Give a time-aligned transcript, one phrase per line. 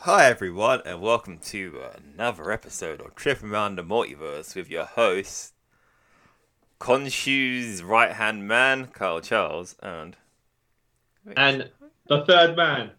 [0.00, 5.52] Hi everyone, and welcome to another episode of Tripping Around the Multiverse with your host,
[6.80, 10.16] Khonshu's right hand man, Carl Charles, and
[11.36, 11.70] And
[12.08, 12.92] the third man,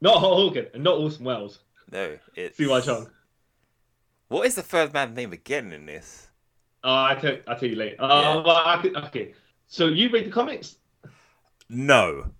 [0.00, 1.60] not Hogan and not Orson Welles.
[1.90, 3.10] no, it's Siwa Chung.
[4.28, 6.28] What is the third man's name again in this?
[6.84, 7.96] Oh, I tell, I'll tell you later.
[8.02, 8.42] Uh, Yeah.
[8.42, 9.34] well, I could, okay.
[9.66, 10.76] So you read the comics?
[11.70, 12.34] No,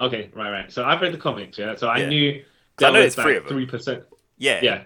[0.00, 0.72] Okay, right, right.
[0.72, 1.74] So I've read the comics, yeah.
[1.76, 2.08] So I Yeah.
[2.08, 2.44] knew.
[2.80, 3.52] I know there's three of them.
[3.52, 4.04] Three percent.
[4.38, 4.82] yeah, Yeah.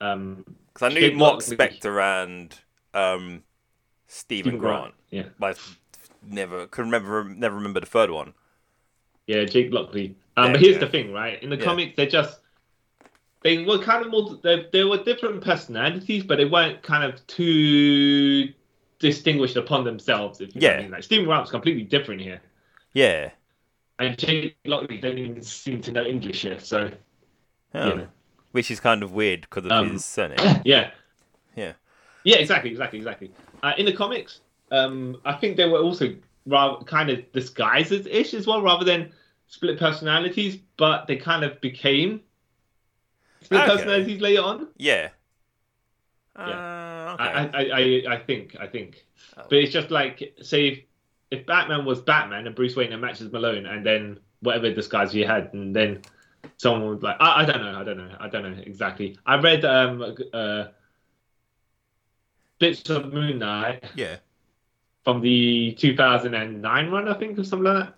[0.00, 1.40] Um, Because I knew Mark.
[1.40, 2.54] Spector and
[2.94, 3.42] um,
[4.08, 4.94] Steven Steven Grant, Grant.
[5.10, 5.24] Yeah.
[5.38, 8.32] but I never could remember never remember the third one.
[9.26, 10.16] Yeah, Jake Lockley.
[10.36, 10.80] Um, Yeah, but here's yeah.
[10.80, 11.40] the thing, right?
[11.42, 11.64] In the Yeah.
[11.64, 12.40] comics, they're just
[13.42, 14.38] they were kind of more.
[14.42, 18.48] They, they were different personalities, but they weren't kind of too
[18.98, 20.40] distinguished upon themselves.
[20.40, 20.82] If you know what I Yeah.
[20.82, 20.90] mean.
[20.92, 22.40] like Steven Grant's completely different here,
[22.94, 23.30] Yeah,
[23.98, 26.58] and Jake Lockley don't even seem to know English here.
[26.60, 26.90] So
[27.74, 27.88] Oh.
[27.88, 28.08] you know.
[28.52, 30.38] which is kind of weird because of Um, his surname.
[30.64, 30.90] yeah,
[31.56, 31.72] Yeah.
[32.24, 33.30] yeah, exactly, exactly, exactly.
[33.62, 34.40] Uh, in the comics,
[34.70, 39.12] um, I think they were also rather kind of disguises ish as well, rather than
[39.46, 40.58] split personalities.
[40.76, 42.20] But they kind of became
[43.40, 43.70] split Okay.
[43.70, 44.68] personalities later on.
[44.76, 45.08] Yeah.
[46.36, 46.44] Yeah.
[46.44, 47.24] Uh, okay.
[47.24, 47.62] I, I,
[48.10, 49.04] I, I think, I think.
[49.36, 49.42] Oh.
[49.48, 50.86] But it's just like, say,
[51.32, 55.20] if, Batman was Batman and Bruce Wayne and matches Malone, and then whatever disguise he
[55.20, 56.02] had, and then
[56.56, 59.18] someone would like, I, I don't know, I don't know, I don't know exactly.
[59.26, 60.64] I read um uh
[62.58, 64.16] bits of Moon Knight yeah.
[65.04, 67.94] from the 2009 run, I think, or something like that.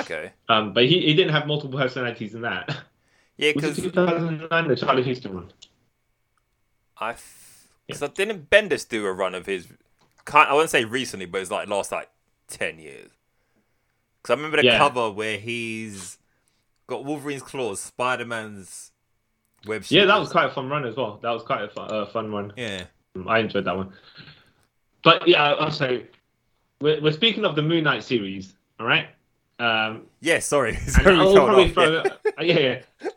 [0.00, 0.32] Okay.
[0.48, 2.76] Um, but he, he didn't have multiple personalities in that.
[3.36, 5.52] Yeah, because 2009, the Charlie Huston one?
[6.98, 7.14] I,
[7.86, 9.66] because I didn't Bendis do a run of his.
[10.26, 12.10] Can't I wouldn't say recently, but it's like last like
[12.50, 13.10] ten years.
[14.22, 14.78] Because I remember the Yeah.
[14.78, 16.18] cover where he's
[16.86, 18.92] got Wolverine's claws, Spider Man's
[19.66, 19.84] web.
[19.88, 21.18] Yeah, that was quite a fun run as well.
[21.22, 22.52] That was quite a fun, uh, fun one.
[22.56, 22.84] Yeah.
[23.26, 23.92] I enjoyed that one.
[25.02, 26.02] But yeah, also
[26.80, 29.08] we're, we're speaking of the Moon Knight series, all right?
[29.58, 30.38] Um, Yeah.
[30.40, 30.74] Sorry.
[30.86, 32.02] sorry I'll probably off, throw, yeah.
[32.38, 33.08] uh, yeah, yeah,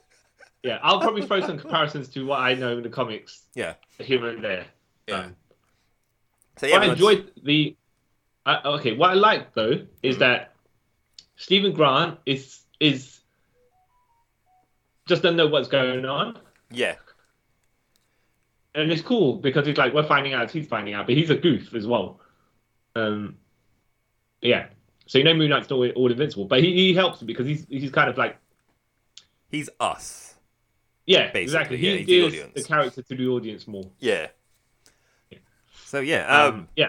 [0.64, 0.80] yeah.
[0.84, 3.74] I'll probably throw some comparisons to what I know in the comics Yeah.
[4.00, 4.66] here and there.
[5.08, 5.16] Yeah.
[5.20, 5.36] Um,
[6.58, 7.76] So yeah, I enjoyed the.
[8.46, 10.20] Uh, okay, what I like though is Mhm.
[10.20, 10.54] that
[11.38, 13.20] Steven Grant is is
[15.08, 16.40] just doesn't know what's going on.
[16.72, 16.96] Yeah.
[18.76, 21.36] and it's cool because it's like we're finding out, he's finding out, but he's a
[21.36, 22.20] goof as well.
[22.96, 23.38] Um,
[24.42, 24.70] yeah.
[25.06, 27.68] So you know, Moon Knight's not all, all invincible, but he, he helps because he's
[27.70, 28.38] he's kind of like
[29.52, 30.34] He's us.
[31.06, 31.78] yeah, Basically, exactly.
[31.78, 33.92] yeah, he he's the the character to the audience more.
[34.00, 34.28] Yeah.
[35.30, 35.38] Yeah.
[35.86, 36.26] So yeah.
[36.46, 36.54] Um.
[36.56, 36.88] Um, yeah,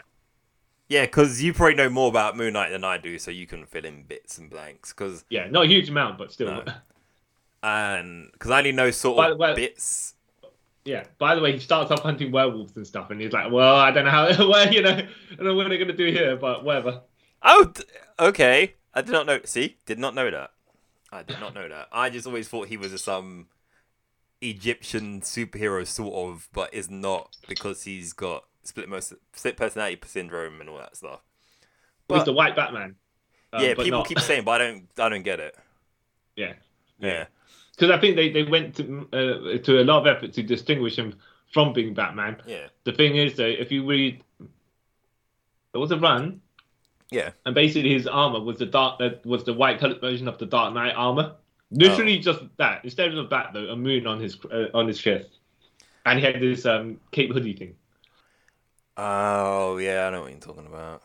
[0.88, 3.64] Yeah, because you probably know more about Moon Knight than I do, so you can
[3.64, 4.92] fill in bits and blanks.
[4.92, 6.48] Because yeah, not a huge amount, but still.
[6.48, 6.64] No.
[7.62, 10.14] and because I only know sort By of way- bits.
[10.84, 11.04] Yeah.
[11.18, 13.90] By the way, he starts off hunting werewolves and stuff, and he's like, "Well, I
[13.90, 16.62] don't know how, well, you know, I don't know what they're gonna do here, but
[16.64, 17.00] whatever."
[17.42, 17.72] Oh,
[18.18, 18.74] okay.
[18.92, 19.40] I did not know.
[19.44, 20.50] See, did not know that.
[21.10, 21.88] I did not know that.
[21.92, 23.46] I just always thought he was some
[24.40, 30.60] Egyptian superhero sort of, but is not because he's got split most split personality syndrome
[30.60, 31.20] and all that stuff.
[31.60, 31.66] he's
[32.08, 32.96] But- the white Batman.
[33.52, 34.88] Um, yeah, people not- keep saying, but I don't.
[34.98, 35.56] I don't get it.
[36.36, 36.54] yeah.
[36.98, 37.26] Yeah.
[37.72, 40.96] Because I think they, they went to uh, to a lot of effort to distinguish
[40.96, 41.14] him
[41.52, 42.36] from being Batman.
[42.46, 42.66] Yeah.
[42.84, 44.22] The thing is, though, if you read,
[45.72, 46.40] there was a run,
[47.10, 47.30] Yeah.
[47.46, 50.46] and basically his armor was the dark uh, was the white colored version of the
[50.46, 51.34] Dark Knight armor.
[51.70, 52.84] Literally just that.
[52.84, 55.38] Instead of a bat though, a moon on his uh, on his chest,
[56.06, 57.74] and he had this um cape hoodie thing.
[58.96, 61.02] Oh yeah, I know what you're talking about.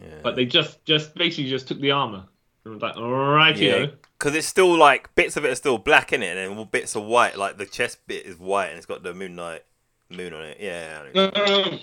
[0.00, 0.18] Yeah.
[0.22, 2.24] But they just just basically just took the armor
[2.64, 3.86] and was like, all right, Yeah,
[4.18, 6.96] because it's still like bits of it are still black in it, and then bits
[6.96, 7.36] are white.
[7.36, 9.64] Like the chest bit is white, and it's got the moonlight
[10.10, 10.58] moon on it.
[10.60, 11.02] Yeah.
[11.14, 11.30] No,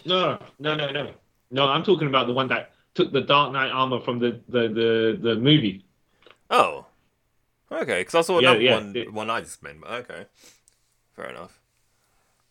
[0.06, 1.12] no, no, no, no,
[1.52, 1.68] no.
[1.68, 5.20] I'm talking about the one that took the Dark Knight armor from the the the,
[5.22, 5.84] the movie.
[6.50, 6.86] Oh.
[7.72, 8.96] Okay, because I saw Yeah, another yeah, one.
[8.96, 10.26] it- one I just meant, but okay,
[11.16, 11.60] fair enough.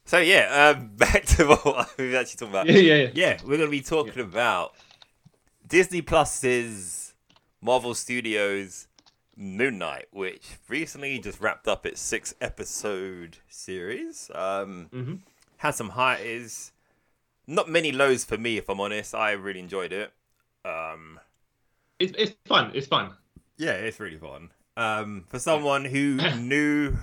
[0.06, 2.66] So yeah, um, back to what we were actually talking about.
[2.66, 3.10] Yeah, yeah, yeah.
[3.14, 4.72] Yeah, we're gonna be talking about
[5.66, 7.12] Disney Plus's
[7.60, 8.86] Marvel Studios
[9.36, 14.30] Moon Knight, which recently just wrapped up its six episode series.
[14.34, 15.18] Um, Mhm.
[15.58, 16.72] had some highs,
[17.46, 19.14] not many lows for me, if I'm honest.
[19.14, 20.12] I really enjoyed it.
[20.64, 21.18] Um,
[21.98, 22.70] It's it's fun.
[22.74, 23.16] It's fun.
[23.56, 24.50] yeah, it's really fun.
[24.76, 26.96] Um, for someone who knew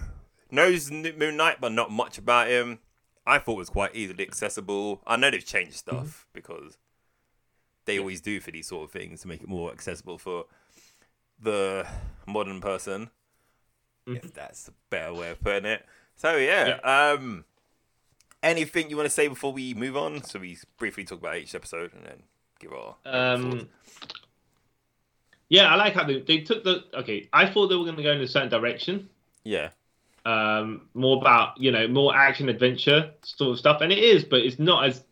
[0.49, 2.79] knows Moon Knight but not much about him,
[3.25, 5.01] I thought was quite easily accessible.
[5.07, 6.77] I know they've changed stuff because
[7.85, 10.45] they always do for these sort of things to make it more accessible for
[11.39, 11.85] the
[12.27, 13.09] modern person.
[14.05, 15.85] if that's a better way of putting it.
[16.15, 17.45] So yeah, um,
[18.41, 20.23] anything you want to say before we move on?
[20.23, 22.23] So we briefly talk about each episode and then
[22.59, 23.69] give our Um,
[25.49, 26.83] yeah, I like how they, they took the.
[26.93, 29.09] Okay, I thought they were going to go in a certain direction.
[29.43, 29.69] yeah,
[30.25, 34.39] Um, more about you know more action adventure sort of stuff, and it is, but
[34.39, 35.03] it's not as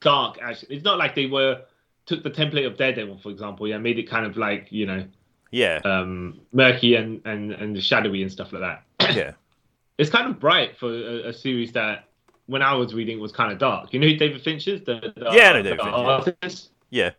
[0.00, 0.38] dark.
[0.40, 0.68] Action.
[0.70, 1.62] It's not like they were
[2.06, 5.04] took the template of Daredevil, for example, yeah, made it kind of like you know
[5.50, 9.16] yeah, um, murky and and and shadowy and stuff like that.
[9.16, 9.32] yeah,
[9.98, 12.08] It's kind of bright for a, a series that
[12.46, 13.92] when I was reading was kind of dark.
[13.92, 14.82] You know who David Finch is?
[14.82, 16.04] The, the, Yeah, David the Finch, yeah.
[16.04, 16.70] artist?
[16.90, 17.10] yeah,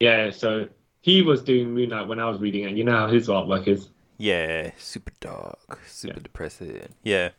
[0.00, 0.68] Yeah, so
[1.02, 2.76] he was doing Moon Knight when I was reading it.
[2.76, 3.88] You know how his artwork is.
[4.18, 4.70] Yeah.
[4.78, 6.20] Super dark, super Yeah.
[6.20, 6.94] depressing.
[7.02, 7.30] Yeah,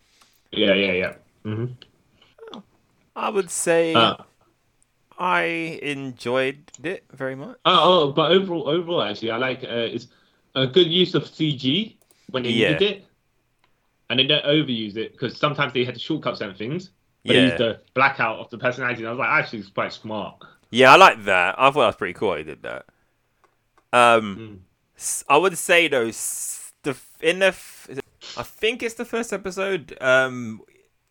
[0.52, 1.14] Yeah, yeah, yeah.
[1.46, 1.66] hmm
[3.18, 4.24] I would say Uh,
[5.20, 5.42] I
[5.82, 7.60] enjoyed it very much.
[7.66, 10.08] oh, oh, but overall, overall, actually, I like uh, it's
[10.56, 12.54] a good use of CG when they Yeah.
[12.54, 13.06] needed it,
[14.10, 16.92] and they don't overuse it because sometimes they had to shortcut certain things.
[17.26, 19.00] But they used the blackout of the personality.
[19.02, 20.42] And I was like, actually, it's quite smart.
[20.72, 21.56] Yeah, I like that.
[21.58, 22.36] I thought that was pretty cool.
[22.36, 22.86] He did that.
[23.94, 24.68] Um, Mm.
[25.30, 26.12] I would say though,
[26.84, 27.56] the in the
[27.90, 28.04] it-
[28.38, 29.98] I think it's the first episode.
[30.02, 30.62] Um,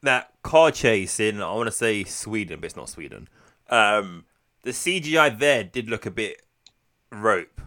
[0.02, 3.28] that car chase in I want to say Sweden, but it's not Sweden.
[3.70, 4.24] Um,
[4.62, 6.42] the CGI there did look a bit
[7.10, 7.60] rope,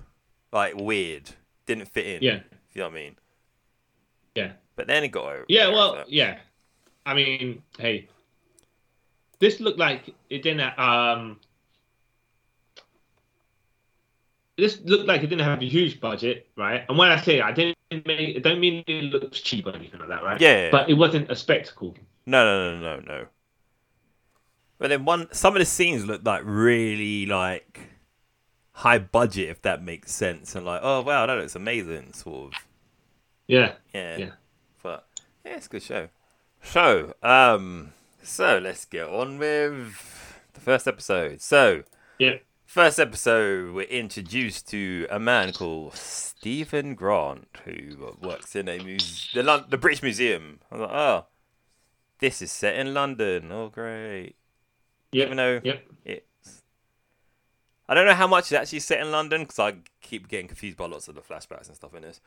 [0.51, 1.31] like weird.
[1.65, 2.23] Didn't fit in.
[2.23, 3.15] Yeah, if you know what I mean.
[4.35, 4.51] yeah.
[4.75, 5.45] But then it got over.
[5.49, 6.39] Yeah, well, so- yeah.
[7.05, 8.07] I mean, hey,
[9.39, 10.77] this looked like it didn't.
[10.79, 11.39] Um,
[14.57, 16.83] this looked like it didn't have a huge budget, right?
[16.89, 19.99] And when I say I didn't make, I don't mean it looks cheap or anything
[19.99, 20.39] like that, right?
[20.39, 20.69] Yeah.
[20.71, 21.95] But it wasn't a spectacle.
[22.25, 23.25] No, no, no, no, no.
[24.77, 27.81] But then one, some of the scenes look like really like
[28.71, 32.61] high budget, if that makes sense, and like, oh wow, that looks amazing, sort of.
[33.47, 34.17] Yeah, Yeah.
[34.17, 34.29] Yeah.
[34.81, 35.05] But
[35.43, 36.09] yeah, it's a good show.
[36.61, 41.41] So, um, so let's get on with the first episode.
[41.41, 41.83] So,
[42.19, 42.35] yeah.
[42.69, 49.31] First episode, we're introduced to a man called Steven Grant, who works in a muse-
[49.33, 50.59] the, Lon- the British Museum.
[50.71, 51.25] I was like, oh,
[52.19, 53.51] this is set in London.
[53.51, 54.35] Oh, great.
[55.13, 55.25] Yep.
[55.25, 55.83] Even though Yep.
[56.05, 56.61] it's.
[57.87, 60.77] I don't know how much is actually set in London because I keep getting confused
[60.77, 62.21] by lots of the flashbacks and stuff in this.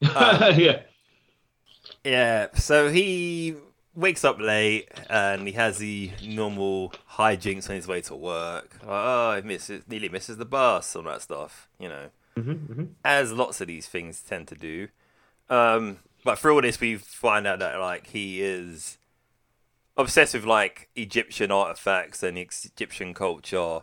[0.16, 0.80] Um, yeah.
[2.02, 3.54] Yeah, so he
[3.94, 8.78] wakes up late and he has the normal hijinks on his way to work.
[8.80, 12.84] Like, oh, he misses, nearly misses the bus, all that stuff, you know, hmm hmm
[13.04, 14.88] as lots of these things tend to do.
[15.50, 18.98] Um, but through all this, we find out that like he is
[19.96, 23.80] obsessed with like Egyptian artifacts and Egyptian culture,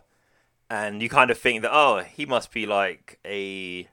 [0.68, 3.88] and you kind of think that oh, he must be like a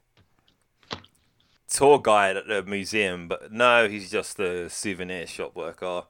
[1.69, 6.03] tour guide at the museum, but no, he's just a souvenir shop worker.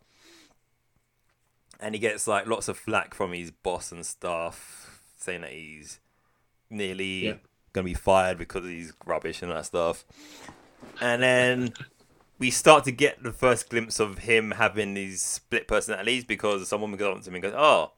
[1.79, 6.00] And he gets like lots of flack from his boss and stuff, saying that he's
[6.69, 7.33] nearly Yeah.
[7.73, 10.03] gonna be fired because he's rubbish and that stuff.
[11.00, 11.73] And then
[12.38, 16.91] we start to get the first glimpse of him having these split personalities because someone
[16.95, 17.91] goes up to him and goes, "Oh,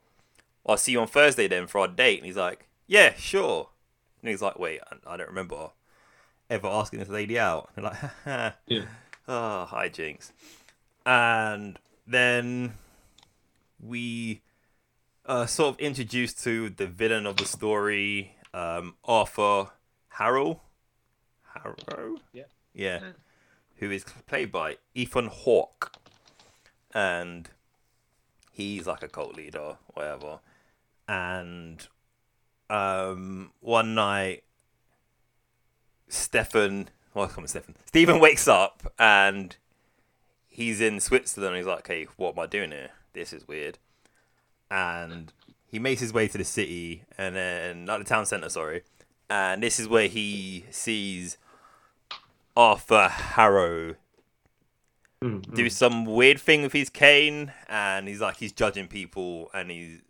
[0.65, 3.69] I'll see you on Thursday then for our date." And he's like, "Yeah, sure."
[4.21, 5.71] And he's like, "Wait, I don't remember
[6.51, 8.85] ever asking this lady out." And they're like, "Haha." Yeah.
[9.27, 10.33] Oh, hi, Jinx.
[11.05, 12.73] And then
[13.79, 14.41] we
[15.25, 19.67] uh, sort of introduced to the villain of the story, um, Arthur
[20.09, 20.61] Harrow.
[21.53, 22.17] Harrow?
[22.33, 22.43] Yeah.
[22.73, 22.99] Yeah.
[23.77, 25.93] Who is played by Ethan Hawke.
[26.93, 27.49] And
[28.51, 30.39] he's like a cult leader, whatever.
[31.07, 31.87] And
[32.69, 34.43] um, one night,
[36.11, 37.75] Stefan, well, call him Stefan.
[37.85, 39.55] Steven wakes up and
[40.47, 41.55] he's in Switzerland.
[41.55, 42.91] He's like, "Hey, what am I doing here?
[43.13, 43.77] This is weird."
[44.69, 45.31] And
[45.65, 48.83] he makes his way to the city and then, not the town center, sorry.
[49.29, 51.37] And this is where he sees
[52.55, 53.95] Arthur Harrow
[55.23, 59.69] Mm, do some weird thing with his cane, and he's like he's judging people, and
[59.69, 60.01] he's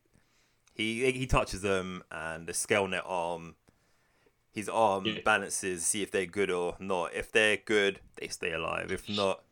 [0.74, 3.56] he he touches them, and the scale net arm,
[4.54, 5.22] his arm Yeah.
[5.24, 7.14] balances, see if they're good or not.
[7.14, 8.92] If they're good, they stay alive.
[8.92, 9.44] If not,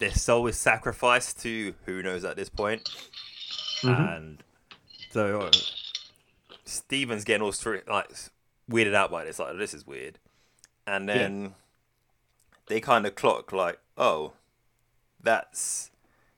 [0.00, 2.88] their soul is sacrificed to who knows at this point.
[3.82, 4.16] Mhm.
[4.16, 4.44] And
[5.10, 5.50] so uh,
[6.64, 8.10] Steven's getting all stri- like
[8.70, 9.38] weirded out by this.
[9.38, 10.18] Like this is weird,
[10.86, 11.54] and then
[12.66, 14.32] they kind of clock like, oh,
[15.22, 15.90] that's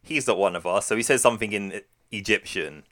[0.02, 0.86] he's not one of us.
[0.86, 2.84] So he says something in Egyptian,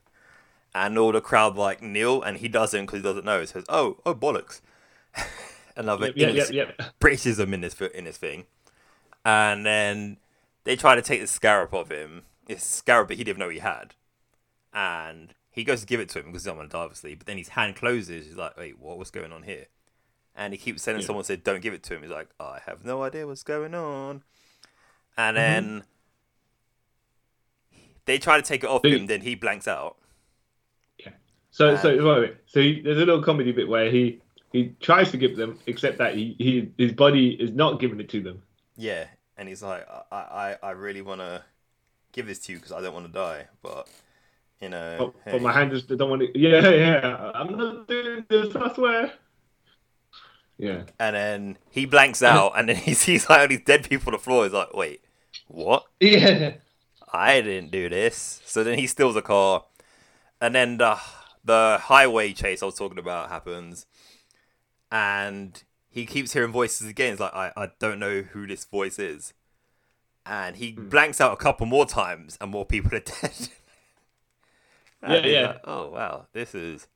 [0.74, 3.40] and all the crowd like kneel, and he doesn't because he doesn't know.
[3.40, 4.60] He says, "Oh, oh bollocks!"
[5.76, 6.92] Another Yep, English- yep, yep.
[7.00, 8.44] Britishism in this in this thing,
[9.24, 10.18] and then
[10.64, 12.22] they try to take the scarab of him.
[12.48, 13.94] It's scarab that he didn't know he had,
[14.72, 17.14] and he goes to give it to him because he's not going to die, obviously.
[17.14, 18.26] But then his hand closes.
[18.26, 18.98] He's like, "Wait, what?
[18.98, 19.66] What's going on here?"
[20.36, 21.06] And he keeps telling Yeah.
[21.06, 23.74] someone, "Said don't give it to him." He's like, "I have no idea what's going
[23.74, 24.22] on,"
[25.16, 25.40] and Mhm.
[25.40, 25.84] then
[28.04, 29.06] they try to take it off So- him.
[29.06, 29.96] Then he blanks out.
[31.50, 32.36] So, so And- wait, wait.
[32.46, 34.20] So he, there's a little comedy bit where he
[34.54, 38.08] he tries to give them, except that he, he his body is not giving it
[38.10, 38.42] to them.
[38.76, 39.06] Yeah,
[39.36, 41.42] and he's like, I, I, I really want to
[42.12, 43.88] give this to you because I don't want to die, but
[44.60, 45.32] you know, oh, But, hey.
[45.32, 46.38] but my hand just don't want to.
[46.38, 47.32] Yeah, yeah.
[47.34, 48.54] I'm not doing this.
[48.56, 49.12] I swear.
[50.56, 50.84] Yeah.
[51.00, 54.12] and then he blanks out, and then he sees like all these dead people on
[54.12, 54.44] the floor.
[54.44, 55.02] He's like, wait,
[55.48, 55.84] what?
[56.00, 56.54] Yeah.
[57.12, 58.40] I didn't do this.
[58.44, 59.64] So then he steals a car,
[60.40, 60.98] and then the
[61.44, 63.86] the highway chase I was talking about happens,
[64.94, 67.10] and he keeps hearing voices again.
[67.12, 69.34] He's like, I, I don't know who this voice is,
[70.24, 70.88] and he Hmm.
[70.88, 73.48] blanks out a couple more times, and more people are dead.
[75.06, 75.46] Yeah, yeah.
[75.48, 76.86] like, oh wow, this is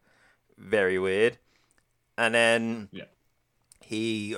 [0.57, 1.37] very weird.
[2.17, 3.05] And then Yeah.
[3.81, 4.35] he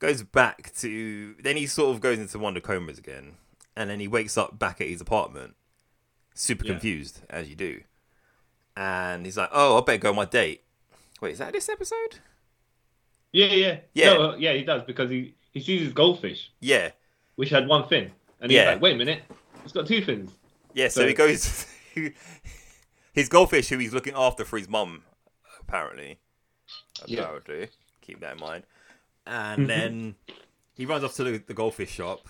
[0.00, 3.34] goes back to then he sort of goes into one of the comas again
[3.76, 5.56] and then he wakes up back at his apartment
[6.34, 6.72] super Yeah.
[6.74, 7.80] confused as you do
[8.76, 10.62] and he's like oh i better go on my date
[11.20, 12.20] wait is that this episode
[13.32, 13.76] Yeah, yeah.
[13.94, 14.14] Yeah.
[14.14, 16.90] No, uh, yeah, he does because he he sees his goldfish, yeah.
[17.36, 18.70] Which had one fin, and he's Yeah.
[18.72, 19.22] like, "Wait a minute,
[19.64, 20.30] it's got two fins."
[20.74, 21.66] yeah so, So- he goes
[23.12, 25.02] his goldfish who he's looking after for his mum
[25.60, 26.18] apparently.
[27.06, 27.20] Yeah.
[27.22, 27.68] apparently
[28.02, 28.64] keep that in mind.
[29.26, 29.66] And Mhm.
[29.68, 30.14] then
[30.74, 32.28] he runs off to the, the goldfish shop.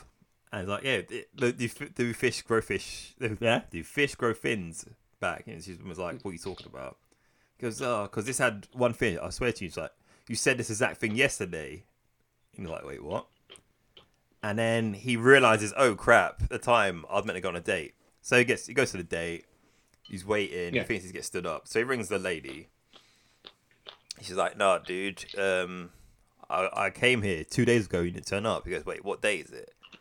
[0.52, 3.14] And he's like yeah do, do, do fish grow fish?
[3.40, 3.62] Yeah.
[3.70, 4.86] Do fish grow fins?
[5.20, 5.46] Back.
[5.46, 6.96] And she was like what are you talking about?
[7.58, 9.18] He goes oh because this had one fin.
[9.18, 9.92] I swear to you she's like
[10.28, 11.84] you said this exact thing yesterday
[12.56, 13.26] and you're like wait what
[14.42, 17.60] and then he realizes oh crap the time i was meant to go on a
[17.60, 19.44] date so he gets he goes to the date
[20.02, 20.82] he's waiting Yeah.
[20.82, 22.68] he thinks he's gets stood up so he rings the lady
[24.20, 25.90] she's like no dude um
[26.50, 28.00] I, I came here two days ago.
[28.00, 28.64] You didn't turn up.
[28.64, 29.70] He goes, wait, what day is it?
[29.92, 29.98] He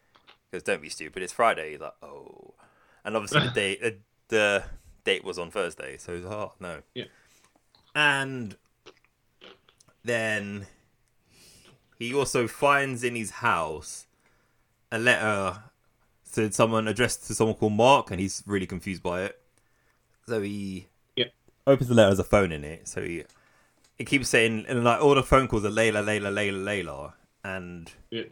[0.54, 1.22] goes, don't be stupid.
[1.22, 1.72] It's Friday.
[1.72, 2.54] He's like, oh.
[3.04, 3.98] And obviously the date, the,
[4.30, 4.64] the
[5.04, 5.98] date was on Thursday.
[5.98, 6.84] So he's like, oh, no.
[6.94, 7.04] Yeah.
[7.96, 8.56] And
[10.08, 10.68] then
[12.00, 14.06] he also finds in his house
[14.92, 15.64] a letter
[16.34, 19.42] to someone addressed to someone called Mark, and he's really confused by it.
[20.28, 21.26] So he Yeah.
[21.66, 22.88] opens the letter, there's a phone in it.
[22.88, 23.24] So he
[23.98, 27.92] it keeps saying, and like all the phone calls are Layla, Layla, Layla, Layla, and
[28.12, 28.26] Yeah.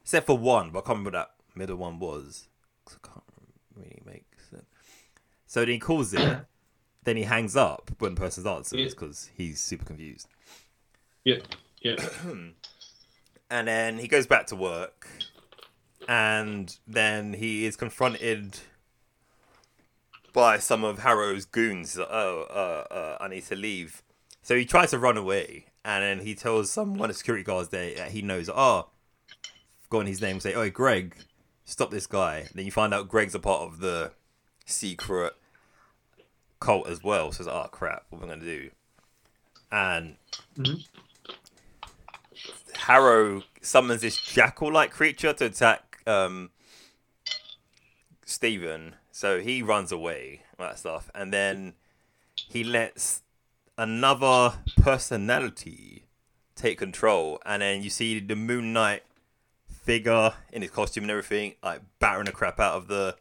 [0.00, 2.48] except for one, but I can't remember what that middle one was.
[2.88, 3.24] I can't
[3.74, 4.64] really make sense.
[5.46, 6.46] So then he calls it,
[7.04, 10.28] then he hangs up when the person answers because he's super confused.
[11.26, 11.38] Yeah,
[11.80, 11.96] yeah,
[13.50, 15.08] And then he goes back to work,
[16.06, 18.60] and then he is confronted
[20.32, 21.98] by some of Harrow's goons.
[21.98, 24.04] Oh, uh, uh, I need to leave.
[24.42, 27.42] So he tries to run away, and then he tells some one of the security
[27.42, 28.90] guards that he knows, oh,
[29.80, 31.16] forgotten his name, say, oh, Greg,
[31.64, 32.36] stop this guy.
[32.38, 34.12] And then you find out Greg's a part of the
[34.64, 35.32] secret
[36.60, 37.32] cult as well.
[37.32, 38.70] So it's like, oh, crap, what am I going to do?
[39.72, 40.16] And
[40.56, 40.86] Mhm.
[42.86, 46.50] Harrow summons this jackal-like creature to attack um,
[48.24, 48.94] Stephen.
[49.10, 51.74] So he runs away, that stuff, and then
[52.36, 53.22] he lets
[53.76, 56.04] another personality
[56.54, 59.02] take control, and then you see the Moon Knight
[59.68, 63.16] figure in his costume and everything, like battering the crap out of the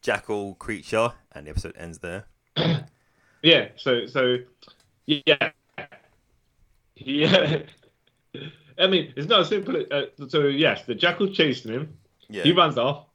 [0.00, 2.26] jackal creature, and the episode ends there.
[3.42, 3.66] yeah.
[3.74, 4.36] So, so,
[5.06, 5.50] yeah,
[6.94, 7.62] yeah.
[8.82, 9.82] I mean, it's not as simple.
[9.90, 11.96] Uh, so, yes, the jackal's chasing him.
[12.28, 13.06] Yeah, He runs off,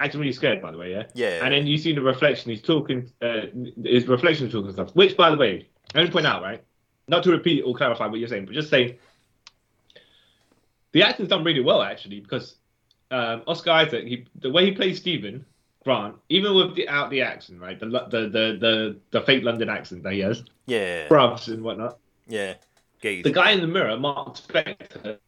[0.00, 0.92] acting really scared, by the way.
[0.92, 1.04] Yeah.
[1.14, 2.50] yeah, And then you see the reflection.
[2.50, 3.10] He's talking.
[3.20, 3.46] Uh,
[3.82, 4.94] his reflection talking stuff.
[4.94, 6.62] Which, by the way, let me point out, right?
[7.08, 8.96] Not to repeat or clarify what you're saying, but just saying
[10.92, 12.56] the acting's done really well actually because
[13.10, 15.44] um, Oscar Isaac, he, the way he plays Steven
[15.84, 17.78] Grant, even without the accent, right?
[17.78, 21.98] The the the the, the fake London accent that he has, yeah, brubs and whatnot.
[22.26, 22.54] yeah.
[23.06, 23.22] Gaze.
[23.24, 25.18] The guy in the mirror, Mark Spector,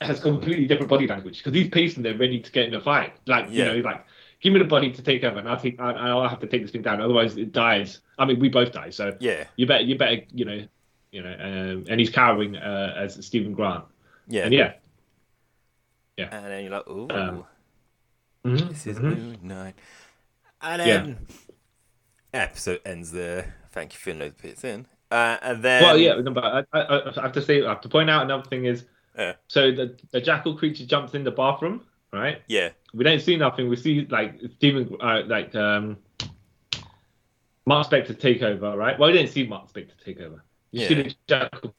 [0.00, 3.14] has completely different body language because he's pacing there ready to get in a fight.
[3.26, 4.04] Like you know, he's like,
[4.40, 6.62] give me the body to take over, and I'll take, I, I'll have to take
[6.62, 7.00] this thing down.
[7.00, 8.00] Otherwise, it dies.
[8.18, 8.90] I mean, we both die.
[8.90, 10.64] So yeah, you better, you better, you know,
[11.10, 11.36] you know.
[11.40, 13.84] Um, and he's cowering uh, as Steven Grant.
[14.28, 14.74] yeah, And yeah.
[16.18, 17.44] And then you're like, ooh, Um,
[18.44, 19.02] this is mhm.
[19.02, 19.74] Moon Knight.
[20.60, 21.26] And then
[22.32, 23.56] episode ends there.
[23.72, 24.86] Thank you for filling those bits in.
[25.12, 27.88] Uh, and then Well, yeah, but I, I, I have to say, I have to
[27.88, 28.84] point out another thing is
[29.18, 29.34] Yeah.
[29.48, 32.40] So the the jackal creature jumps in the bathroom, right?
[32.48, 32.70] Yeah.
[32.94, 33.68] We don't see nothing.
[33.68, 35.98] We see like Steven, uh, like um,
[37.66, 38.98] Mark Spector take over, right?
[38.98, 40.42] Well, we didn't see Mark Spector take over.
[40.70, 41.74] You see the jackal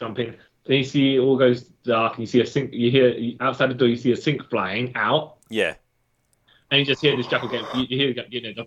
[0.00, 0.34] jump, in.
[0.64, 2.72] Then you see it all goes dark, and you see a sink.
[2.72, 3.88] You hear outside the door.
[3.88, 5.74] You see a sink flying out, Yeah.
[6.70, 7.62] and you just hear this jackal get.
[7.74, 8.66] You, you hear, you know, the,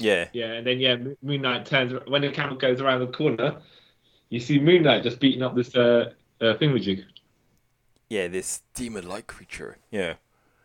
[0.00, 0.28] Yeah.
[0.32, 3.60] yeah, and then yeah, Mo- Moon Knight turns when the camera goes around the corner.
[4.30, 7.04] You see Moon Knight just beating up this uh, uh thingamajig.
[8.08, 8.28] Yeah.
[8.28, 9.78] This demon-like creature.
[9.90, 10.14] Yeah.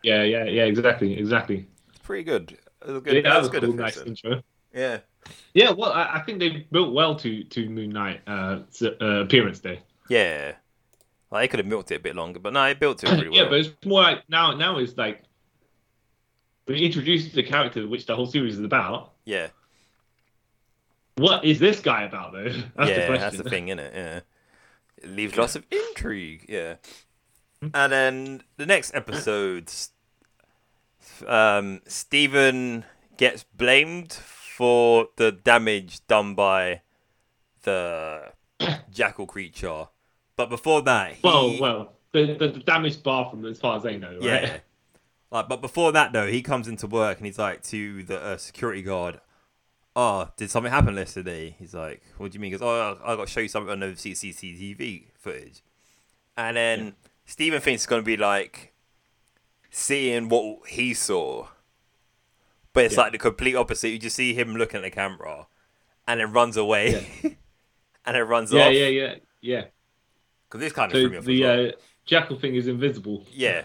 [0.02, 1.66] Yeah, yeah, yeah, exactly, exactly.
[1.88, 2.58] It's pretty good.
[2.86, 3.14] It good.
[3.14, 3.62] Yeah, that was good.
[3.62, 4.42] cool, nice intro.
[4.72, 4.98] Yeah.
[5.54, 8.60] Yeah, well, I, I think they built well to to Moon Knight uh,
[9.00, 9.80] uh appearance day.
[10.08, 10.52] Yeah.
[11.30, 13.28] Like, they could have milked it a bit longer, but no, they built it pretty
[13.28, 13.38] well.
[13.38, 15.22] yeah, but it's more like now now it's like
[16.66, 19.12] we introduce the character which the whole series is about.
[19.24, 19.48] yeah.
[21.16, 22.42] What is this guy about though?
[22.48, 23.20] That's the yeah, question.
[23.20, 23.92] that's the thing, isn't it?
[23.94, 24.20] Yeah.
[24.96, 26.46] It leaves lots of intrigue.
[26.48, 26.74] Yeah.
[27.72, 29.70] And then the next episode,
[31.26, 32.84] um, Steven
[33.16, 36.80] gets blamed for the damage done by
[37.62, 38.32] the
[38.90, 39.86] jackal creature.
[40.36, 43.96] But before that, he, Well, well, the, the, the damaged bathroom, as far as they
[43.98, 44.22] know, right?
[44.22, 44.56] yeah.
[45.34, 48.36] Like, but before that though, he comes into work and he's like to the uh,
[48.38, 49.20] security guard,
[49.96, 53.26] "Oh, did something happen yesterday?" He's like, "What do you mean?" Because "Oh, I got
[53.26, 55.62] to show you something on the CCTV footage."
[56.36, 58.74] And then Steven thinks it's gonna be like
[59.70, 61.48] seeing what he saw,
[62.72, 63.02] but it's Yeah.
[63.02, 63.88] like the complete opposite.
[63.90, 65.46] You just see him looking at the camera,
[66.08, 67.06] and it runs away,
[68.06, 68.72] and then runs Yeah, off.
[68.72, 69.14] yeah, yeah, yeah.
[69.40, 69.64] Yeah.
[70.48, 71.66] Because this kind of So threw me off as the well.
[71.68, 71.72] uh,
[72.06, 73.26] jackal thing is invisible.
[73.32, 73.64] Yeah.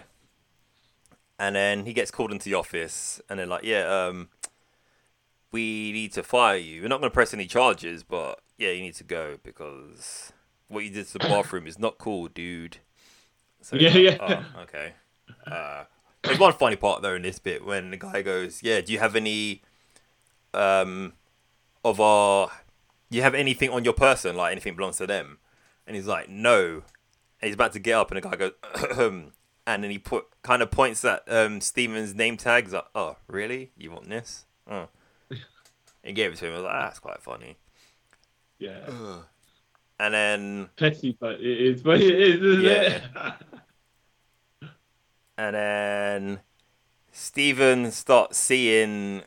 [1.40, 4.28] And then he gets called into the office, and they're like, "Yeah, um,
[5.50, 6.82] we need to fire you.
[6.82, 10.32] We're not going to press any charges, but yeah, you need to go because
[10.68, 12.76] what you did to the bathroom is not cool, dude."
[13.62, 14.44] So Yeah, like, yeah.
[14.54, 14.92] "Oh, okay.
[15.46, 15.84] Uh,
[16.22, 18.98] there's one funny part though in this bit when the guy goes, "Yeah, do you
[18.98, 19.62] have any
[20.52, 21.14] um
[21.82, 22.50] of our?
[23.08, 25.38] You have anything on your person like anything belongs to them?"
[25.86, 26.82] And he's like, "No."
[27.40, 28.52] And he's about to get up, and the guy goes,
[29.74, 32.72] and then he put kind of points at um, Steven's name tags.
[32.72, 33.70] Like, oh, really?
[33.76, 34.44] You want this?
[34.70, 34.88] Oh.
[36.02, 36.52] He gave it to him.
[36.52, 37.56] I was like, ah, that's quite funny.
[38.58, 38.88] Yeah.
[39.98, 43.02] And then, Petty, but it is, but it is, isn't it?
[45.36, 46.40] and then
[47.12, 49.22] Steven starts seeing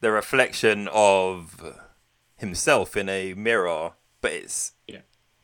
[0.00, 1.76] the reflection of
[2.36, 5.00] himself in a mirror, but it's Yeah.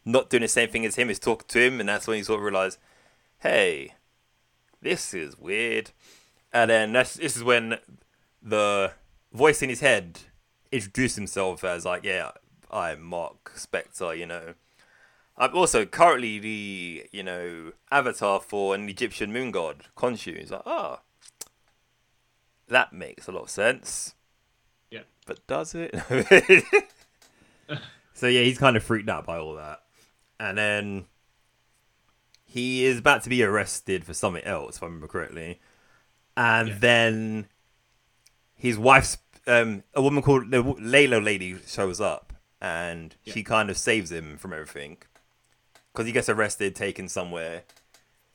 [0.07, 1.11] not doing the same thing as him.
[1.11, 2.79] It's talking to him, and that's when he sort of realized,
[3.45, 3.93] hey,
[4.81, 5.93] this is weird.
[6.53, 7.79] And then that's this is when
[8.43, 8.93] the
[9.33, 10.21] voice in his head
[10.73, 12.33] introduced himself as like, yeah,
[12.71, 14.55] I'm Mark Spector, you know.
[15.37, 20.39] I'm also currently the, you know, avatar for an Egyptian moon god, Khonshu.
[20.39, 21.01] He's like, oh,
[22.69, 24.15] that makes a lot of sense.
[24.91, 25.03] Yeah.
[25.27, 25.93] But does it?
[28.15, 29.81] so yeah, he's kind of freaked out by all that.
[30.39, 31.05] And then
[32.55, 35.61] he is about to be arrested for something else, if I remember correctly.
[36.37, 36.79] And Yeah.
[36.79, 37.49] then
[38.55, 43.35] his wife's um, a woman called the Layla lady shows up, and Yeah.
[43.35, 44.99] she kind of saves him from everything
[45.93, 47.65] because he gets arrested, taken somewhere,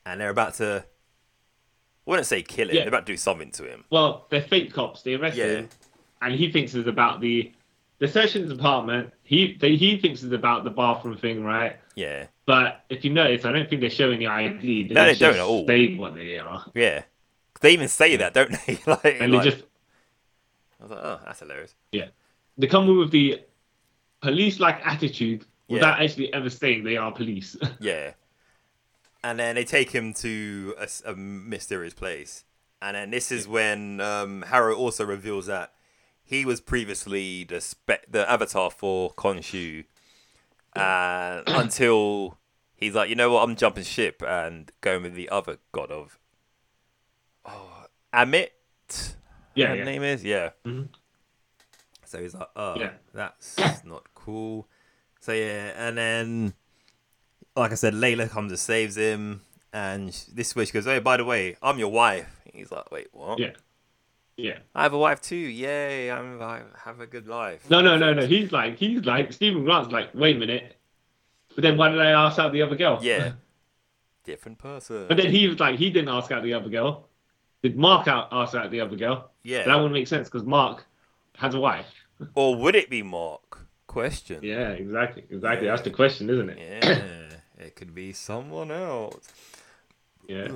[0.06, 0.84] and they're about to.
[2.06, 2.76] I wouldn't say kill him.
[2.76, 2.82] Yeah.
[2.82, 3.84] They're about to do something to him.
[3.90, 5.02] Well, they're fake cops.
[5.02, 5.46] They arrest Yeah.
[5.46, 5.68] him,
[6.22, 7.52] and he thinks it's about the
[8.00, 9.12] the the apartment.
[9.22, 11.76] He they, he thinks it's about the bathroom thing, right?
[11.94, 14.88] Yeah, But if you notice, I don't think they're showing the ID.
[14.90, 15.66] No, they don't at all.
[15.66, 17.02] They what they are, yeah.
[17.60, 18.78] They even say that, don't they?
[18.86, 19.64] like, and like- they just
[20.80, 21.74] I was like, oh, that's hilarious.
[21.92, 22.06] Yeah.
[22.56, 23.40] They come with the
[24.22, 25.74] police-like attitude Yeah.
[25.74, 27.56] without actually ever saying they are police.
[27.80, 28.12] Yeah.
[29.22, 32.44] And then they take him to a mysterious place.
[32.80, 35.74] And then this is when um, Harrow also reveals that
[36.30, 39.84] he was previously the spe- the avatar for Khonshu.
[40.74, 42.38] And until
[42.76, 46.18] he's like, you know what, I'm jumping ship and going with the other god of
[47.44, 48.50] oh, Ammit.
[49.54, 49.84] yeah, yeah.
[49.84, 50.50] name is yeah.
[50.64, 50.88] Mhm.
[52.04, 52.90] So he's like, oh, Yeah.
[53.12, 54.68] that's not cool.
[55.20, 56.54] So yeah, and then,
[57.56, 60.98] like I said, Layla comes and saves him, and this is where she goes, "Oh,
[61.00, 63.38] by the way, I'm your wife." He's like, "Wait, what?
[63.38, 63.50] Yeah.
[64.40, 64.58] Yeah.
[64.74, 65.36] I have a wife too.
[65.36, 66.10] Yay!
[66.10, 68.26] I'm I have a good life." No, no, no, no.
[68.26, 70.76] He's like, he's like, Steven Grant's like, wait a minute.
[71.54, 72.98] But then why did I ask out the other girl?
[73.02, 73.32] Yeah,
[74.24, 75.06] different person.
[75.08, 77.08] But then he was like, he didn't ask out the other girl.
[77.62, 79.30] Did Mark out ask out the other girl?
[79.42, 80.86] yeah, That wouldn't make sense because Mark
[81.36, 81.86] has a wife.
[82.34, 83.66] or would it be Mark?
[83.86, 84.40] Question.
[84.42, 85.66] Yeah, exactly, exactly.
[85.66, 86.58] That's the question, isn't it?
[86.58, 89.28] Yeah, it could be someone else.
[90.28, 90.48] Yeah.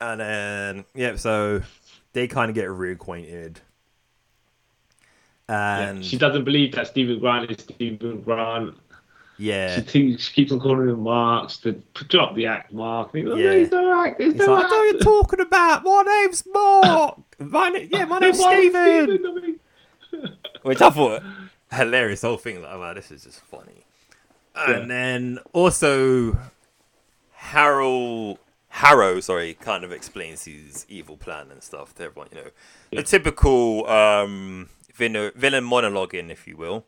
[0.00, 1.62] And then yeah, so
[2.12, 3.56] they kind of get reacquainted.
[5.48, 8.74] Yeah, And she doesn't believe that Steven Grant is Steven Grant.
[9.38, 11.72] yeah, She thinks she keeps on calling him Marks to
[12.08, 13.12] drop the act Mark.
[13.14, 13.50] Goes, Yeah.
[13.52, 14.20] no, he's no act.
[14.20, 14.70] He's He's no like, act.
[14.72, 15.84] what are you talking about?
[15.84, 17.18] My name's Mark.
[17.38, 19.58] my na- yeah, my name's Why is Steven.
[20.10, 20.38] Stephen?
[20.62, 21.22] Which I thought
[21.72, 22.60] hilarious whole thing.
[22.62, 23.84] Like, wow, this is just funny.
[24.54, 26.36] And then also
[27.32, 28.38] Harold
[28.78, 32.28] Harrow, sorry, kind of explains his evil plan and stuff to everyone.
[32.30, 32.50] You know,
[32.92, 33.00] Yeah.
[33.00, 36.86] the typical um, villain, villain monologuing, if you will.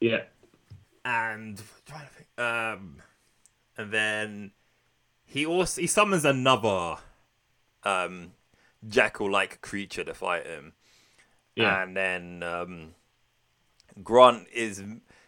[0.00, 0.24] Yeah.
[1.04, 3.02] and trying to think, um,
[3.76, 4.52] and then
[5.24, 6.96] he also he summons another
[7.84, 8.32] um
[8.86, 10.74] jackal-like creature to fight him,
[11.56, 11.82] Yeah.
[11.82, 12.94] and then um,
[14.02, 14.82] Grant is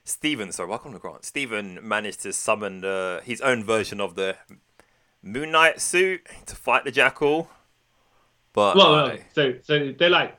[0.04, 0.52] Steven.
[0.52, 1.24] Sorry, welcome to Grant?
[1.24, 4.36] Steven managed to summon the, his own version of the
[5.22, 7.48] Moon Knight suit to fight the jackal,
[8.52, 10.36] but Well, uh, so so they're like,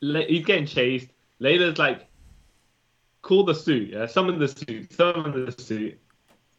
[0.00, 1.08] he's getting chased.
[1.40, 2.06] Layla's like,
[3.22, 5.98] call the suit, yeah, summon the suit, summon the suit,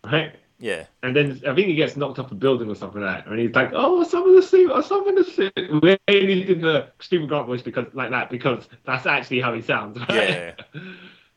[0.03, 0.35] right?
[0.59, 3.31] yeah, And then I think he gets knocked off a building or something like that,
[3.31, 7.27] and he's like, "Oh, summon the suit, oh, summon the suit." We did the Steven
[7.27, 9.97] Grant voice because like that because that's actually how he sounds.
[10.09, 10.09] Right?
[10.29, 10.51] Yeah.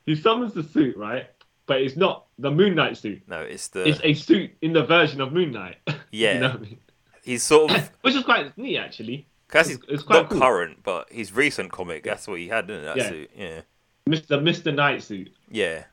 [0.06, 1.28] he summons the suit, right?
[1.68, 3.22] But it's not the Moon Knight suit.
[3.28, 5.76] no, it's the It's a suit in the version of Moon Knight.
[6.10, 6.34] Yeah.
[6.34, 6.78] you know what I mean?
[7.22, 9.26] he's sort of Which is quite neat, actually.
[9.48, 10.40] Cause It's- he's it's quite not cool.
[10.40, 12.82] current, but his recent comic, that's what he had, it?
[12.82, 13.08] That Yeah.
[13.08, 13.30] suit.
[13.36, 13.60] Yeah.
[14.08, 14.40] Mr.
[14.42, 14.74] Mr.
[14.74, 15.30] Knight suit.
[15.50, 15.84] Yeah.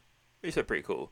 [0.58, 1.12] Are pretty cool.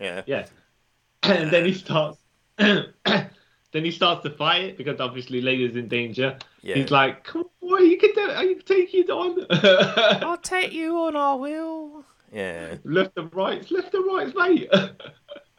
[0.00, 0.22] Yeah.
[0.26, 0.46] Yeah.
[1.22, 2.18] And then he starts.
[2.58, 6.36] then he starts to fight it because obviously Layla's in danger.
[6.62, 6.74] Yeah.
[6.76, 8.36] He's like, "Come on, boy, you can do it.
[8.36, 9.46] I can take you on."
[10.24, 12.04] I'll take you on I will.
[12.32, 12.76] Yeah.
[12.84, 14.70] left and right, left and right, mate.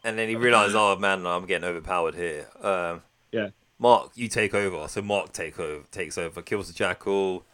[0.05, 2.47] And then he realized, oh man, I'm getting overpowered here.
[2.61, 3.51] Um, yeah.
[3.79, 4.89] Mark, you take over.
[4.89, 7.45] So Mark take over, takes over, kills the jackal,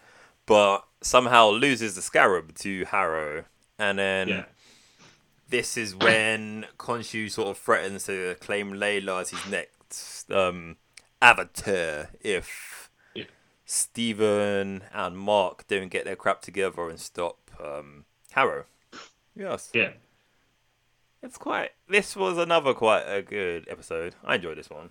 [0.47, 3.43] but somehow loses the scarab to Harrow.
[3.77, 4.45] And then Yeah.
[5.47, 10.77] this is when Khonshu sort of threatens to claim Layla as his next um,
[11.21, 13.25] avatar if Yeah.
[13.63, 18.65] Steven and Mark don't get their crap together and stop um, Harrow.
[19.39, 19.69] Yes.
[19.73, 19.91] Yeah.
[21.23, 21.71] It's quite.
[21.87, 24.15] This was another quite a good episode.
[24.23, 24.89] I enjoyed this one.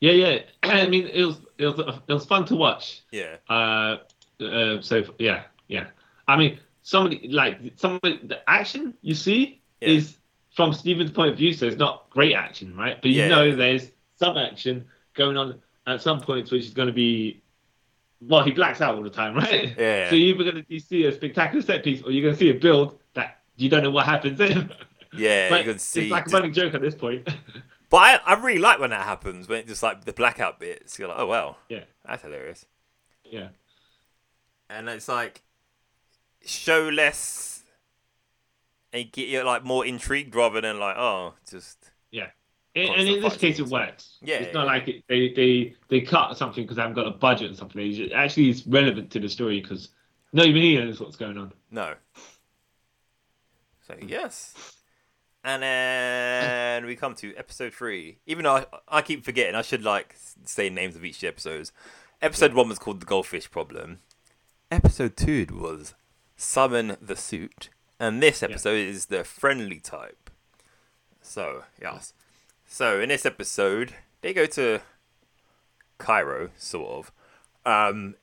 [0.00, 0.38] Yeah, yeah.
[0.62, 3.02] I mean, it was it was it was fun to watch.
[3.12, 3.36] Yeah.
[3.48, 3.98] Uh,
[4.42, 5.86] uh so yeah, yeah.
[6.26, 9.90] I mean, somebody like somebody the action you see Yeah.
[9.90, 10.18] is
[10.54, 13.00] from Steven's point of view, so it's not great action, right?
[13.00, 13.28] But you Yeah.
[13.28, 17.40] know, there's some action going on at some points, which is going to be.
[18.20, 19.74] Well, he blacks out all the time, right?
[19.78, 20.10] Yeah.
[20.10, 22.50] So you're either going to see a spectacular set piece, or you're going to see
[22.50, 24.70] a build that you don't know what happens in.
[25.10, 26.02] Yeah, you can see.
[26.02, 27.26] It's like a running joke at this point.
[27.90, 29.48] but I, I really like when that happens.
[29.48, 30.98] When it just like the blackout bits.
[30.98, 32.66] You're like, oh wow, yeah, that's hilarious.
[33.24, 33.48] yeah.
[34.68, 35.40] And it's like
[36.44, 37.64] show less
[38.92, 42.28] and get you like more intrigued rather than like oh just Yeah.
[42.78, 44.18] And, and in this case, it works.
[44.22, 44.72] Yeah, It's not yeah.
[44.72, 47.80] like it, they, they they cut something because they haven't got a budget or something.
[47.86, 49.90] It's just- actually, it's relevant to the story because
[50.32, 51.52] nobody knows what's going on.
[51.70, 51.94] no.
[53.86, 54.08] So hmm.
[54.08, 54.54] yes.
[55.44, 58.18] And then we come to episode three.
[58.26, 60.14] Even though I, I keep forgetting, I should like
[60.44, 61.72] say names of each episodes.
[62.20, 64.00] Episode one was called the goldfish problem.
[64.70, 65.94] Episode two was
[66.36, 70.28] summon the suit, and this episode is the friendly type.
[71.22, 72.12] So yes.
[72.70, 74.80] So in this episode, they go to
[75.96, 77.12] Cairo, sort of,
[77.64, 78.14] um,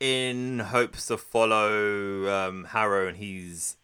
[0.00, 3.76] in hopes to follow um, Harrow and his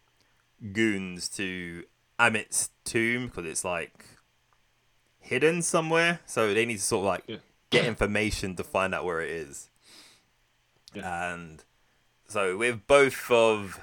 [0.71, 1.83] goons to
[2.17, 4.05] Ammit's tomb because it's like
[5.19, 6.21] hidden somewhere.
[6.25, 7.37] So they need to sort of like Yeah.
[7.69, 9.69] get information to find out where it is.
[10.93, 11.61] And
[12.25, 13.81] so with both of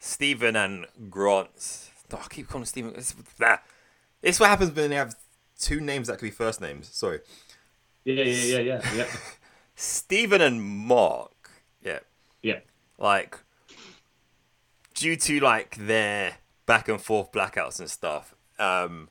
[0.00, 2.94] Steven and Grant, oh, I keep calling Steven.
[2.96, 3.62] It's, ah,
[4.22, 5.14] it's what happens when they have
[5.58, 6.88] two names that could be first names.
[6.92, 7.20] Sorry.
[8.04, 9.06] Yeah, yeah, yeah, yeah, yeah,
[9.74, 11.50] Steven and Mark,
[11.82, 11.98] yeah,
[12.40, 12.60] yeah.
[12.98, 13.38] like
[14.94, 19.08] due to like their back and forth blackouts and stuff, um,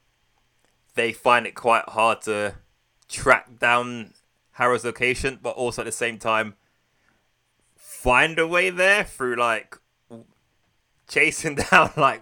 [0.95, 2.55] they find it quite hard to
[3.10, 4.13] track down
[4.53, 6.55] Harrow's location, but also at the same time
[8.05, 9.79] find a way there through like
[11.08, 12.21] chasing down like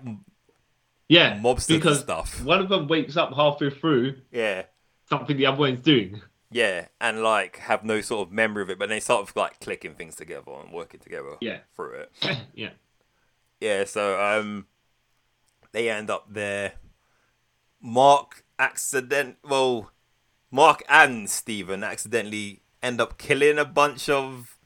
[1.10, 2.44] Yeah, Mobsters and because stuff.
[2.44, 4.64] one of them wakes up halfway through yeah.
[5.10, 6.22] something the other one's doing.
[6.50, 9.60] Yeah, and like have no sort of memory of it, but they sort of like
[9.60, 11.60] clicking things together and working together Yeah.
[11.76, 12.12] through it.
[12.54, 12.70] yeah,
[13.60, 14.68] Yeah, so um,
[15.72, 16.74] they end up there.
[17.82, 19.92] Mark accident well,
[20.52, 24.58] Mark and Steven accidentally end up killing a bunch of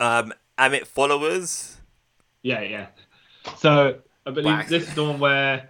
[0.00, 1.76] um Ammit followers.
[2.42, 2.86] Yeah, yeah.
[3.58, 4.68] So I believe Whack.
[4.68, 5.68] this is the one where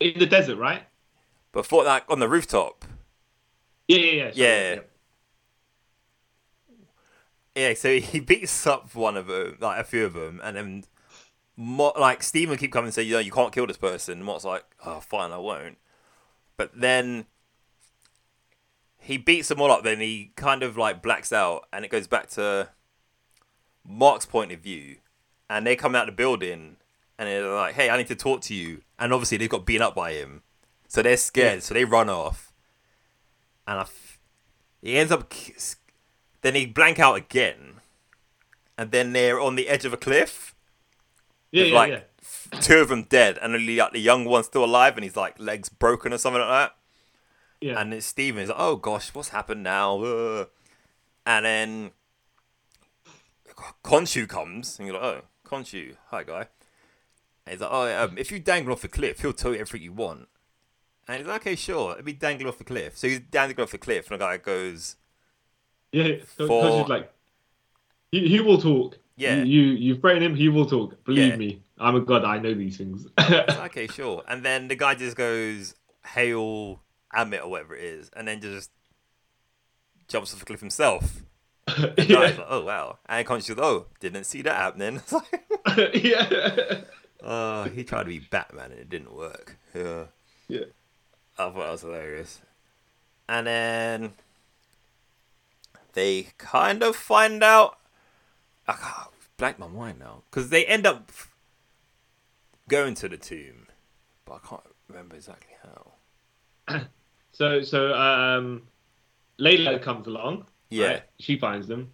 [0.00, 0.82] in the desert, right?
[1.52, 2.84] Before that on the rooftop.
[3.86, 4.30] Yeah, yeah, yeah.
[4.32, 4.80] sorry, Yeah.
[7.56, 10.84] Yeah, so he beats up one of them, like a few of them, and then
[11.56, 14.14] Mo- like Steven keep coming and say, you know, you can't kill this person.
[14.18, 15.76] And Mott's like, oh, fine, I won't.
[16.56, 17.26] But then
[18.98, 19.82] he beats them all up.
[19.84, 22.70] Then he kind of like blacks out, and it goes back to
[23.86, 24.96] Mark's point of view,
[25.50, 26.76] and they come out the building,
[27.20, 28.80] and they're like, hey, I need to talk to you.
[28.98, 30.42] And obviously they've got beaten up by him,
[30.88, 31.60] so they're scared, Yeah.
[31.60, 32.52] so they run off,
[33.66, 34.18] and I f-
[34.82, 35.30] he ends up.
[36.40, 37.74] Then he blank out again,
[38.78, 40.54] and then they're on the edge of a cliff
[41.52, 42.60] Yeah, yeah, like yeah.
[42.60, 45.38] two of them dead, and only like the young one's still alive, and he's like
[45.38, 46.76] legs broken or something like that.
[47.60, 47.78] Yeah.
[47.78, 48.40] And it's Steven.
[48.40, 50.44] He's like, "Oh gosh, what's happened now?" Uh.
[51.26, 51.90] And then
[53.84, 56.46] Khonshu comes, and you're like, "Oh, Khonshu, hi guy."
[57.46, 59.82] And he's like, "Oh, um, if you dangle off the cliff, he'll tell you everything
[59.82, 60.28] you want."
[61.08, 61.94] And he's like, "Okay, sure.
[61.94, 64.36] Let me dangle off the cliff." So he's dangling off the cliff, and the guy
[64.36, 64.96] goes,
[65.92, 67.12] yeah, For- like,
[68.12, 68.98] he, he will talk.
[69.16, 69.42] Yeah.
[69.42, 71.02] You, you, you threaten him, he will talk.
[71.04, 71.36] Believe Yeah.
[71.36, 72.24] me, I'm a god.
[72.24, 73.06] I know these things.
[73.18, 74.22] okay, sure.
[74.28, 75.74] And then the guy just goes,
[76.06, 76.80] hail
[77.14, 78.70] Ammit or whatever it is, and then just
[80.08, 81.22] jumps off the cliff himself.
[81.98, 82.18] Yeah.
[82.18, 82.98] like, oh, wow.
[83.06, 85.00] And Khonshu's oh, didn't see that happening.
[85.94, 86.80] Yeah.
[87.22, 89.56] Oh, he tried to be Batman and it didn't work.
[89.74, 90.04] Yeah.
[90.48, 90.64] Yeah.
[91.38, 92.40] I thought that was hilarious.
[93.28, 94.12] And then
[95.92, 97.78] they kind of find out.
[98.66, 100.22] I can't blank my mind now.
[100.30, 101.10] Because they end up
[102.68, 103.66] going to the tomb.
[104.24, 106.80] But I can't remember exactly how.
[107.32, 108.62] So, so um,
[109.38, 110.46] Layla comes along.
[110.68, 110.86] Yeah.
[110.86, 111.02] right?
[111.18, 111.92] She finds them,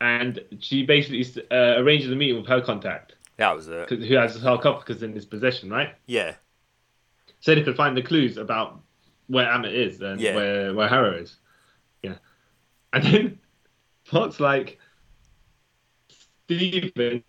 [0.00, 3.88] and she basically uh, arranges a meeting with her contact, That was it.
[3.90, 5.94] who has the sarcophagus in his possession, right?
[6.06, 6.34] Yeah.
[7.40, 8.80] So they could find the clues about
[9.26, 10.34] where Ammit is and Yeah.
[10.36, 11.36] where where Harrow is.
[12.02, 12.14] Yeah.
[12.92, 13.38] And then
[14.12, 14.78] Mark's like
[16.44, 17.24] Steven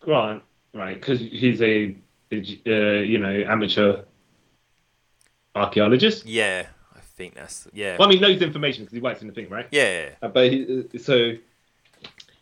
[0.00, 0.42] Grant,
[0.74, 0.94] right?
[0.94, 1.96] Because he's a,
[2.32, 4.02] uh, you know amateur
[5.54, 6.26] archaeologist.
[6.26, 6.66] Yeah.
[6.94, 7.68] I think that's.
[7.72, 7.96] Yeah.
[7.98, 9.66] Well, I mean, knows information because he works in the thing, right?
[9.70, 10.10] Yeah.
[10.22, 11.32] Uh, but he, uh, so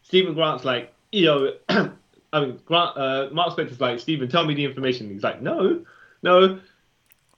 [0.03, 1.53] Steven Grant's like, you know,
[2.33, 5.11] I mean, Grant, uh, Mark like, Steven, tell me the information.
[5.11, 5.85] He's like, no,
[6.23, 6.61] no,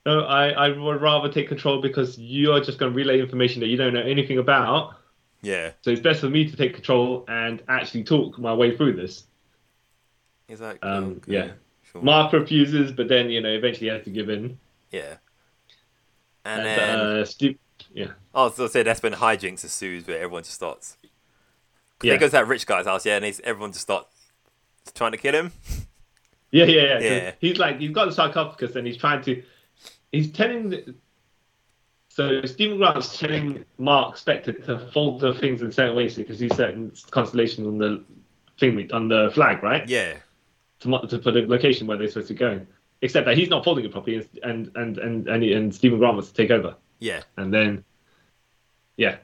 [0.05, 3.69] no, I, I would rather take control because you're just going to relay information that
[3.69, 4.97] you don't know anything about.
[5.41, 5.73] Yeah.
[5.83, 9.25] So it's best for me to take control and actually talk my way through this.
[10.49, 11.51] He's like, Um, okay, yeah.
[11.91, 12.03] Sure.
[12.03, 14.59] Mark refuses, but then, you know, eventually he has to give in.
[14.91, 15.17] yeah.
[16.45, 16.99] And, And, then.
[16.99, 17.59] uh, Steve,
[17.95, 18.09] yeah.
[18.35, 20.97] Oh, so said that's when hijinks ensues where everyone just starts.
[22.03, 22.15] Yeah.
[22.15, 24.22] They go to that rich guy's house, yeah, and he's, everyone just starts
[24.91, 25.53] trying to kill him.
[26.51, 26.99] Yeah, yeah, yeah.
[27.01, 27.33] Yeah.
[27.41, 29.43] He's like he's got the sarcophagus and he's trying to
[30.11, 30.95] he's telling the,
[32.09, 36.55] so Steven Grant's telling Mark Spector to fold the things in certain ways because he's
[36.55, 38.05] certain constellations on the
[38.61, 39.89] thing on the flag, right?
[39.89, 40.17] Yeah,
[40.81, 42.61] To, to for the location where they're supposed to go.
[43.01, 46.29] Except that he's not folding it properly, and and and and, and Steven Grant wants
[46.29, 47.83] to take over, yeah, and then
[48.97, 49.17] yeah.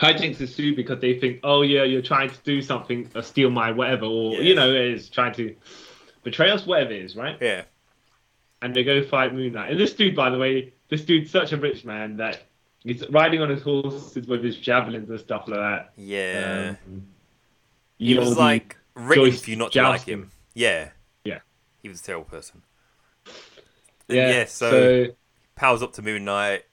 [0.00, 3.70] Hijinks ensue because they think, oh yeah, you're trying to do something, or steal my
[3.72, 4.40] whatever, or Yeah.
[4.40, 5.54] you know, is trying to
[6.22, 7.36] betray us, whatever it is, right?
[7.40, 7.62] yeah.
[8.62, 9.70] and they go fight Moon Knight.
[9.70, 12.42] And this dude, by the way, this dude's such a rich man that
[12.80, 15.92] he's riding on his horses with his javelins and stuff like that.
[15.96, 16.74] Yeah.
[16.86, 17.06] Um,
[17.98, 20.30] he was like written Joyce for you not to like him.
[20.54, 20.90] Yeah.
[21.24, 21.38] Yeah.
[21.82, 22.62] He was a terrible person.
[24.08, 25.06] Yeah, yeah, so, so
[25.54, 26.64] powers up to Moon Knight,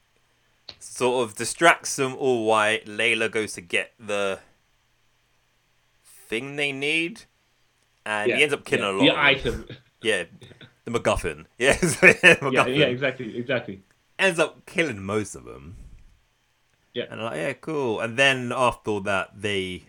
[0.79, 2.85] sort of distracts them all white.
[2.85, 4.39] Layla goes to get the
[6.03, 7.23] thing they need,
[8.05, 8.99] and yeah, he ends up killing yeah, a lot.
[9.43, 9.65] the them.
[9.65, 9.65] item.
[10.03, 10.25] Yeah,
[10.85, 11.45] the MacGuffin.
[11.57, 12.53] Yes, MacGuffin.
[12.53, 13.81] yeah, yeah, exactly, exactly.
[14.19, 15.77] ends up killing most of them.
[16.93, 17.05] Yeah.
[17.09, 17.99] And I'm like, yeah, cool.
[17.99, 19.83] And then after all that, they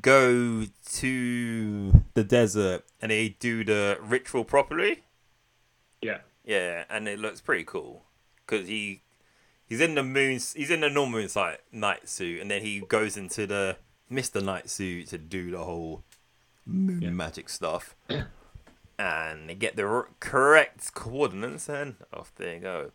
[0.00, 5.02] go to the desert and they do the ritual properly.
[6.02, 8.04] Yeah, Yeah, and it looks pretty cool
[8.46, 9.02] because he
[9.68, 10.32] he's in the moon.
[10.54, 13.76] He's in the normal moon sight night suit, and then he goes into the
[14.08, 16.04] Mister Knight suit to do the whole
[16.64, 17.10] moon Yeah.
[17.10, 17.94] magic stuff.
[18.98, 22.92] and they get the correct coordinates, and off they go.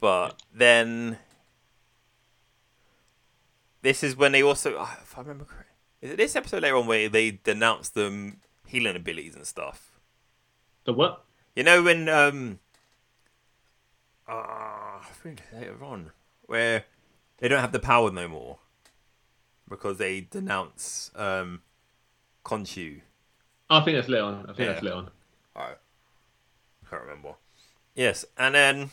[0.00, 1.18] But then
[3.82, 5.66] this is when they also, ah, if I remember correctly,
[6.02, 9.98] is it this episode later on where they denounce them healing abilities and stuff?
[10.84, 11.24] The what?
[11.54, 12.58] You know when um,
[14.30, 16.10] uh, I think later on
[16.46, 16.84] where
[17.38, 18.58] they don't have the power no more
[19.68, 21.62] because they denounce um,
[22.44, 23.00] Khonshu.
[23.68, 24.42] I think that's Leon.
[24.44, 24.66] I think Yeah.
[24.72, 25.10] that's Leon.
[25.54, 25.70] I
[26.88, 27.34] can't remember.
[27.94, 28.90] Yes, and then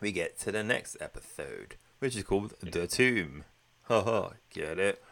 [0.00, 3.44] we get to the next episode, which is called The Tomb.
[3.82, 5.02] Haha, get it?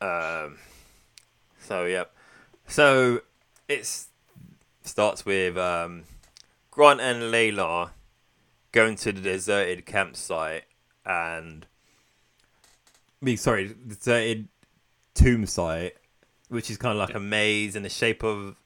[0.00, 0.58] Um.
[1.60, 2.14] So yep.
[2.66, 3.20] So
[3.68, 3.86] it
[4.82, 6.04] starts with um,
[6.80, 7.90] Grant and Layla
[8.72, 10.64] going to the deserted campsite
[11.04, 11.66] and.
[13.20, 14.48] Me, sorry, deserted
[15.12, 15.92] tomb site,
[16.48, 18.56] which is kind of like a maze in the shape of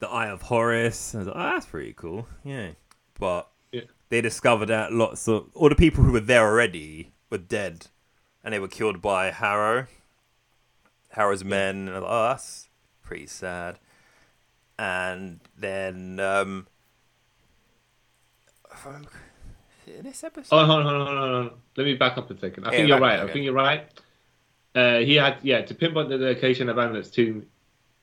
[0.00, 1.14] the Eye of Horus.
[1.14, 2.28] I like, oh, that's pretty cool.
[2.44, 2.72] Yeah.
[3.18, 3.84] But Yeah.
[4.10, 7.86] they discovered that lots of all the people who were there already were dead,
[8.44, 9.86] and they were killed by Harrow.
[11.12, 11.88] Harrow's men.
[11.88, 12.68] And I like, oh, that's
[13.02, 13.78] pretty sad.
[14.78, 16.66] And then, um,
[18.72, 19.06] if I'm-
[19.86, 21.58] in this episode, Oh, hold on, hold on, hold on, hold on.
[21.76, 22.64] Let me back up a second.
[22.66, 23.18] I Yeah, think you're right.
[23.20, 23.88] up, I think you're right.
[24.74, 27.46] Uh, he had, yeah, to pinpoint the location of Ammit's tomb.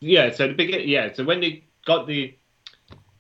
[0.02, 2.36] Yeah, so the big, yeah, so when they got the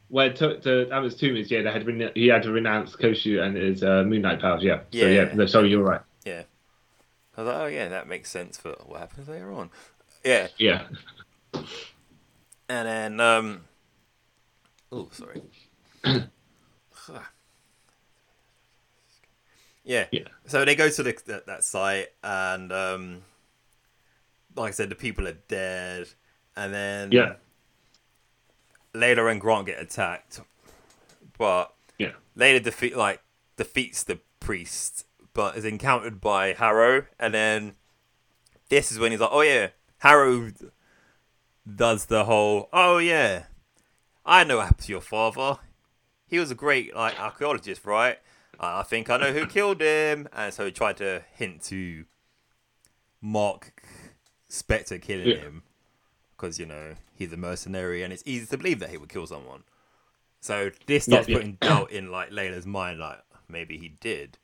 [0.09, 3.41] where to, to Ammit's tomb is, yeah, they had rena- he had to renounce Khonshu
[3.41, 4.61] and his uh, Moon Knight powers.
[4.63, 5.01] Yeah, Yeah.
[5.03, 6.01] So, yeah, no, sorry, you're right.
[6.25, 6.43] yeah.
[7.37, 9.69] I was like, oh yeah, that makes sense for what happens later on.
[10.25, 10.47] Yeah.
[10.57, 10.87] Yeah,
[11.53, 13.61] And then, um,
[14.91, 15.41] oh, sorry.
[19.89, 20.05] yeah.
[20.11, 20.27] Yeah.
[20.45, 23.21] So they go to the, that, that site, and um,
[24.55, 26.07] like I said, the people are dead,
[26.55, 27.33] and then yeah,
[28.93, 30.41] Layla and Grant get attacked,
[31.39, 33.21] but yeah, Layla defeat like
[33.57, 37.73] defeats the priest, but is encountered by Harrow, and then
[38.69, 40.51] this is when he's like, "Oh yeah, Harrow
[41.75, 43.45] does the whole, oh yeah,
[44.23, 45.59] I know what happened to your father.
[46.27, 48.19] He was a great like archaeologist, right?
[48.59, 52.05] I think I know who killed him." And so he tried to hint to
[53.21, 53.81] Mark
[54.49, 55.37] Spector killing Yeah.
[55.37, 55.63] him
[56.31, 59.27] because you know he's a mercenary, and it's easy to believe that he would kill
[59.27, 59.63] someone.
[60.41, 61.35] So this starts yeah.
[61.37, 64.37] putting doubt in like Layla's mind, like maybe he did.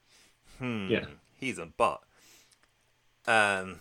[0.59, 0.87] Hmm.
[0.89, 1.05] Yeah.
[1.37, 2.01] He's a butt.
[3.27, 3.79] Um,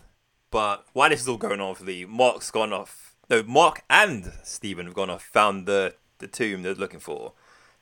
[0.51, 3.14] but while this is all going on, for the Mark's gone off.
[3.31, 7.33] No, Mark and Steven have gone off, found the the tomb they're looking for,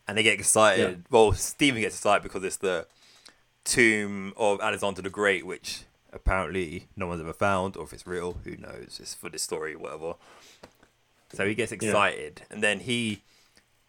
[0.08, 1.04] and they get excited.
[1.10, 2.86] Well, Steven gets excited because it's the
[3.64, 8.38] tomb of Alexander the Great, which apparently no one's ever found, or if it's real,
[8.44, 8.98] who knows?
[9.00, 10.14] It's for this story, whatever.
[11.32, 13.22] So he gets excited, and then he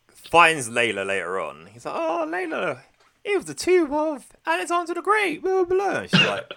[0.08, 1.68] finds Layla later on.
[1.74, 2.80] He's like, "Oh, Layla,
[3.26, 5.78] it was the tomb of Alexander the Great." Blah blah.
[5.78, 6.00] blah.
[6.02, 6.50] And she's like,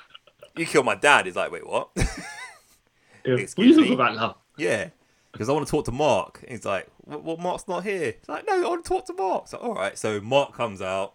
[0.57, 2.05] "You killed my dad." He's like, "Wait, what?" yeah.
[2.05, 3.95] What are you Excuse talking me?
[3.97, 4.37] about now?
[4.57, 4.91] yeah,
[5.37, 6.41] because I want to talk to Mark.
[6.43, 9.13] And he's like, "Well, Mark's not here." He's like, "No, I want to talk to
[9.15, 11.15] Mark." So all right, so Mark comes out,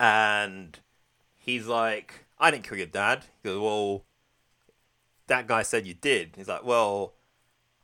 [0.00, 0.78] and
[1.36, 4.04] he's like, "I didn't kill your dad." He goes, "Well,
[5.26, 7.14] that guy said you did." He's like, "Well,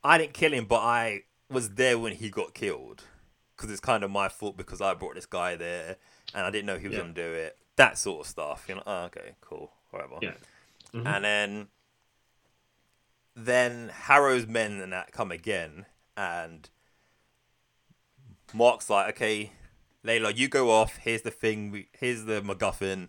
[0.03, 3.05] I didn't kill him, but I was there when he got killed."
[3.57, 5.97] Because it's kind of my fault because I brought this guy there
[6.33, 7.03] and I didn't know he was Yeah.
[7.03, 7.59] going to do it.
[7.75, 8.67] That sort of stuff.
[8.69, 10.15] You know, oh, okay, cool, whatever.
[10.23, 10.35] Yeah.
[10.93, 11.07] Mhm.
[11.07, 11.69] And then
[13.47, 16.69] then Harrow's men and that come again, and
[18.53, 19.53] Mark's like, okay,
[20.05, 20.97] Layla, you go off.
[20.99, 21.87] Here's the thing.
[21.93, 23.09] Here's the MacGuffin.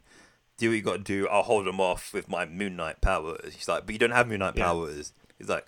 [0.58, 1.28] Do what you got to do.
[1.30, 3.54] I'll hold them off with my Moon Knight powers.
[3.54, 4.66] He's like, but you don't have Moon Knight Yeah.
[4.66, 5.14] powers.
[5.38, 5.66] He's like,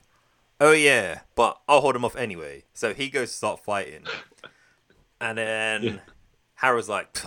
[0.60, 2.65] oh yeah, but I'll hold him off anyway.
[2.74, 4.04] So he goes to start fighting,
[5.21, 5.97] and then Yeah.
[6.56, 7.17] Harrow's like,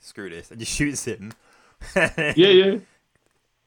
[0.00, 1.32] screw this, and just shoots him.
[1.96, 2.76] Yeah, yeah.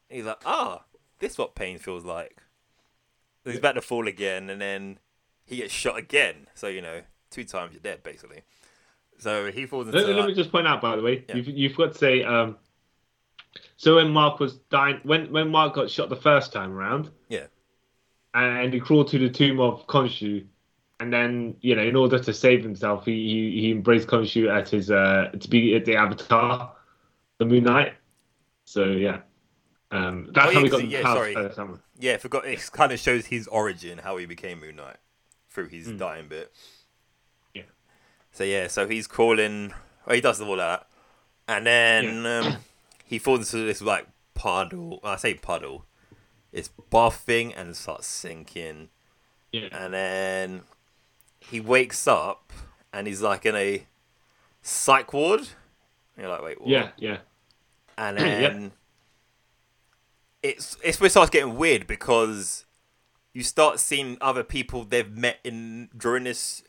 [0.09, 0.83] He's like, ah,
[1.19, 2.37] this is what pain feels like.
[3.51, 4.99] He's about to fall again, and then
[5.45, 6.47] he gets shot again.
[6.55, 8.41] So you know, two times you're dead, basically.
[9.19, 9.99] So he falls into.
[9.99, 11.35] Let, let me just point out, by the way, Yeah.
[11.37, 12.23] you've, you've got to say.
[12.23, 12.57] Um,
[13.77, 17.47] so when Mark was dying, when when Mark got shot the first time around, yeah,
[18.33, 20.45] and he crawled to the tomb of Khonshu,
[20.99, 24.69] and then you know, in order to save himself, he he, he embraced Khonshu as
[24.69, 26.73] his uh to be at the avatar,
[27.39, 27.93] the Moon Knight.
[28.65, 29.21] So yeah,
[29.91, 31.77] um, that's Oh, how yeah, we 'cause got yeah, sorry.
[31.97, 32.17] yeah.
[32.17, 32.45] Forgot.
[32.45, 34.97] It kind of shows his origin, how he became Moon Knight
[35.49, 35.97] through his Mm.
[35.97, 36.51] dying bit.
[37.53, 37.63] Yeah.
[38.31, 39.73] So yeah, so he's crawling.
[40.05, 40.87] Well, he does all that,
[41.47, 42.57] and then um,
[43.05, 44.99] he falls into this like puddle.
[45.03, 45.85] I say puddle.
[46.51, 48.89] It's buffing and starts sinking.
[49.51, 50.61] Yeah, and then
[51.39, 52.51] he wakes up
[52.91, 53.85] and he's like in a
[54.61, 55.39] psych ward.
[55.41, 55.47] And
[56.17, 56.69] you're like, wait, what?
[56.69, 57.17] yeah, yeah,
[57.97, 58.49] And Yeah.
[58.49, 58.71] then
[60.43, 62.65] it's it's where it starts getting weird because
[63.33, 66.63] you start seeing other people they've met in during this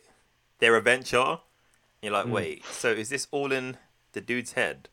[0.58, 1.38] their adventure.
[2.02, 2.30] You're like, Mm.
[2.30, 3.76] wait, so is this all in
[4.12, 4.88] the dude's head?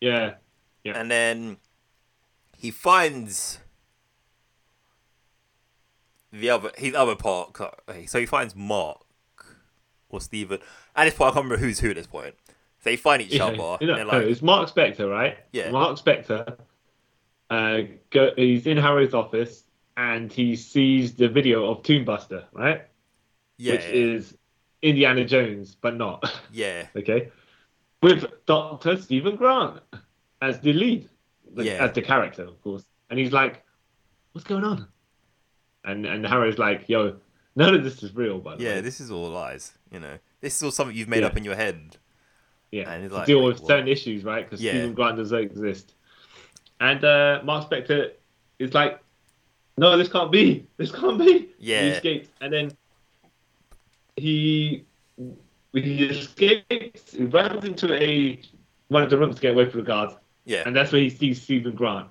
[0.00, 0.34] Yeah.
[0.84, 0.92] Yeah.
[0.98, 1.56] And then
[2.56, 3.58] he finds
[6.32, 7.58] the other his other part.
[7.60, 9.00] okay, So he finds Mark
[10.08, 10.58] or Steven.
[10.94, 12.34] At this point, I can't remember who's who at this point.
[12.46, 13.78] So they find each Yeah, other.
[13.80, 15.38] you know, no, like, it's Mark Spector, right?
[15.52, 15.70] Yeah.
[15.70, 16.58] Mark Spector.
[17.50, 19.64] Uh, go, he's in Harrow's office
[19.96, 22.82] and he sees the video of Tombuster, right?
[23.56, 24.36] yeah, Which is
[24.82, 26.30] Indiana Jones, but not.
[26.52, 27.30] yeah, okay.
[28.02, 29.00] With Dr.
[29.00, 29.80] Steven Grant
[30.40, 31.08] as the lead,
[31.54, 31.84] like, Yeah.
[31.84, 32.84] as the character, of course.
[33.10, 33.64] And he's like,
[34.32, 34.86] "What's going on?"
[35.84, 37.16] And and Harrow's like, "Yo,
[37.56, 38.74] none of this is real, by the yeah.
[38.74, 39.72] way." This is all lies.
[39.90, 41.28] You know, this is all something you've made Yeah.
[41.28, 41.96] up in your head.
[42.70, 43.66] Yeah, And like, deal with what?
[43.66, 44.44] certain issues, right?
[44.44, 44.72] Because Yeah.
[44.72, 45.94] Steven Grant doesn't exist.
[46.80, 48.12] And uh, Mark Spector
[48.58, 49.00] is like,
[49.76, 50.66] no, this can't be.
[50.76, 51.48] This can't be.
[51.58, 51.82] Yeah.
[51.82, 52.28] He escapes.
[52.40, 52.72] And then
[54.16, 54.84] he,
[55.72, 58.40] he escapes, he runs into a
[58.88, 60.14] one of the rooms to get away from the guards.
[60.44, 62.08] Yeah, And that's where he sees Steven Grant.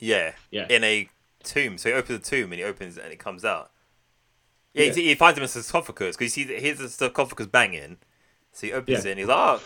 [0.00, 0.66] yeah, Yeah.
[0.68, 1.08] In a
[1.44, 1.78] tomb.
[1.78, 3.70] So he opens the tomb and he opens it and it comes out.
[4.74, 4.92] Yeah, Yeah.
[4.94, 7.98] He, he finds him in a sarcophagus because he sees here's the sarcophagus banging.
[8.52, 9.10] So he opens Yeah.
[9.10, 9.62] it and he's like, oh,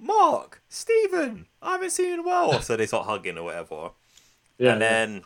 [0.00, 2.60] Mark, Steven, I haven't seen you in a while.
[2.62, 3.90] So they start hugging or whatever.
[4.58, 4.72] Yeah.
[4.72, 5.22] and then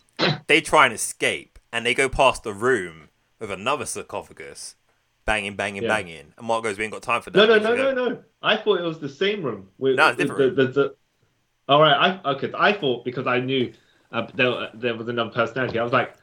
[0.46, 3.08] they try and escape, and they go past the room
[3.40, 4.76] with another sarcophagus,
[5.24, 5.88] banging, banging, Yeah.
[5.88, 6.32] banging.
[6.38, 8.24] And Mark goes, "We ain't got time for that." no, no, no, should no, no.
[8.42, 9.70] I thought it was the same room.
[9.78, 10.94] With, No, it's different the, the, the,
[11.68, 12.52] All right, I okay.
[12.56, 13.72] I thought because I knew
[14.12, 15.78] uh, there there was another personality.
[15.80, 16.14] I was like,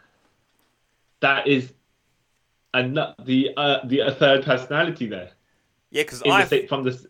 [1.20, 1.74] that is,
[2.74, 5.32] an- the uh, the a third personality there.
[5.90, 7.06] Yeah, because I, the from this.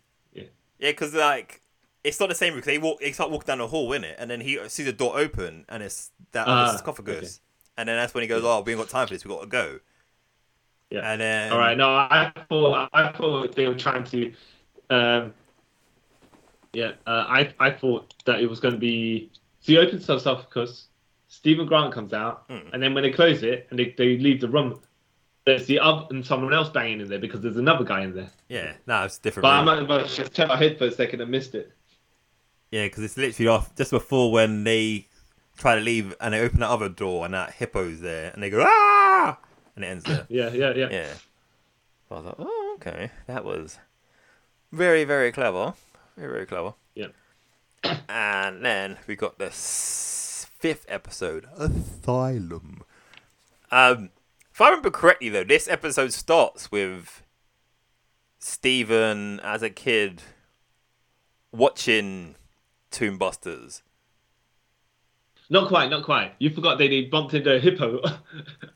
[0.81, 1.61] Yeah, because like
[2.03, 4.15] it's not the same because they walk, they start walking down the hall, in it,
[4.19, 7.39] and then he sees the door open, and it's that Ah, other sarcophagus,
[7.77, 9.23] and then that's when he goes, "Oh, we ain't got time for this.
[9.23, 9.79] We got to go."
[10.89, 11.11] Yeah.
[11.11, 11.77] And then, All right.
[11.77, 14.33] No, I thought I thought they were trying to.
[14.89, 15.33] Um,
[16.73, 19.29] yeah, uh, I I thought that it was going to be.
[19.61, 20.87] So he opens the sarcophagus.
[21.27, 22.67] Steven Grant comes out, Hmm.
[22.73, 24.81] and then when they close it and they, they leave the room,
[25.45, 28.29] there's the other and someone else banging in there because there's another guy in there.
[28.47, 29.43] yeah, no, it's different.
[29.43, 31.71] But I might have just turned my head for a second and missed it.
[32.69, 35.07] Yeah, because it's literally off just before when they
[35.57, 38.49] try to leave and they open that other door and that hippo's there and they
[38.49, 39.37] go ah
[39.75, 40.25] and it ends there.
[40.29, 40.87] Yeah, yeah, yeah.
[40.89, 41.13] yeah.
[42.07, 43.77] So I was like, oh okay, that was
[44.71, 45.73] very very clever,
[46.15, 46.73] very very clever.
[46.95, 47.07] Yeah.
[48.07, 52.83] And then we got the fifth episode, Asylum.
[53.71, 54.09] Um,
[54.61, 57.23] I remember correctly though, this episode starts with
[58.39, 60.21] Steven as a kid
[61.51, 62.35] watching
[62.91, 63.81] Tombusters.
[65.49, 66.33] Not quite, not quite.
[66.39, 68.01] You forgot they, they bumped into a hippo.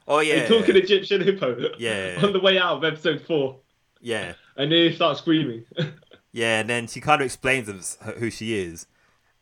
[0.07, 1.57] Oh yeah, a talking Egyptian hippo.
[1.79, 2.19] Yeah.
[2.21, 3.57] On the way out of episode four,
[4.01, 5.65] yeah, and then he starts screaming.
[6.31, 6.59] yeah.
[6.59, 8.85] And then she kind of explains who she is,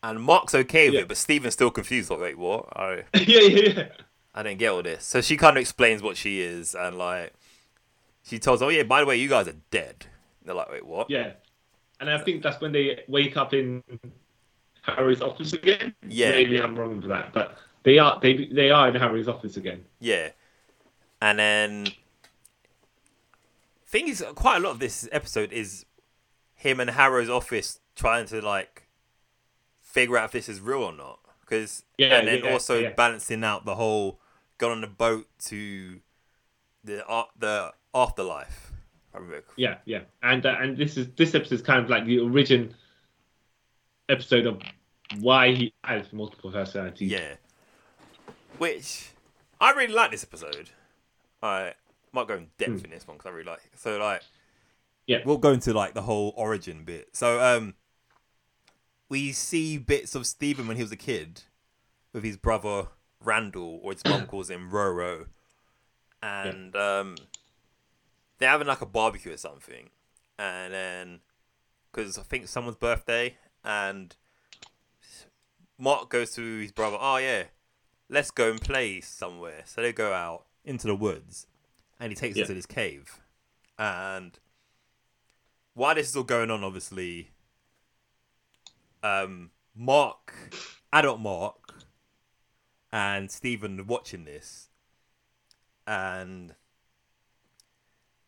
[0.02, 1.00] and Mark's okay with Yeah.
[1.02, 2.08] it, but Steven's still confused.
[2.08, 2.66] Like, wait, what?
[2.74, 3.88] I yeah, yeah, yeah.
[4.34, 5.04] I didn't get all this.
[5.04, 7.32] So she kind of explains what she is, and like
[8.22, 10.06] she tells, "Oh yeah, by the way, you guys are dead."
[10.44, 11.32] They're like, "Wait, what?" Yeah,
[12.00, 13.82] and I think that's when they wake up in
[14.82, 15.94] Harrow's office again.
[16.06, 16.30] Yeah.
[16.30, 19.84] maybe I'm wrong with that, but they are they they are in Harrow's office again.
[20.00, 20.30] Yeah.
[21.22, 21.86] And then
[23.86, 25.86] thing is quite a lot of this episode is
[26.54, 28.88] him and Harrow's office trying to like
[29.80, 31.20] figure out if this is real or not.
[31.40, 32.90] Because Yeah, and then yeah, also yeah.
[32.90, 34.18] balancing out the whole
[34.58, 36.00] going on the boat to
[36.84, 38.72] the uh, the afterlife.
[39.56, 42.74] Yeah, yeah, and uh, and this is this episode is kind of like the origin
[44.08, 44.60] episode of
[45.20, 47.10] why he has multiple personalities.
[47.10, 47.34] Yeah.
[48.58, 49.08] Which
[49.60, 50.70] I really like this episode.
[51.42, 51.74] I
[52.12, 53.78] might go in depth in this one because I really like it.
[53.78, 54.22] So like,
[55.06, 55.18] Yeah.
[55.24, 57.08] we'll go into like the whole origin bit.
[57.12, 57.74] So um,
[59.08, 61.42] we see bits of Steven when he was a kid
[62.12, 62.88] with his brother
[63.24, 65.26] Randall, or his mum calls him Roro,
[66.22, 67.16] and um,
[68.38, 69.90] they're having like a barbecue or something,
[70.38, 71.20] and then
[71.92, 74.14] because I think someone's birthday, and
[75.78, 76.98] Mark goes to his brother.
[77.00, 77.44] Oh yeah,
[78.08, 79.62] let's go and play somewhere.
[79.64, 81.46] So they go out into the woods,
[82.00, 82.44] and he takes Yeah.
[82.44, 83.20] them to this cave.
[83.78, 84.38] And
[85.74, 87.30] while this is all going on, obviously,
[89.02, 90.32] um, Mark,
[90.92, 91.63] adult Mark,
[92.94, 94.68] and Steven watching this,
[95.84, 96.54] and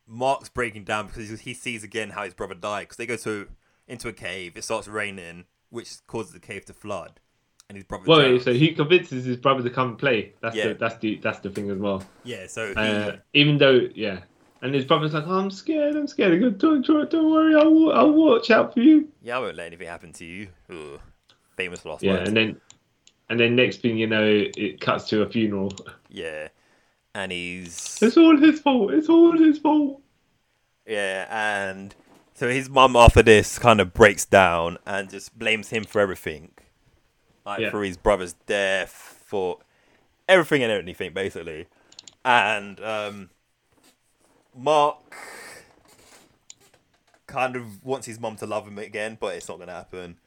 [0.06, 2.82] Mark's breaking down because he sees again how his brother died.
[2.82, 3.48] Because they go to
[3.86, 7.20] into a cave, it starts raining, which causes the cave to flood,
[7.68, 8.04] and his brother.
[8.06, 10.32] Well, so he convinces his brother to come and play.
[10.42, 10.68] That's Yeah.
[10.68, 12.02] the that's the that's the thing as well.
[12.24, 14.20] yeah, so he, Uh, even though, yeah,
[14.62, 17.92] and his brother's like, oh, "I'm scared, I'm scared." Go, "Don't, don't, don't worry, I'll
[17.92, 20.48] I'll watch out for you." yeah, I won't let anything happen to you.
[20.70, 21.00] Ugh.
[21.56, 22.28] Famous last Yeah, words.
[22.28, 22.60] and then
[23.28, 24.24] and then next thing you know,
[24.56, 25.72] it cuts to a funeral.
[26.08, 26.48] Yeah,
[27.14, 28.92] and he's It's all his fault.
[28.92, 30.00] It's all his fault.
[30.86, 31.94] yeah, and
[32.34, 36.52] so his mum after this kind of breaks down and just blames him for everything,
[37.44, 37.70] like Yeah.
[37.70, 39.58] for his brother's death, for
[40.28, 41.66] everything and anything basically,
[42.24, 43.30] and um,
[44.54, 44.98] Mark
[47.26, 50.18] kind of wants his mum to love him again, but it's not gonna happen,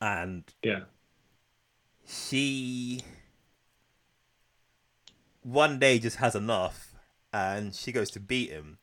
[0.00, 0.80] and Yeah,
[2.12, 3.00] she
[5.42, 6.94] one day just has enough
[7.32, 8.78] and she goes to beat him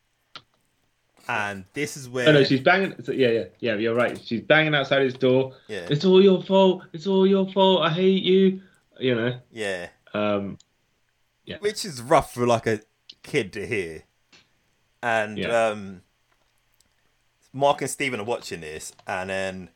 [1.28, 2.94] and this is where Oh no, she's banging.
[3.02, 3.74] so- Yeah, yeah, yeah.
[3.76, 4.20] You're right.
[4.20, 5.52] She's banging outside his door.
[5.68, 6.82] yeah It's all your fault.
[6.92, 7.82] It's all your fault.
[7.82, 8.60] I hate you.
[8.98, 9.40] You know.
[9.52, 10.58] yeah Um.
[11.44, 11.58] Yeah.
[11.60, 12.80] Which is rough for like a
[13.22, 14.02] kid to hear
[15.02, 15.68] and Yeah.
[15.68, 16.02] um
[17.52, 19.70] mark and Steven are watching this and then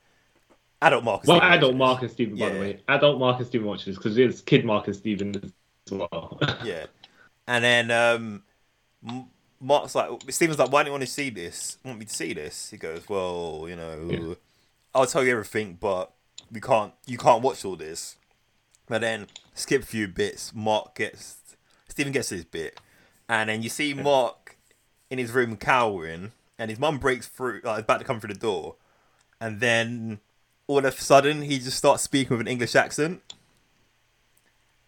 [0.86, 2.80] adult mark Well, Steven adult Mark and Steven, by the way.
[2.88, 6.38] Adult Mark and Steven watch this because it's kid Mark and Steven as well.
[6.64, 6.86] yeah
[7.46, 8.42] and then um
[9.60, 12.32] Mark's like Steven's like why don't you want to see this want me to see
[12.32, 14.34] this he goes well you know Yeah.
[14.96, 16.12] I'll tell you everything, but
[16.52, 16.92] we can't.
[17.04, 18.14] You can't watch all this.
[18.86, 20.54] But then skip a few bits.
[20.54, 21.38] Mark gets
[21.88, 22.78] Steven gets his bit,
[23.28, 24.56] and then you see Mark
[25.10, 26.30] in his room cowering,
[26.60, 28.76] and his mum breaks through, like about to come through the door,
[29.40, 30.20] and then
[30.66, 33.22] all of a sudden he just starts speaking with an English accent,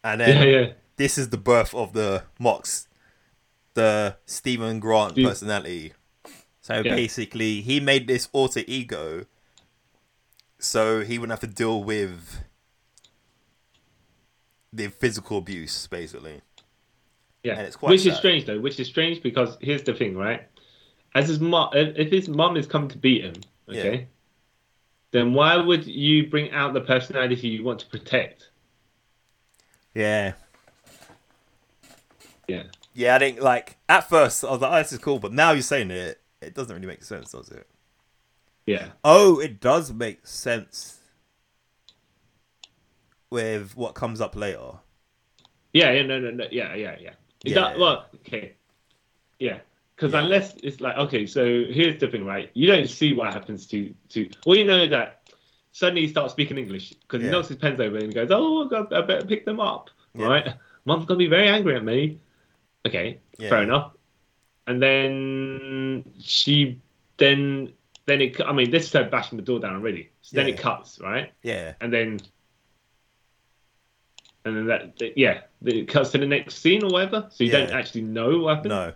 [0.03, 0.73] and then yeah, yeah.
[0.97, 2.89] this is the birth of the Mox,
[3.75, 5.93] the Steven Grant Steve- personality.
[6.61, 6.97] So Yeah.
[6.97, 9.27] basically, he made this alter ego,
[10.59, 12.43] so he wouldn't have to deal with
[14.73, 16.41] the physical abuse, basically.
[17.45, 18.59] Yeah, And it's quite which is strange though.
[18.59, 20.43] Which is strange because here's the thing, right?
[21.15, 23.35] As his mom, if his mom is come to beat him,
[23.69, 24.09] okay,
[25.17, 28.51] then why would you bring out the personality you want to protect?
[29.95, 30.35] Yeah,
[32.49, 32.65] Yeah,
[32.95, 33.17] yeah.
[33.17, 35.63] I think like at first I was like, "Oh, this is cool," but now you're
[35.63, 37.67] saying it, it doesn't really make sense, does it?
[38.67, 41.01] yeah, Oh, it does make sense
[43.31, 44.81] with what comes up later.
[45.73, 46.03] yeah, yeah.
[46.03, 46.47] No, no, no.
[46.51, 47.15] Yeah, yeah, yeah.
[47.45, 47.71] Yeah.
[47.75, 48.55] do- well, okay,
[49.39, 49.61] yeah.
[49.97, 50.21] Because Yeah.
[50.25, 52.51] unless it's like, okay, so here's the thing, right?
[52.55, 54.29] You don't see what happens to to.
[54.45, 55.23] All you know is that
[55.73, 58.67] suddenly he starts speaking English because he knocks his pens over and he goes, "Oh,
[58.67, 60.27] I, got, I better pick them up." Yeah.
[60.27, 60.55] Right?
[60.85, 62.19] Mom's gonna be very angry at me.
[62.87, 63.49] Okay, Yeah.
[63.49, 63.93] fair enough.
[64.67, 66.79] And then she,
[67.17, 67.73] then
[68.05, 68.41] then it.
[68.41, 70.11] I mean, this is her bashing the door down already.
[70.23, 71.33] So then it cuts, right?
[71.43, 72.21] Yeah, And then.
[74.45, 77.29] And then that, that- yeah, it cuts to the next scene or whatever.
[77.31, 78.71] So you don't actually know what happened.
[78.71, 78.93] no.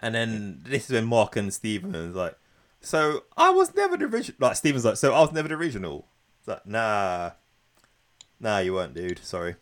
[0.00, 2.36] And then this is when Mark and Steven is like,
[2.80, 4.36] so I was never the original.
[4.40, 6.06] Like Steven's like, so I was never the original.
[6.40, 7.30] It's like, nah,
[8.40, 9.20] nah, you weren't, dude.
[9.24, 9.56] Sorry.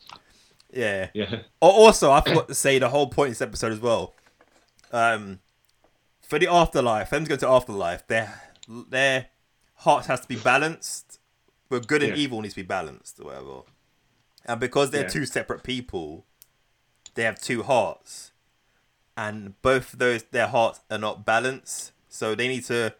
[0.72, 1.09] Yeah.
[1.14, 1.41] Yeah.
[1.61, 4.14] Also, I forgot to say the whole point of this episode as well.
[4.91, 5.41] Um,
[6.22, 8.41] for the afterlife, them to go to afterlife, their
[8.89, 9.26] their
[9.76, 11.18] hearts has to be balanced.
[11.68, 12.22] But good and Yeah.
[12.22, 13.61] evil needs to be balanced, or whatever.
[14.45, 15.09] And because they're Yeah.
[15.09, 16.26] two separate people,
[17.14, 18.32] they have two hearts,
[19.16, 21.92] and both of those their hearts are not balanced.
[22.08, 22.94] So they need to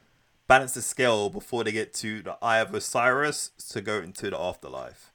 [0.47, 4.39] balance the scale before they get to the Eye of Osiris to go into the
[4.39, 5.13] afterlife.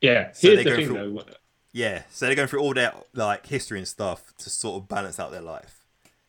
[0.00, 0.32] Yeah.
[0.32, 1.24] So Here's the thing, through- though.
[1.72, 5.20] Yeah, so they're going through all their like history and stuff to sort of balance
[5.20, 5.84] out their life.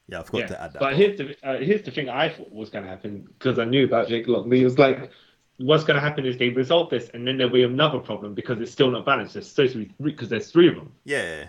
[0.07, 0.47] Yeah, I forgot Yeah.
[0.47, 0.79] to add that.
[0.79, 0.95] But part.
[0.97, 3.85] here's the uh, here's the thing I thought was going to happen because I knew
[3.85, 4.61] about Jake Lockley.
[4.61, 5.09] It was like,
[5.57, 8.59] what's going to happen is they resolve this, and then there'll be another problem because
[8.61, 9.33] it's still not balanced.
[9.33, 10.91] There's supposed to be three because there's three of them.
[11.05, 11.47] yeah,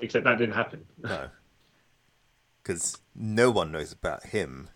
[0.00, 0.84] Except that didn't happen.
[1.02, 1.28] no,
[2.62, 4.68] because no one knows about him,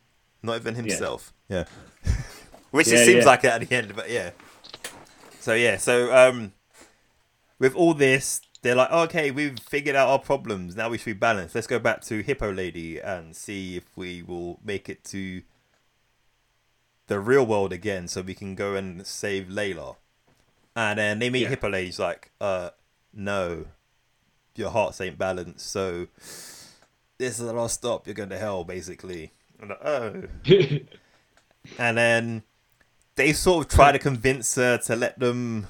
[0.43, 1.33] not even himself.
[1.49, 1.65] Yeah,
[2.71, 3.31] which Yeah, it seems yeah.
[3.31, 4.31] like it at the end, but yeah.
[5.41, 6.53] So yeah, so um,
[7.59, 10.77] with all this, they're like, okay, we've figured out our problems.
[10.77, 11.55] Now we should be balanced.
[11.55, 15.43] Let's go back to Hippo Lady and see if we will make it to
[17.09, 19.97] the real world again, so we can go and save Layla.
[20.75, 21.49] And then they meet Yeah.
[21.51, 22.71] Hippo Lady's like, uh,
[23.13, 23.67] no,
[24.57, 26.07] your hearts ain't balanced, so
[27.19, 28.07] this is the last stop.
[28.07, 29.33] You're going to hell, basically.
[29.61, 30.23] Like, oh.
[31.79, 32.43] And then
[33.15, 35.69] they sort of try to convince her to let them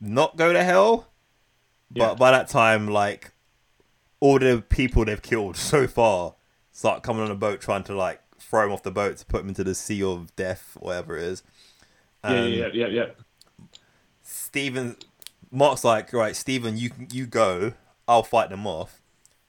[0.00, 1.08] not go to hell.
[1.90, 2.14] But Yeah.
[2.14, 3.32] by that time, like
[4.20, 6.34] all the people they've killed so far
[6.72, 9.40] start coming on a boat trying to like throw him off the boat to put
[9.40, 11.42] him into the sea of death, whatever it is.
[12.24, 13.06] yeah, Um, yeah, yeah, yeah.
[14.22, 14.96] Steven,
[15.56, 17.72] Mark's like, right, Steven, you you go.
[18.06, 19.00] I'll fight them off.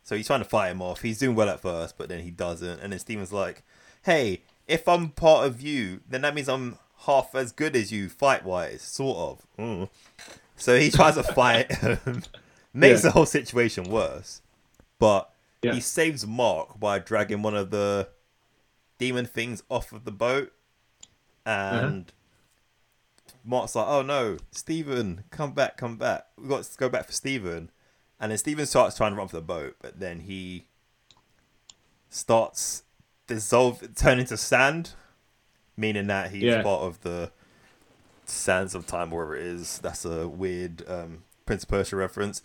[0.03, 1.01] So he's trying to fight him off.
[1.01, 2.79] He's doing well at first, but then he doesn't.
[2.79, 3.61] And then Steven's like,
[4.03, 8.07] hey, if I'm part of you, then that means I'm half as good as you
[8.07, 9.45] fight wise, sort of.
[9.59, 9.89] Mm.
[10.55, 12.23] So he tries to fight him,
[12.73, 13.09] makes Yeah.
[13.09, 14.41] the whole situation worse.
[14.97, 15.29] But
[15.61, 15.73] Yeah.
[15.73, 18.07] he saves Mark by dragging one of the
[18.97, 20.53] demon things off of the boat.
[21.45, 22.11] And
[23.47, 26.25] Mark's like, oh no, Steven, come back, come back.
[26.37, 27.71] We've got to go back for Steven.
[28.19, 30.65] And then Steven starts trying to run for the boat, but then he
[32.09, 32.83] starts
[33.27, 34.91] dissolve, turn into sand,
[35.75, 36.63] meaning that he's Yeah.
[36.63, 37.31] part of the
[38.25, 39.79] sands of time, wherever it is.
[39.79, 42.41] That's a weird um, Prince of Persia reference.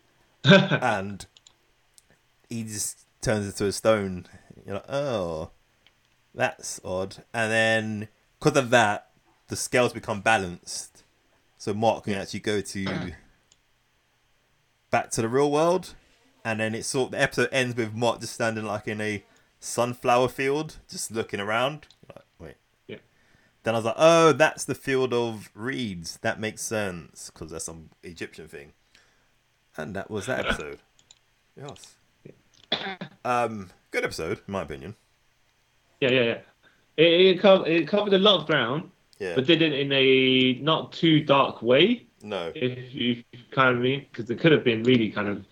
[0.44, 1.26] and
[2.48, 4.26] he just turns into a stone.
[4.64, 5.50] You're like, oh,
[6.34, 7.24] that's odd.
[7.34, 9.10] And then because of that,
[9.48, 11.04] the scales become balanced,
[11.58, 12.86] so Mark can actually go to
[14.90, 15.94] back to the real world.
[16.44, 19.24] And then it's sort the episode ends with Mark just standing like in a
[19.58, 21.86] sunflower field, just looking around.
[22.08, 22.54] Like, wait.
[22.86, 22.98] Yeah.
[23.64, 26.18] Then I was like, oh, that's the field of reeds.
[26.22, 28.74] That makes sense because that's some Egyptian thing.
[29.76, 30.78] And that was that episode.
[31.56, 31.96] yes.
[33.24, 34.94] Um, good episode, in my opinion.
[36.00, 36.38] Yeah, yeah, yeah.
[36.96, 39.34] It, it, covered, it covered a lot of ground, Yeah.
[39.34, 42.52] but did it in a not too dark way, no.
[42.54, 45.44] if you kind of mean, because it could have been really kind of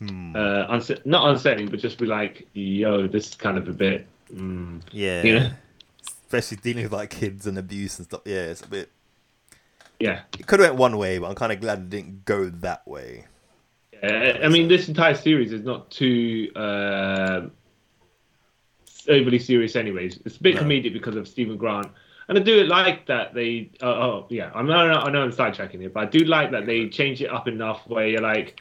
[0.00, 0.34] Hmm.
[0.34, 4.06] uh, unse- not unsettling, but just be like, yo, this is kind of a bit.
[4.34, 4.82] Mm.
[4.90, 5.22] Yeah.
[5.22, 5.50] You know?
[6.26, 8.22] Especially dealing with like kids and abuse and stuff.
[8.24, 8.90] Yeah, it's a bit.
[10.00, 10.22] Yeah.
[10.36, 12.86] It could have went one way, but I'm kind of glad it didn't go that
[12.88, 13.26] way.
[14.02, 14.06] Uh,
[14.42, 17.42] I mean, this entire series is not too uh,
[19.08, 20.18] overly serious, anyways.
[20.24, 20.62] It's a bit No.
[20.62, 21.86] comedic because of Steven Grant,
[22.28, 23.70] and I do like that they.
[23.82, 26.66] Uh, oh, yeah, I know, I know I'm sidetracking here, but I do like that
[26.66, 28.60] they change it up enough where you're like.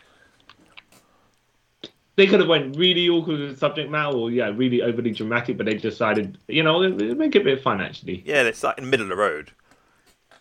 [2.15, 5.57] They could have went really awkward with the subject matter, or yeah, really overly dramatic,
[5.57, 8.21] but they decided, you know, make it a bit fun actually.
[8.23, 9.51] Yeah, it's like in the middle of the road.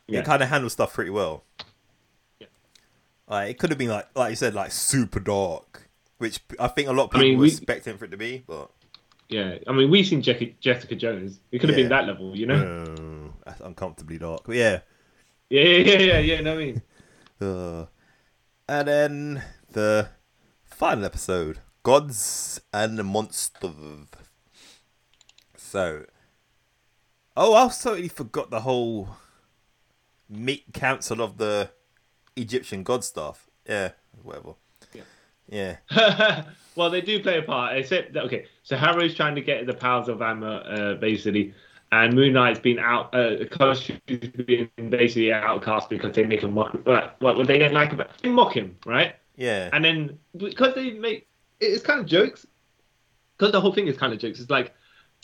[0.06, 0.20] Yeah.
[0.20, 1.44] It kind of handles stuff pretty well.
[2.38, 2.48] Yeah.
[3.26, 6.88] Like, it could have been like, like you said, like super dark, which I think
[6.88, 8.70] a lot of I people mean, were we- expecting for it to be, but
[9.32, 11.40] Yeah, I mean, we've seen Jessica, Jessica Jones.
[11.50, 11.84] It could have Yeah.
[11.84, 12.54] been that level, you know?
[12.54, 14.42] uh, that's uncomfortably dark.
[14.44, 14.80] But yeah,
[15.48, 16.18] Yeah, yeah, yeah, yeah.
[16.18, 16.82] yeah know what I mean?
[17.40, 17.86] Uh,
[18.68, 20.08] and then the
[20.64, 24.06] final episode Gods and Monsters.
[25.56, 26.04] So,
[27.36, 29.16] oh, I totally forgot the whole
[30.28, 31.70] meet council of the
[32.36, 33.48] Egyptian god stuff.
[33.68, 33.90] Yeah,
[34.22, 34.54] whatever.
[34.94, 35.76] Yeah.
[35.90, 36.44] Yeah.
[36.76, 37.76] well, they do play a part.
[37.76, 41.54] Except that, okay, so Harrow's trying to get the powers of Amma, uh, basically,
[41.92, 43.14] and Moon Knight's been out.
[43.14, 46.72] Uh, Khonshu's been basically outcast because they make him mock.
[46.84, 47.16] What?
[47.20, 48.10] What they don't like about?
[48.22, 49.16] They mock him, right?
[49.36, 49.70] Yeah.
[49.72, 51.28] And then because they make
[51.60, 52.46] it's kind of jokes.
[53.36, 54.40] Because the whole thing is kind of jokes.
[54.40, 54.74] It's like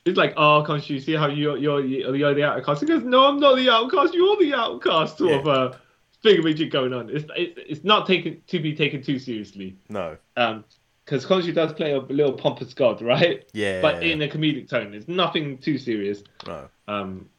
[0.04, 2.80] it's like, oh, Khonshu, see how you're you're you're the outcast.
[2.80, 4.14] He goes, no, I'm not the outcast.
[4.14, 5.18] You're the outcast.
[5.18, 5.76] Sort of uh,
[6.24, 7.10] thingamajig going on.
[7.10, 9.76] It's it's it's not taken to be taken too seriously.
[9.88, 10.16] No.
[10.36, 10.64] Um,
[11.08, 13.48] because Khonshu does play a little pompous god, right?
[13.54, 13.80] Yeah.
[13.80, 14.92] But in a comedic tone.
[14.92, 16.22] It's nothing too serious.
[16.46, 16.68] no.
[16.86, 17.30] Um,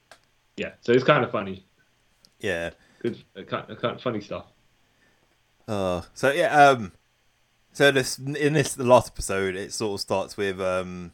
[0.57, 0.72] yeah.
[0.82, 1.65] So it's kind of funny.
[2.39, 2.72] Yeah.
[2.99, 4.45] Good, uh, kind, uh, kind of funny stuff.
[5.67, 6.93] Uh, so yeah, um,
[7.72, 11.11] so this in this the last episode, it sort of starts with um,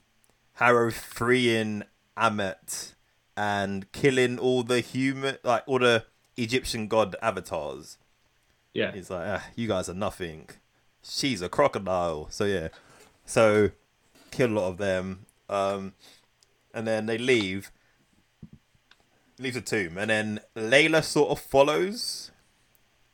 [0.54, 1.84] Harrow freeing
[2.18, 2.94] Ammit
[3.36, 6.06] and killing all the human, like all the
[6.38, 7.98] Egyptian god avatars.
[8.74, 8.94] Yeah.
[8.94, 10.50] He's like, ah, you guys are nothing.
[11.08, 12.28] She's a crocodile.
[12.30, 12.70] So yeah,
[13.26, 13.72] so
[14.32, 15.94] kill a lot of them, um,
[16.74, 17.72] and then they leave.
[19.38, 22.32] Leaves a tomb, and then Layla sort of follows,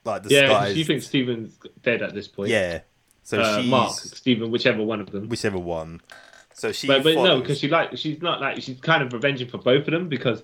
[0.05, 0.71] like Yeah.
[0.71, 2.49] She thinks Steven's dead at this point.
[2.49, 2.81] Yeah.
[3.23, 5.29] So uh, Mark, Steven, whichever one of them.
[5.29, 6.01] whichever one.
[6.53, 9.47] So she but but no, because she like she's not like she's kind of revenging
[9.47, 10.43] for both of them because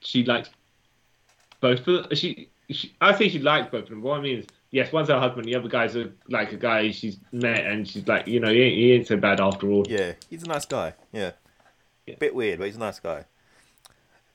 [0.00, 0.50] she likes
[1.60, 2.14] both of them.
[2.14, 4.02] She, she I think she likes both of them.
[4.02, 6.90] What I mean is, yes, one's her husband, the other guy's a, like a guy
[6.90, 9.86] she's met, and she's like, you know, he ain't, he ain't so bad after all.
[9.88, 10.94] yeah, he's a nice guy.
[11.12, 11.32] Yeah.
[12.06, 12.14] Yeah.
[12.18, 13.24] Bit weird, but he's a nice guy.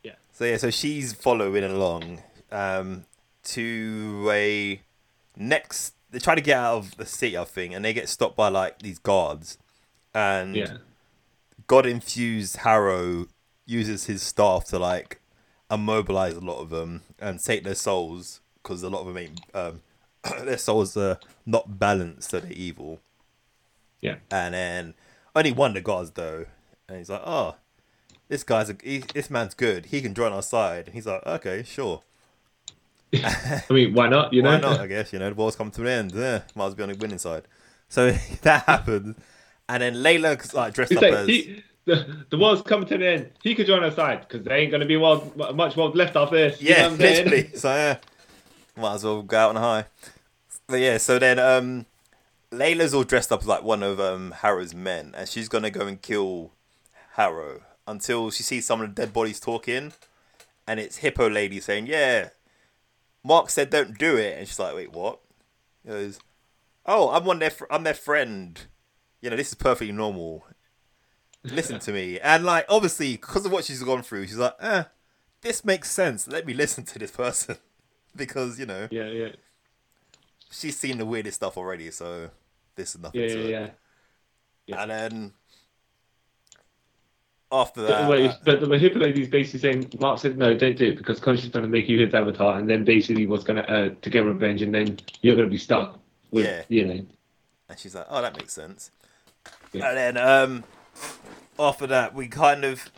[0.04, 0.14] Yeah.
[0.32, 2.22] So yeah, so she's following along
[2.52, 3.06] um,
[3.46, 4.82] to a
[5.36, 5.96] next.
[6.12, 8.50] They try to get out of the city, I think, and they get stopped by
[8.50, 9.58] like these guards,
[10.14, 10.78] and Yeah,
[11.66, 13.26] God infused Harrow
[13.66, 15.20] uses his staff to like
[15.72, 19.42] immobilize a lot of them and take their souls because a lot of them ain't
[19.56, 19.82] um,
[20.44, 23.00] their souls are not balanced, so they're evil.
[24.02, 24.94] yeah, And then
[25.36, 26.46] only one of the guards though,
[26.88, 27.56] and he's like, "Oh,
[28.30, 29.88] this guy's a, he, this man's good.
[29.88, 32.04] He can join our side." And he's like, "Okay, sure."
[33.14, 34.34] I mean, why not?
[34.34, 34.80] You know, Why not?
[34.80, 36.12] I guess you know the war's come to an end.
[36.14, 37.44] Yeah, might as well be on the winning side.
[37.90, 38.12] So
[38.42, 39.16] that happened,
[39.70, 43.04] and then Layla like dressed up like, as he, the, the world's coming to an
[43.04, 43.32] end.
[43.44, 46.36] He could join our side because there ain't gonna be world, much world left after
[46.36, 46.62] this.
[46.62, 47.50] You know yeah, what I'm literally.
[47.56, 47.98] So yeah,
[48.78, 49.86] might as well go out on a high.
[50.68, 51.86] But yeah, so then um,
[52.52, 56.02] Layla's all dressed up like one of um Harrow's men, and she's gonna go and
[56.02, 56.52] kill
[57.14, 59.94] Harrow until she sees some of the dead bodies talking,
[60.68, 62.30] and it's Hippo Lady saying, "Yeah,
[63.24, 65.20] Mark said don't do it," and she's like, "Wait, what?"
[65.84, 66.20] He goes,
[66.86, 68.60] "Oh, I'm one their fr- I'm their friend.
[69.22, 70.46] You know, this is perfectly normal.
[71.44, 74.84] Listen to me." And like, obviously, because of what she's gone through, she's like, "Eh,
[75.42, 76.28] this makes sense.
[76.28, 77.58] Let me listen to this person."
[78.16, 79.30] because you know Yeah, yeah,
[80.54, 82.30] she's seen the weirdest stuff already, so
[82.76, 83.50] this is nothing yeah, to yeah, it.
[83.52, 83.70] yeah.
[84.68, 84.82] yeah.
[84.82, 85.34] And then
[87.52, 90.88] after that, wait, uh, but the Hippo lady's basically saying, Mark said, no, don't do
[90.88, 93.58] it because Khonshu is going to make you his avatar, and then basically what's going
[93.64, 96.00] to, uh, to get revenge, and then you're going to be stuck
[96.32, 96.64] with, Yeah.
[96.70, 97.06] you know.
[97.70, 98.92] and she's like, "Oh, that makes sense."
[99.72, 99.90] Yeah.
[99.90, 100.64] And then um,
[101.60, 102.90] after that, we kind of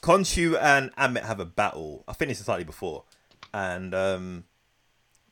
[0.00, 2.04] Khonshu and Ammit have a battle.
[2.06, 3.04] I finished slightly before,
[3.52, 4.44] and um,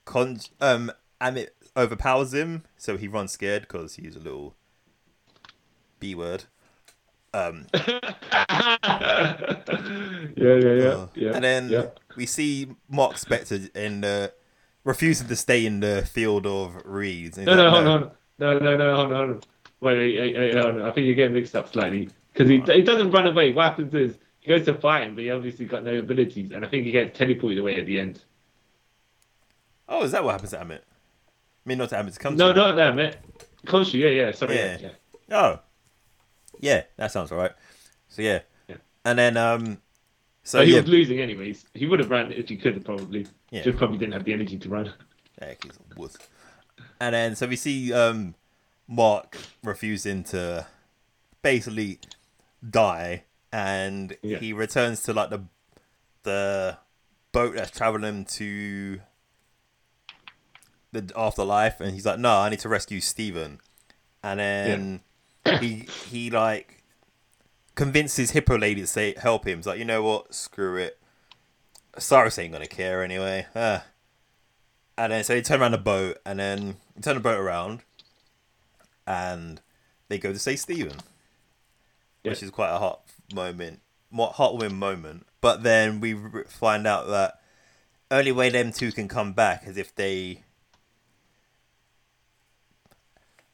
[0.05, 0.91] Con um
[1.21, 4.55] Ammit overpowers him, so he runs scared because he's a little
[6.01, 6.45] B word.
[7.35, 7.97] Um, yeah,
[10.37, 11.33] yeah, yeah, Uh, yeah.
[11.35, 11.87] and then yeah.
[12.17, 14.33] we see Mark Spector in the
[14.85, 17.37] refusing to stay in the field of reeds.
[17.37, 18.11] No, no, like, hold on.
[18.39, 19.29] No, no, no, hold on.
[19.29, 19.47] Hold.
[19.81, 20.83] Wait, wait, wait, wait, hold on.
[20.83, 23.53] I think you're getting mixed up slightly because he, he doesn't run away.
[23.53, 26.65] What happens is he goes to fight him, but he obviously got no abilities, and
[26.65, 28.23] I think he gets teleported away at the end.
[29.89, 30.81] Oh, is that what happens to Ammit?
[31.69, 33.17] Mean, not to Ammit, to come No, to not mate.
[33.67, 34.57] Khonshu, yeah, yeah, sorry.
[34.57, 34.79] Yeah.
[34.81, 34.89] Yeah.
[35.31, 35.61] Oh,
[36.61, 37.53] yeah, that sounds alright.
[38.09, 38.77] So yeah, Yeah.
[39.05, 39.83] and then um,
[40.43, 41.67] so So he yeah, was losing anyways.
[41.75, 43.27] He would have run if he could have probably.
[43.51, 43.65] Yeah.
[43.65, 44.95] Just probably didn't have the energy to run.
[45.43, 46.17] yeah, he's a wuss.
[47.01, 48.35] And then so we see um,
[48.89, 50.67] Mark refusing to
[51.43, 51.99] basically
[52.69, 54.39] die, and Yeah.
[54.39, 55.43] he returns to like the
[56.23, 56.79] the
[57.33, 59.01] boat that's traveling to
[60.93, 63.61] the afterlife, and he's like, "No, I need to rescue Steven.
[64.23, 65.01] And then
[65.61, 66.79] he he like
[67.75, 69.59] convinces Hippo Lady to say help him.
[69.59, 70.35] He's like, you know what?
[70.35, 70.99] Screw it.
[71.95, 73.47] Osiris ain't gonna care anyway.
[73.55, 73.85] Ah.
[74.97, 77.83] And then so they turn around the boat, and then turn the boat around,
[79.07, 79.61] and
[80.09, 80.97] they go to say Steven,
[82.23, 83.81] which is quite a hot moment,
[84.11, 85.27] more heartwarming moment.
[85.41, 86.17] But then we
[86.49, 87.41] find out that
[88.11, 90.43] only way them two can come back is if they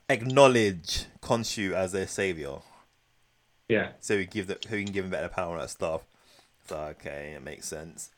[0.08, 2.56] acknowledge Khonshu as their savior.
[3.68, 3.92] Yeah.
[4.00, 6.02] So we give the, who can give him better power and that stuff.
[6.68, 8.10] So okay, it makes sense.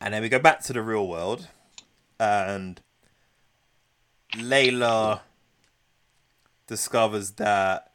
[0.00, 1.48] And then we go back to the real world,
[2.18, 2.80] and
[4.32, 5.20] Layla
[6.66, 7.92] discovers that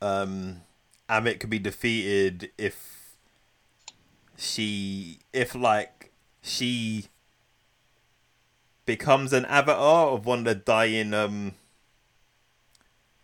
[0.00, 0.62] um,
[1.08, 3.16] Ammit could be defeated if
[4.36, 6.12] she, if like
[6.42, 7.08] she
[8.86, 11.52] becomes an avatar of one of the dying um,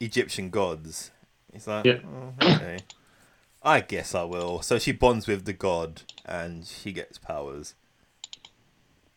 [0.01, 1.11] Egyptian gods.
[1.53, 1.99] It's like, Yeah.
[2.07, 2.79] oh, okay.
[3.63, 4.63] I guess I will.
[4.63, 7.75] So she bonds with the god and she gets powers.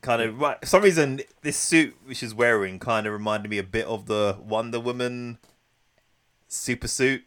[0.01, 0.59] Kind of, right.
[0.59, 4.05] For some reason, this suit which she's wearing kind of reminded me a bit of
[4.07, 5.37] the Wonder Woman
[6.49, 7.23] super suit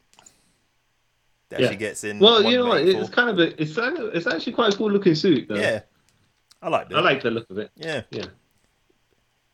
[1.49, 1.71] that Yeah.
[1.71, 2.19] she gets in.
[2.19, 2.83] Well, you know what?
[2.85, 3.01] 184.
[3.01, 3.79] It's kind of a, it's
[4.17, 5.49] it's actually quite a cool looking suit.
[5.49, 5.55] Though.
[5.55, 5.81] yeah,
[6.61, 6.97] I like it.
[6.97, 7.71] I like the look of it.
[7.77, 8.27] yeah, Yeah.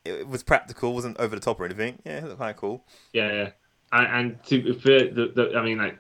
[0.05, 2.01] it, it was practical, wasn't over the top or anything.
[2.05, 2.85] Yeah, it looked kind of cool.
[3.13, 3.51] Yeah, yeah.
[3.93, 5.99] And, and to for the, the, I mean, like,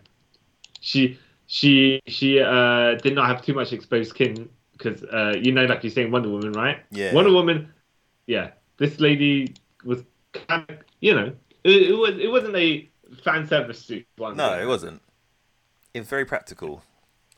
[0.80, 5.66] she she she uh did not have too much exposed skin because uh you know,
[5.66, 6.78] like you're saying, Wonder Woman, right?
[6.90, 7.12] Yeah.
[7.12, 7.72] Wonder Woman.
[8.26, 11.32] Yeah, this lady was kind of, you know,
[11.64, 12.88] it, it was it wasn't a
[13.22, 14.07] fan service suit.
[14.16, 15.03] One No, it wasn't.
[15.93, 16.82] It was very practical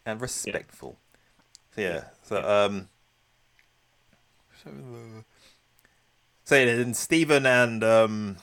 [0.06, 0.98] and respectful.
[1.74, 1.88] So, yeah.
[1.88, 2.04] Yeah.
[2.22, 2.88] So um.
[6.44, 8.36] So, then Steven and um.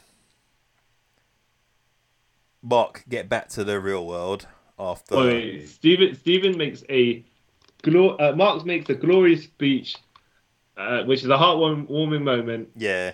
[2.64, 4.47] Mark get back to the real world
[4.78, 5.18] after.
[5.18, 7.24] Wait, Steven Steven makes a
[7.84, 9.95] glo- uh, Marx makes a glorious speech,
[10.78, 13.14] uh, which is a heartwarming moment Yeah,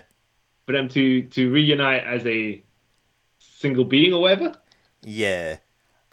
[0.66, 2.62] for them to to reunite as a
[3.38, 4.54] single being or whatever.
[5.02, 5.56] yeah.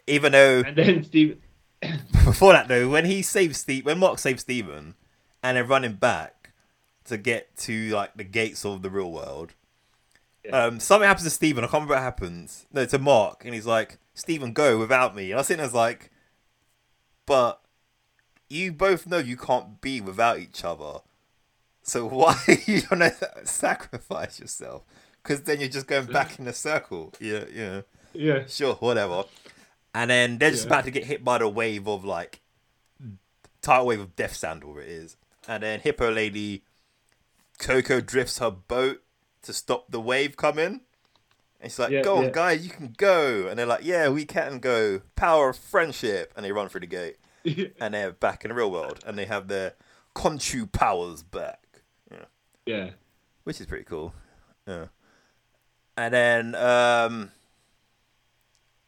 [0.08, 1.38] Even though And then Steve,
[2.24, 4.94] before that though, when he saves Steve, when Mark saves Steven,
[5.42, 6.52] and they're running back
[7.06, 9.54] to get to like the gates of the real world,
[10.46, 10.64] Yeah.
[10.66, 11.64] um, something happens to Steven.
[11.64, 12.66] I can't remember what happens.
[12.72, 15.72] No, to Mark, and he's like, "Steven, go without me." And I was sitting there
[15.72, 16.10] like,
[17.26, 17.60] "But
[18.48, 21.00] you both know you can't be without each other,
[21.82, 22.36] So why
[22.66, 23.12] you gonna
[23.44, 24.82] sacrifice yourself?
[25.22, 27.12] Because then you're just going back in a circle.
[27.20, 27.80] Yeah, yeah.
[28.12, 28.44] Yeah.
[28.46, 29.24] Sure, whatever.
[29.94, 30.68] And then they're just Yeah.
[30.68, 32.40] about to get hit by the wave of like
[33.62, 35.16] tidal wave of death sand, or it is.
[35.48, 36.62] And then Hippo Lady
[37.58, 39.02] Coco drifts her boat
[39.46, 40.80] to stop the wave coming.
[41.60, 42.30] And she's like, Yeah, Go on, yeah.
[42.30, 43.46] guys, you can go.
[43.48, 45.00] And they're like, Yeah, we can go.
[45.16, 46.32] Power of friendship.
[46.36, 47.16] And they run through the gate.
[47.80, 49.02] And they're back in the real world.
[49.06, 49.74] And they have their
[50.14, 51.60] Khonshu powers back.
[52.10, 52.24] Yeah
[52.66, 52.90] yeah.
[53.44, 54.12] which is pretty cool.
[54.66, 54.86] Yeah.
[55.96, 57.30] And then um,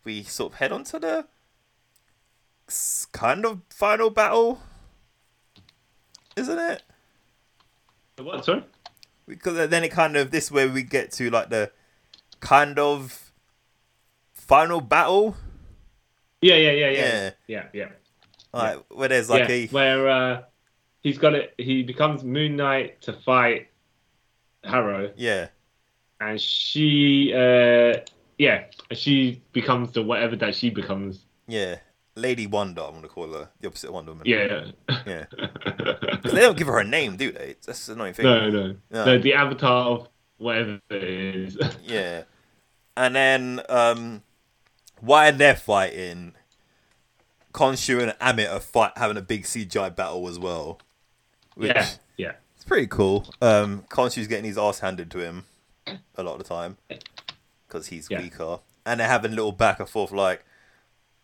[0.05, 1.27] we sort of head on to the
[3.13, 4.61] kind of final battle,
[6.37, 6.83] isn't it?
[8.19, 8.45] What?
[8.45, 8.65] Sorry.
[9.29, 11.71] Because then it kind of this way we get to like the
[12.41, 13.33] kind of
[14.35, 15.37] final battle,
[16.41, 17.31] Yeah, yeah, yeah, yeah, Yeah.
[17.47, 17.89] yeah, yeah.
[18.53, 20.43] like where there's like yeah, a where uh,
[21.03, 21.55] he's got it.
[21.59, 23.69] He becomes Moon Knight to fight
[24.65, 25.49] Harrow, yeah
[26.21, 28.01] and she, uh,
[28.39, 31.25] yeah, she becomes the whatever that she becomes.
[31.47, 31.79] yeah
[32.19, 32.83] Lady Wonder.
[32.83, 34.27] I'm gonna call her the opposite of Wonder Woman.
[34.27, 34.65] Yeah.
[35.07, 35.25] yeah.
[36.25, 37.57] they don't give her a name, do they?
[37.65, 38.27] That's the annoying thing.
[38.27, 39.05] no, no, No.
[39.05, 39.19] no.
[39.19, 40.09] The avatar of
[40.39, 41.59] whatever it is.
[41.85, 42.23] Yeah.
[42.97, 44.23] And then um
[45.01, 46.35] while they're fighting,
[47.53, 50.81] Khonshu and Ammit are fight having a big CGI battle as well.
[51.55, 53.27] Which yeah, yeah, it's pretty cool.
[53.41, 55.45] Um Khonshu's getting his ass handed to him
[56.17, 56.77] a lot of the time.
[57.67, 58.21] Because he's Yeah.
[58.23, 58.59] weaker.
[58.87, 60.45] And they're having a little back and forth like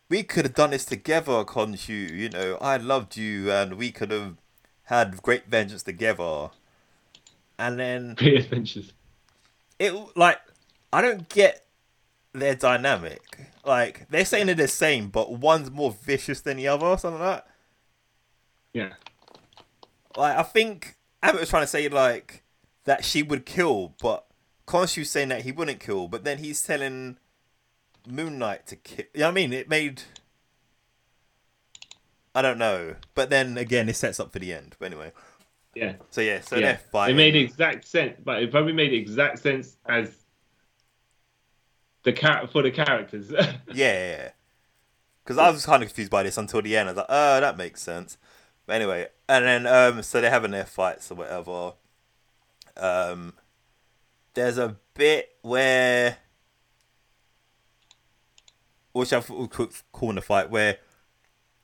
[0.08, 4.10] we could have done this together, Khonshu, you know, I loved you and we could
[4.10, 4.36] have
[4.84, 6.50] had great vengeance together.
[7.58, 8.92] And then Great adventures.
[9.78, 10.40] it like
[10.92, 11.64] I don't get
[12.32, 13.22] their dynamic.
[13.64, 17.20] Like they're saying they're the same, but one's more vicious than the other, or something
[17.20, 17.46] like that.
[18.72, 18.92] Yeah,
[20.16, 22.42] Like I think Abbott was trying to say like
[22.84, 24.26] that she would kill, but
[24.66, 27.18] Khonshu's saying that he wouldn't kill, but then he's telling
[28.06, 29.06] Moon Knight to kill.
[29.14, 29.52] You know what I mean?
[29.52, 30.02] It made
[32.34, 34.74] I don't know, but then again, it sets up for the end.
[34.78, 35.12] But anyway,
[35.74, 36.78] yeah, so yeah, so yeah.
[36.92, 37.10] they're.
[37.10, 40.24] It made exact sense, but it probably made exact sense as
[42.02, 43.32] the char- for the characters.
[43.72, 44.30] Yeah,
[45.22, 46.88] because I was kind of confused by this until the end.
[46.88, 48.18] I was like, oh, that makes sense.
[48.66, 51.74] But anyway, and then um, so they're having their fights or whatever.
[52.76, 53.34] Um,
[54.34, 56.18] there's a bit where,
[58.94, 59.30] which I've
[59.92, 60.78] calling a fight where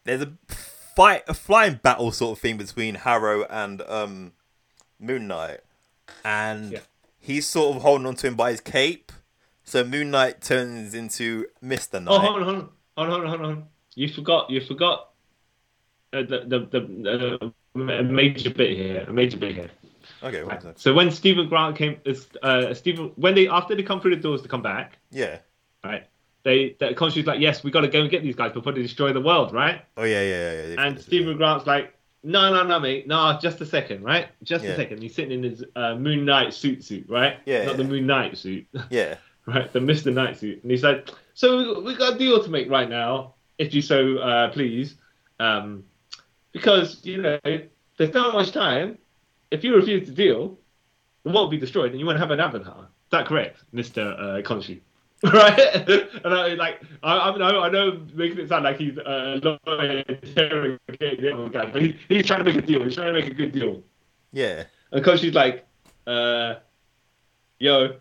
[0.04, 0.32] there's a
[0.94, 4.32] fight, a flying battle sort of thing between Harrow and um,
[4.98, 5.60] Moon Knight,
[6.24, 6.78] and Yeah.
[7.18, 9.12] he's sort of holding on to him by his cape.
[9.64, 12.12] So Moon Knight turns into Mister Knight.
[12.12, 12.56] Oh, hold on, hold
[12.96, 13.64] on, hold on, hold on.
[13.94, 15.10] You forgot, you forgot
[16.12, 19.70] uh, the the the uh, a major bit here, a major bit here.
[20.24, 20.76] Okay, second.
[20.76, 22.00] So when Steven Grant came,
[22.42, 25.38] uh, Steven, when they after they come through the doors to come back, Yeah.
[25.84, 26.04] right?
[26.43, 28.82] They the Khonshu's like, yes, we got to go and get these guys before they
[28.82, 29.84] destroy the world, right?
[29.97, 30.66] Oh yeah, yeah, yeah.
[30.74, 30.86] yeah.
[30.86, 34.28] And Steven Grant's like, no, no, no, mate, no, just a second, right?
[34.43, 34.70] Just Yeah.
[34.72, 35.03] a second.
[35.03, 37.38] He's sitting in his uh, Moon Knight suit, suit, right?
[37.47, 37.84] Yeah, Not the.
[37.84, 38.66] Moon Knight suit.
[38.91, 39.16] Yeah.
[39.47, 39.72] right?
[39.72, 42.70] The Mister Knight suit, and he's like, "So we- we got a deal to make
[42.70, 44.95] right now, if you so uh, please,
[45.41, 45.84] um,
[46.53, 47.38] because you know
[47.97, 48.99] there's not much time.
[49.51, 50.59] If you refuse to deal,
[51.24, 52.82] the world will be destroyed, and you won't have an avatar.
[52.82, 54.80] Is that correct, Mister uh, Khonshu?"
[55.32, 55.58] Right,
[56.24, 60.02] and I like I, I know I know making it sound like he's uh, lawyer
[60.08, 62.82] interrogating the other guy, but he, he's trying to make a deal.
[62.82, 63.82] He's trying to make a good deal.
[64.32, 64.64] Yeah.
[64.92, 65.66] And Khonshu's like,
[66.06, 66.54] uh,
[67.58, 67.96] "Yo,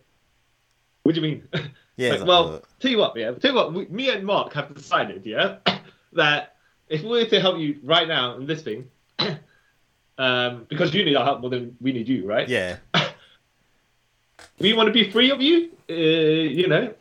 [1.04, 2.12] what do you mean?" Yeah.
[2.12, 3.32] Like, well, tell you what, yeah.
[3.32, 5.58] Tell you what, we, me and Mark have decided, yeah,
[6.14, 6.56] that
[6.88, 8.90] if we were to help you right now in this thing,
[10.18, 12.48] um, because you need our help more than we need you, right?
[12.48, 12.78] yeah.
[14.60, 16.94] We want to be free of you, uh, you know.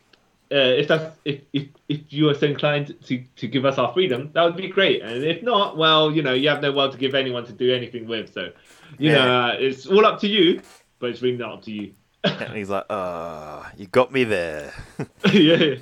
[0.51, 3.93] Uh, if that's if, if if you are so inclined to to give us our
[3.93, 5.01] freedom, that would be great.
[5.03, 7.71] And if not, well, you know, you have no world to give anyone to do
[7.73, 8.33] anything with.
[8.33, 8.51] So,
[8.97, 9.15] you Yeah.
[9.25, 10.61] know, uh, it's all up to you,
[10.97, 11.93] but it's really not up to you.
[12.23, 14.73] And he's like, uh, you got me there.
[15.31, 15.75] yeah.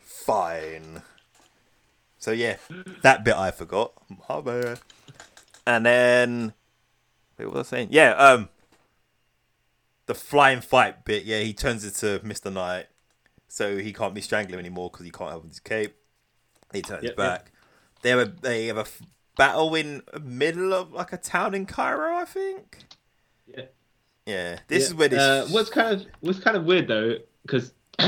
[0.00, 1.02] Fine.
[2.18, 2.56] So yeah,
[3.00, 3.92] that bit I forgot.
[4.28, 4.80] My bad.
[5.66, 6.52] And then,
[7.38, 7.88] wait, what was I saying?
[7.90, 8.50] Yeah, um,
[10.04, 11.24] the flying fight bit.
[11.24, 12.86] Yeah, he turns into Mister Knight,
[13.50, 15.94] so he can't be strangling anymore because he can't have his cape.
[16.72, 17.52] He turns Yep, back.
[18.02, 19.02] They have a they have a f-
[19.36, 22.78] battle in the middle of like a town in Cairo, I think.
[23.46, 23.64] Yeah.
[24.26, 24.86] Yeah, this Yeah.
[24.86, 25.18] is where this.
[25.20, 27.74] Uh, what's kind of what's kind of weird though, because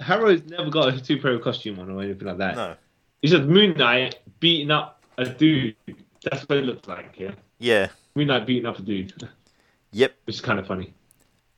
[0.00, 2.56] Harrow's never got a superhero costume on or anything like that.
[2.56, 2.76] no.
[3.22, 5.76] It's just Moon Knight beating up a dude.
[6.24, 7.14] That's what it looks like.
[7.18, 7.88] Yeah, Yeah.
[8.16, 9.12] Moon Knight beating up a dude.
[9.94, 10.94] Yep, which is kind of funny.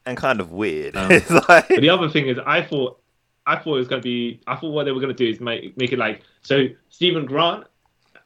[0.07, 0.97] And kind of weird.
[0.97, 3.01] Um, it's like, But the other thing is, I thought,
[3.47, 5.31] I thought it was going to be, I thought what they were going to do
[5.31, 6.67] is make make it like so.
[6.91, 7.67] Steven Grant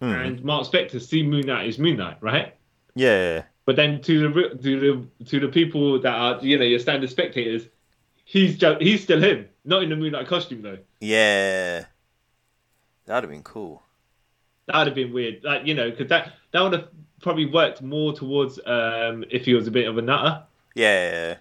[0.01, 0.11] Hmm.
[0.12, 2.55] and Mark Spector see Moon Knight as Moon Knight, right?
[2.95, 4.81] yeah, But then to the to
[5.18, 7.66] the to the people that are you know your standard spectators,
[8.24, 10.79] he's just, he's still him, not in the Moon Knight costume though.
[11.01, 11.85] yeah,
[13.07, 13.83] that'd have been cool.
[14.66, 16.89] That would have been weird, like you know, because that that would have
[17.20, 20.45] probably worked more towards um if he was a bit of a nutter.
[20.76, 21.39] Yeah,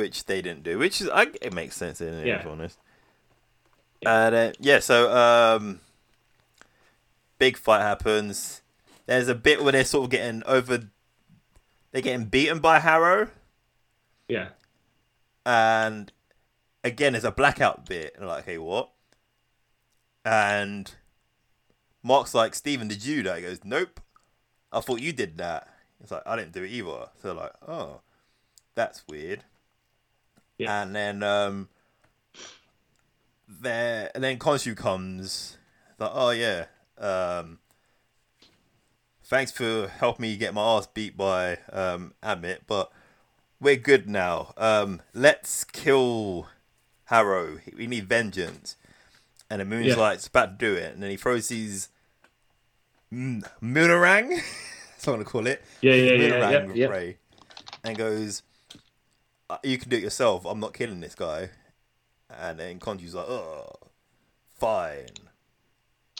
[0.00, 2.38] which they didn't do, which is I, it makes sense in it, Yeah.
[2.38, 2.78] to be honest.
[4.04, 5.80] And uh, yeah, so um,
[7.38, 8.62] big fight happens.
[9.06, 10.88] There's a bit where they're sort of getting over.
[11.92, 13.28] They're getting beaten by Harrow,
[14.28, 14.48] Yeah,
[15.44, 16.12] and
[16.84, 18.90] again, there's a blackout bit, and I'm like, hey, what?
[20.24, 20.92] And
[22.02, 23.38] Mark's like, Steven, did you do that?
[23.38, 24.00] He goes, nope.
[24.72, 25.66] I thought you did that.
[26.00, 27.08] It's like, I didn't do it either.
[27.20, 28.00] So like, oh,
[28.76, 29.42] that's weird.
[30.60, 30.82] Yeah.
[30.82, 31.68] And then um,
[33.48, 35.56] there, and then Khonshu comes.
[35.98, 36.66] Like, oh yeah,
[36.98, 37.58] um,
[39.24, 42.90] thanks for helping me get my ass beat by um, Ammit, but
[43.60, 44.54] we're good now.
[44.56, 46.48] Um, let's kill
[47.06, 47.58] Harrow.
[47.76, 48.76] We need vengeance.
[49.50, 49.96] And the Moon's Yeah.
[49.96, 50.94] like, it's about to do it.
[50.94, 51.88] And then he throws his
[53.12, 54.28] mm, Moonerang,
[54.92, 55.62] that's what I want to call it.
[55.82, 56.86] yeah, yeah, yeah, yeah, yeah.
[56.86, 57.16] ray,
[57.84, 58.42] and goes, "Uh,
[59.62, 60.44] you can do it yourself.
[60.44, 61.50] I'm not killing this guy.
[62.28, 63.72] And then Khonshu's like, oh,
[64.58, 65.08] fine.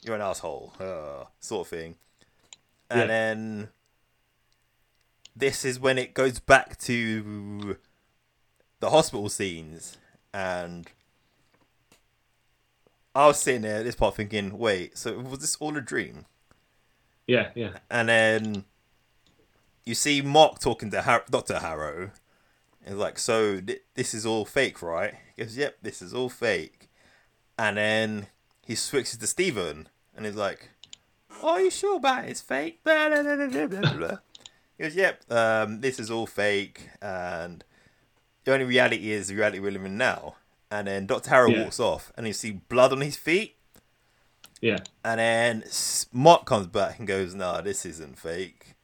[0.03, 0.73] You're an asshole.
[0.81, 1.97] Uh, sort of thing.
[2.91, 3.07] And Yeah.
[3.07, 3.69] then
[5.37, 7.79] this is when it goes back to
[8.81, 9.97] the hospital scenes.
[10.35, 10.89] And
[13.15, 16.27] I was sitting there at this part thinking, wait, so was this all a dream?
[17.27, 17.79] yeah, yeah.
[17.89, 18.65] And then
[19.87, 21.61] you see Mark talking to Har- Dr.
[21.61, 22.11] Harrow.
[22.85, 25.15] It's like, so th- this is all fake, right?
[25.37, 26.89] He goes, yep, this is all fake.
[27.59, 28.27] And then
[28.67, 30.71] he switches to Steven and he's like,
[31.43, 32.31] oh, are you sure about it?
[32.31, 32.83] It's fake?
[32.85, 34.19] Blah, blah, blah, blah, blah, blah.
[34.79, 36.89] He goes, yep, um, this is all fake.
[37.03, 37.63] And
[38.45, 40.37] the only reality is the reality we're living now.
[40.71, 41.29] And then Dr.
[41.31, 41.65] Harrow Yeah.
[41.65, 43.57] walks off and you see blood on his feet.
[44.63, 45.65] Yeah, And then
[46.13, 48.75] Mark comes back and goes, "No, this isn't fake."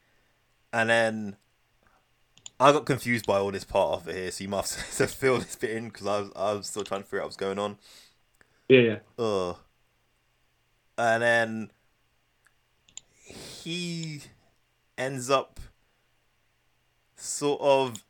[0.73, 1.37] And then
[2.59, 5.07] I got confused by all this part of it here, so you must have to
[5.07, 7.35] fill this bit in because I was I was still trying to figure out what's
[7.37, 7.77] going on.
[8.69, 9.23] yeah, yeah.
[9.23, 9.57] Ugh.
[10.97, 11.71] And then
[13.23, 14.21] he
[14.97, 15.59] ends up
[17.15, 18.03] sort of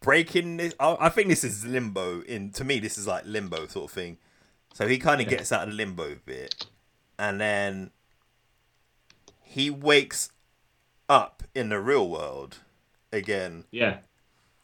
[0.00, 0.74] breaking this.
[0.78, 2.20] I, I think this is limbo.
[2.22, 4.18] In to me, this is like limbo sort of thing.
[4.74, 5.38] So he kind of Yeah.
[5.38, 6.66] gets out of the limbo bit,
[7.18, 7.90] and then
[9.42, 10.30] he wakes
[11.08, 12.58] up in the real world
[13.12, 13.64] again.
[13.70, 13.98] Yeah.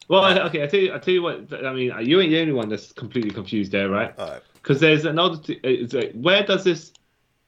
[0.08, 0.62] Well, I- okay.
[0.62, 0.94] I tell you.
[0.94, 1.52] I tell you what.
[1.64, 4.12] I mean, you ain't the only one that's completely confused there, right?
[4.18, 4.42] All right.
[4.54, 5.38] Because there's another.
[5.38, 6.92] T- it's where does this?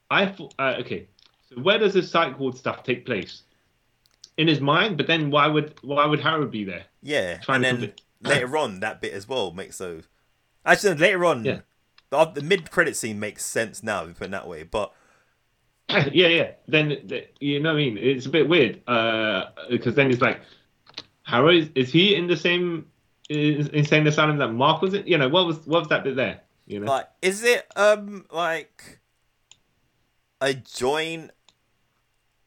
[0.09, 0.53] I thought.
[0.57, 1.07] Uh, okay.
[1.49, 3.43] So where does this psych ward stuff take place?
[4.37, 6.85] In his mind, but then why would why would Harrow be there?
[7.01, 10.01] Yeah, Trying and then later on, that bit as well makes so.
[10.63, 11.59] Actually, later on, Yeah.
[12.11, 14.03] the, the mid credit scene makes sense now.
[14.03, 14.93] If you put it that way, but
[15.89, 16.51] yeah, yeah.
[16.67, 17.97] Then th- you know what I mean.
[17.97, 20.39] It's a bit weird uh, because then it's like,
[21.27, 22.85] Harrow is, is he in the same
[23.29, 25.05] is- insane asylum that Mark was in?
[25.05, 26.39] You know what was what was that bit there?
[26.65, 26.87] You know.
[26.87, 28.99] like, is it um like
[30.39, 31.31] a join?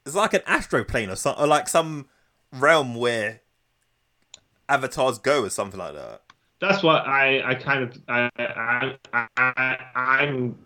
[0.07, 2.07] It's like an astro plane or something, or like some
[2.53, 3.41] realm where
[4.69, 6.23] avatars go or something like that.
[6.61, 8.97] that's what I, I kind of I, I,
[9.37, 10.57] I, I'm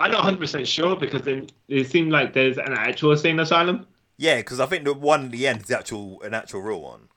[0.00, 3.86] I'm not 100 percent sure because then it seemed like there's an actual insane asylum.
[4.16, 6.82] Yeah, because I think the one at the end is the actual an actual real
[6.82, 7.08] one.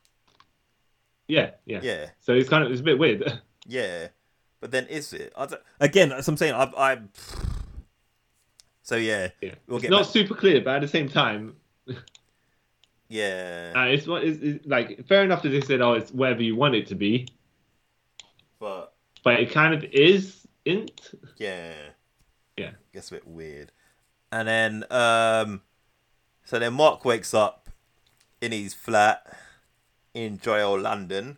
[1.31, 3.39] Yeah, yeah, Yeah, So it's kind of it's a bit weird.
[3.65, 4.07] yeah,
[4.59, 5.31] but then is it?
[5.37, 6.97] I don't, again, as I'm saying, I, I.
[8.83, 11.55] So yeah, Yeah, We'll it's not back- super clear, but at the same time,
[13.07, 16.55] yeah, uh, it's what is like fair enough that they said, oh, it's wherever you
[16.55, 17.27] want it to be,
[18.59, 21.11] but but it kind of is int.
[21.37, 21.73] Yeah.
[22.57, 22.71] Yeah.
[22.93, 23.71] Gets a bit weird.
[24.31, 25.61] And then um
[26.43, 27.69] so then Mark wakes up
[28.41, 29.25] in his flat
[30.13, 31.37] in old London.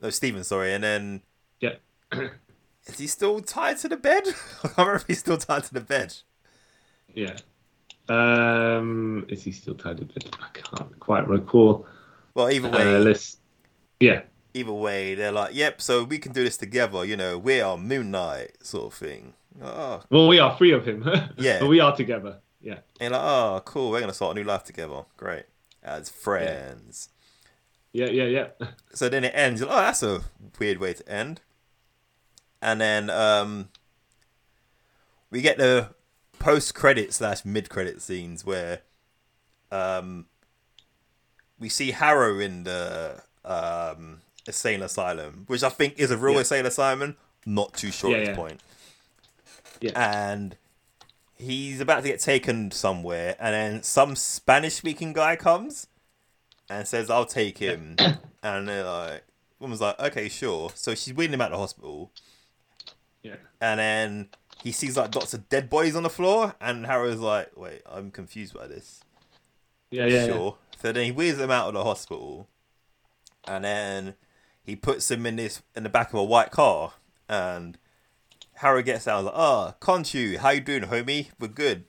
[0.00, 1.22] No, Steven, sorry, and then
[1.60, 1.76] Yeah.
[2.86, 4.22] is he still tied to the bed?
[4.64, 6.14] I can't remember if he's still tied to the bed.
[7.14, 7.36] Yeah.
[8.08, 10.36] Um, is he still tied to the bed?
[10.40, 11.86] I can't quite recall.
[12.34, 13.38] Well, either way, Uh, let's.
[14.00, 14.22] Yeah.
[14.54, 17.76] either way, they're like, "Yep, so we can do this together." You know, we are
[17.78, 19.34] Moon Knight, sort of thing.
[19.62, 21.02] Oh, Well, we are three of him.
[21.38, 21.60] Yeah.
[21.60, 22.40] but we are together.
[22.60, 22.78] Yeah.
[23.00, 25.04] and like, oh, cool, we're gonna start a new life together.
[25.16, 25.44] Great,
[25.82, 27.08] as friends.
[27.08, 27.15] Yeah,
[28.04, 28.46] yeah, yeah.
[28.60, 28.66] Yeah.
[28.94, 29.62] So then it ends.
[29.62, 30.22] Oh, that's a
[30.58, 31.40] weird way to end.
[32.62, 33.68] And then um,
[35.30, 35.90] we get the
[36.38, 38.80] post credit slash mid credit scenes where
[39.70, 40.26] um,
[41.58, 46.40] we see Harrow in the um, insane asylum, which I think is a real Yeah.
[46.40, 47.16] insane asylum.
[47.44, 48.34] Not too sure Yeah, at this yeah.
[48.36, 48.60] point.
[49.80, 50.10] Yeah.
[50.30, 50.56] And
[51.36, 55.86] he's about to get taken somewhere, and then some Spanish speaking guy comes
[56.68, 57.96] and says, "I'll take him."
[58.42, 59.24] and they're like,
[59.58, 62.10] woman's like, "Okay, sure." So she's wheeling him out of the hospital,
[63.22, 63.36] Yeah.
[63.60, 64.28] and then
[64.62, 68.10] he sees like lots of dead bodies on the floor, and Harrow's like, "Wait, I'm
[68.10, 69.00] confused by this."
[69.90, 70.26] Yeah, yeah.
[70.26, 70.56] sure.
[70.80, 72.48] So then he wheels him out of the hospital,
[73.46, 74.14] and then
[74.62, 76.94] he puts him in this in the back of a white car,
[77.28, 77.78] and
[78.54, 79.24] Harrow gets out.
[79.24, 81.28] like, "Ah, Khonshu, how you doing, homie?
[81.38, 81.84] We're good."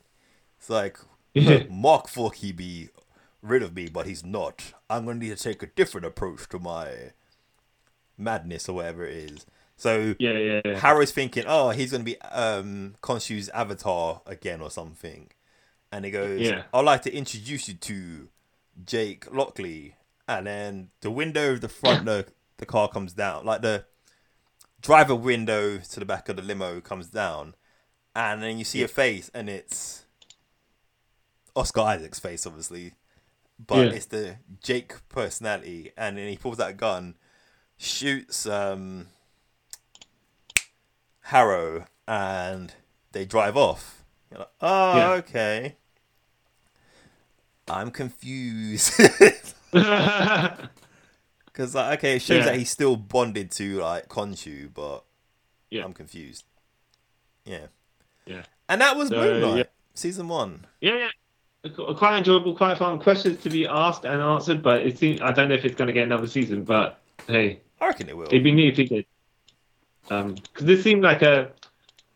[0.59, 0.97] It's like
[1.33, 1.63] Yeah.
[1.69, 2.89] Mark he'd be
[3.41, 4.73] rid of me, but he's not.
[4.89, 7.11] I'm gonna need to take a different approach to my
[8.17, 9.45] madness or whatever it is.
[9.75, 10.79] So Yeah, yeah, yeah.
[10.79, 15.29] Harrow's thinking, oh, he's gonna be um Khonshu's avatar again or something,
[15.91, 16.63] and he goes, Yeah.
[16.73, 18.29] I'd like to introduce you to
[18.85, 19.95] Jake Lockley,
[20.27, 22.25] and then the window of the front the
[22.57, 23.85] the car comes down, like the
[24.81, 27.53] driver window to the back of the limo comes down,
[28.15, 30.05] and then you see a face, and it's
[31.55, 32.93] Oscar Isaac's face, obviously,
[33.65, 33.93] but Yeah.
[33.93, 37.15] it's the Jake personality, and then he pulls out a gun,
[37.77, 39.07] shoots um
[41.21, 42.73] Harrow and
[43.11, 44.03] they drive off.
[44.31, 45.09] You're like, oh, Yeah.
[45.11, 45.75] okay.
[47.67, 48.93] I'm confused.
[51.47, 52.45] Because, like, okay, it shows Yeah.
[52.51, 55.03] that he's still bonded to, like, Khonshu, but
[55.71, 55.85] Yeah.
[55.85, 56.43] I'm confused.
[57.45, 57.67] Yeah.
[58.27, 58.43] Yeah.
[58.69, 59.63] And that was So, Moon Knight, yeah.
[59.95, 60.67] season one.
[60.81, 61.09] yeah, yeah.
[61.69, 62.99] Qu- Quite enjoyable, quite fun.
[62.99, 65.87] Questions to be asked and answered, but it seems I don't know if it's going
[65.87, 66.63] to get another season.
[66.63, 68.25] But hey, I reckon it will.
[68.27, 69.05] it'd be neat if it did.
[70.09, 71.51] Um, because this seemed like a,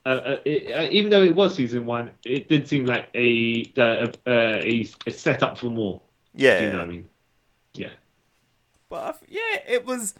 [0.05, 3.71] a, a it, uh, even though it was season one, it did seem like a
[3.77, 4.33] a, a,
[4.67, 6.01] a, a setup for more.
[6.33, 6.61] yeah.
[6.61, 7.09] You know what I mean?
[7.73, 7.89] Yeah.
[8.89, 10.13] But yeah, it was.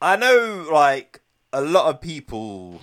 [0.00, 1.20] I know, like
[1.52, 2.80] a lot of people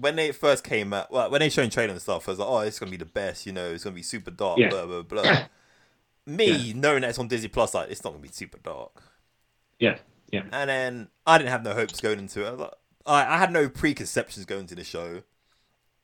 [0.00, 2.48] when they first came out, well, when they showing trailer and stuff, I was like,
[2.48, 4.68] "Oh, it's gonna be the best," you know, it's gonna be super dark, Yeah.
[4.70, 5.46] blah blah blah.
[6.26, 9.02] Me knowing that it's on Disney Plus, like it's not gonna be super dark.
[9.78, 9.98] Yeah.
[10.30, 10.42] Yeah.
[10.52, 12.48] And then I didn't have no hopes going into it.
[12.48, 12.70] I, like,
[13.06, 15.22] I, I had no preconceptions going into the show,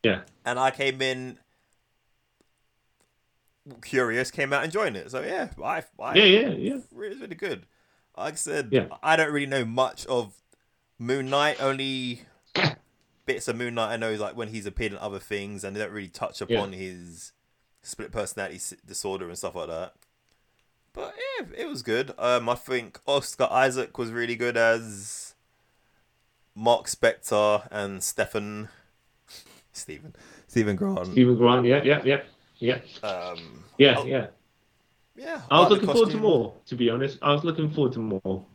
[0.03, 0.23] Yeah.
[0.47, 1.39] and I came in
[3.83, 5.11] curious, came out enjoying it.
[5.11, 6.25] So yeah, I, I Yeah.
[6.25, 6.49] Yeah.
[6.49, 6.71] Yeah.
[6.71, 7.67] it was really good.
[8.17, 8.87] Like I said, Yeah.
[9.03, 10.35] I don't really know much of
[10.99, 11.61] Moon Knight.
[11.61, 12.23] Only
[13.27, 15.75] bits of Moon Knight I know is like when he's appeared in other things, and
[15.75, 17.33] they don't really touch upon his
[17.83, 19.95] split personality disorder and stuff like that.
[20.93, 22.13] But yeah, it was good.
[22.19, 25.35] Um, I think Oscar Isaac was really good as
[26.55, 28.69] Mark Spector and Steven
[29.73, 30.15] Steven
[30.47, 31.07] Steven Grant.
[31.07, 31.67] Steven Grant.
[31.67, 31.83] Yeah.
[31.83, 32.01] Yeah.
[32.05, 32.21] Yeah.
[32.59, 32.79] Yeah.
[33.07, 33.97] Um, Yeah.
[33.99, 34.27] Oh, Yeah.
[35.17, 36.55] yeah, I was looking forward to more.
[36.67, 38.47] To be honest, I was looking forward to more.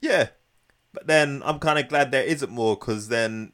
[0.00, 0.28] Yeah,
[0.92, 3.52] but then I'm kind of glad there isn't more because then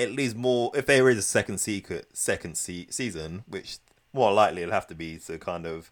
[0.00, 0.70] it leaves more.
[0.74, 3.78] If there is a second secret, second se- season, which
[4.12, 5.90] more likely it'll have to be to kind of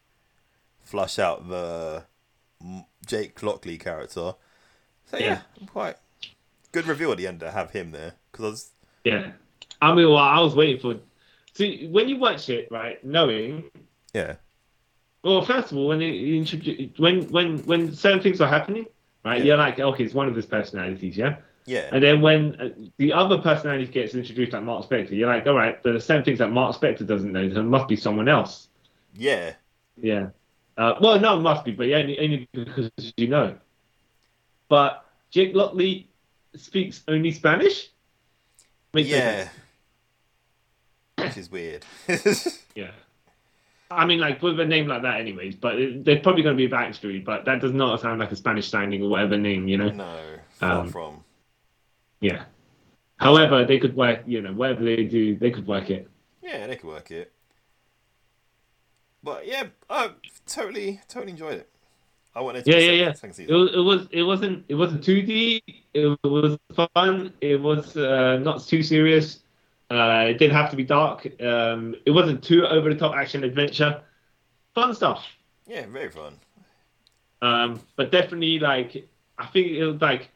[0.82, 2.04] flush out the
[3.06, 4.34] Jake Lockley character.
[5.06, 5.40] So yeah, Yeah.
[5.60, 5.96] I'm quite
[6.72, 8.70] good review at the end to have him there because I was
[9.04, 9.32] Yeah.
[9.80, 10.96] I mean, well, I was waiting for.
[11.54, 13.64] See, when you watch it, right, knowing.
[14.14, 14.36] yeah
[15.22, 18.86] Well, first of all, when it introduce, when when when certain things are happening,
[19.24, 19.44] right, Yeah.
[19.44, 21.36] you're like, okay, it's one of his personalities, yeah.
[21.68, 25.46] Yeah And then when uh, the other personality gets introduced, like Mark Spector, you're like,
[25.46, 28.28] all right, but the same things that Mark Spector doesn't know, there must be someone
[28.28, 28.68] else.
[29.14, 29.52] yeah
[30.00, 30.28] Yeah.
[30.76, 33.56] Uh, well, no, it must be, but yeah, only, only because you know.
[34.68, 36.08] But Jake Lockley
[36.54, 37.88] speaks only Spanish.
[38.94, 39.48] Makes yeah,
[41.16, 41.84] which is weird.
[42.74, 42.92] Yeah.
[43.90, 45.56] I mean, like with a name like that, anyways.
[45.56, 47.24] But it, there's probably going to be a backstory.
[47.24, 49.88] But that does not sound like a Spanish sounding or whatever name, you know.
[49.88, 50.20] no,
[50.60, 51.24] far Um, from.
[52.20, 52.44] Yeah.
[53.18, 54.22] However, they could work.
[54.26, 56.08] You know, whatever they do, they could work it.
[56.42, 57.32] Yeah, they could work it.
[59.22, 60.10] But yeah, I
[60.46, 61.68] totally, totally enjoyed it.
[62.34, 63.54] I wanted to Yeah, yeah, second- yeah.
[63.54, 63.70] It was.
[63.74, 64.08] It was.
[64.12, 64.64] It wasn't.
[64.68, 65.62] It wasn't 2D.
[65.94, 66.56] It was
[66.94, 67.32] fun.
[67.40, 69.40] It was uh, not too serious.
[69.90, 71.26] Uh, it didn't have to be dark.
[71.42, 74.02] Um, it wasn't too over the top action adventure.
[74.74, 75.24] Fun stuff.
[75.66, 76.38] Yeah, very fun.
[77.40, 79.08] Um, but definitely, like,
[79.38, 80.28] I think it was like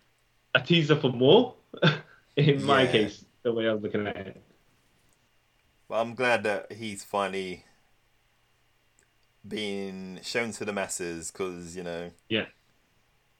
[0.54, 1.54] a teaser for more.
[2.36, 4.42] in my case, the way I was looking at it.
[5.88, 7.64] But I'm glad that he's finally
[9.46, 12.46] being shown to the masses because you know Yeah.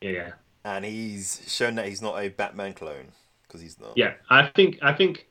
[0.01, 0.33] yeah, yeah.
[0.65, 3.97] and he's shown that he's not a Batman clone because he's not.
[3.97, 5.27] Yeah, I think I think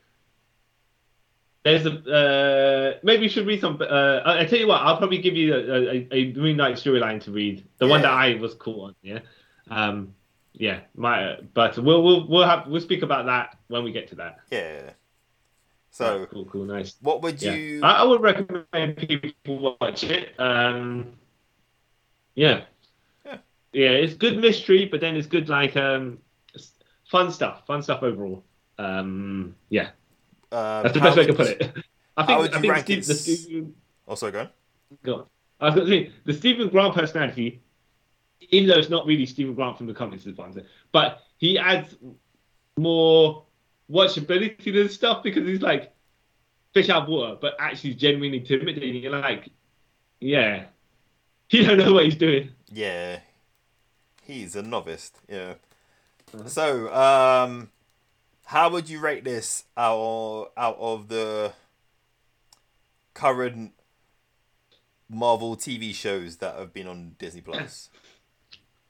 [1.64, 3.80] there's a uh, maybe you should read some.
[3.80, 7.20] Uh, I I tell you what, I'll probably give you a, a, a Knight storyline
[7.22, 8.94] to read, the one that I was caught on.
[9.02, 9.20] Yeah,
[9.70, 10.14] um,
[10.54, 10.80] yeah.
[10.94, 14.38] My, but we'll we'll we'll have we'll speak about that when we get to that.
[14.50, 14.90] Yeah.
[15.90, 16.96] So, cool, cool, nice.
[17.02, 17.80] what would Yeah, you?
[17.82, 20.34] I, I would recommend people watch it.
[20.40, 21.12] Um,
[22.34, 22.62] yeah.
[23.26, 23.36] Yeah.
[23.74, 26.18] yeah, it's good mystery, but then it's good like um,
[27.10, 28.42] fun stuff, fun stuff overall.
[28.78, 29.90] Um, yeah,
[30.50, 31.72] Um, that's the how best way to put it.
[32.16, 33.74] I how think would I think rank Steve, the Steven,
[34.08, 34.48] Oh, sorry, go on.
[35.02, 35.26] go on.
[35.60, 37.60] I was going to say the Steven Grant personality,
[38.50, 40.60] even though it's not really Steven Grant from the comics, is fun,
[40.92, 41.96] but he adds
[42.76, 43.44] more
[43.90, 45.92] watchability to this stuff because he's like
[46.72, 49.02] fish out of water, but actually genuinely intimidating.
[49.02, 49.48] You're like,
[50.20, 50.64] yeah,
[51.48, 52.50] he don't know what he's doing.
[52.70, 53.20] Yeah,
[54.22, 55.12] he's a novice.
[55.28, 55.54] Yeah.
[56.34, 56.48] Uh-huh.
[56.48, 57.70] So, um,
[58.46, 61.52] how would you rate this out of, out of the
[63.12, 63.72] current
[65.10, 67.90] Marvel TV shows that have been on Disney Plus?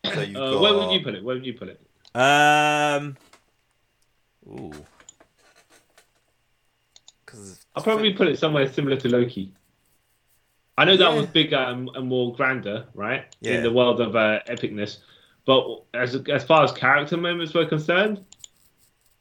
[0.04, 1.22] So Uh, got where would you put it?
[1.24, 1.80] Where would you put it?
[2.14, 3.16] Um.
[4.48, 4.72] Ooh.
[7.24, 9.52] because I'll probably put it somewhere similar to Loki.
[10.76, 11.16] I know that Yeah.
[11.16, 13.24] was bigger and, and more grander, right?
[13.40, 13.54] Yeah.
[13.54, 14.98] In the world of uh, epicness,
[15.46, 18.24] but as as far as character moments were concerned,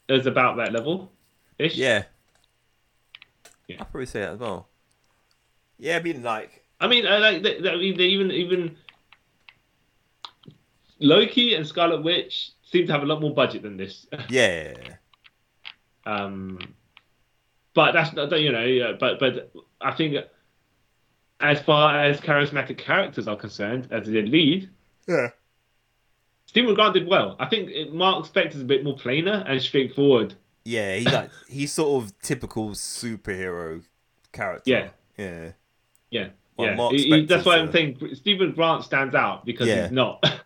[0.08, 1.12] it was about that level,
[1.60, 1.76] ish.
[1.76, 2.04] Yeah.
[3.68, 3.78] Yeah.
[3.80, 4.68] I'll probably say that as well.
[5.78, 8.78] yeah, I mean like I mean, I like they, they even even
[11.02, 14.08] Loki and Scarlet Witch seem to have a lot more budget than this.
[14.30, 14.74] Yeah.
[16.06, 16.60] Um,
[17.74, 18.98] but that's not you know.
[19.00, 20.16] But but I think
[21.40, 24.70] as far as charismatic characters are concerned, as the lead,
[25.08, 25.28] yeah,
[26.48, 27.36] Steven Grant did well.
[27.40, 30.34] I think it, Mark Spector's a bit more plainer and straightforward.
[30.66, 30.96] Yeah.
[30.96, 33.84] He's like he's sort of typical superhero
[34.32, 34.70] character.
[34.70, 34.90] Yeah.
[35.18, 35.52] Yeah.
[36.10, 36.98] Yeah, Well, yeah.
[36.98, 39.84] He- he- that's why I'm saying Steven Grant stands out because Yeah.
[39.84, 40.24] he's not.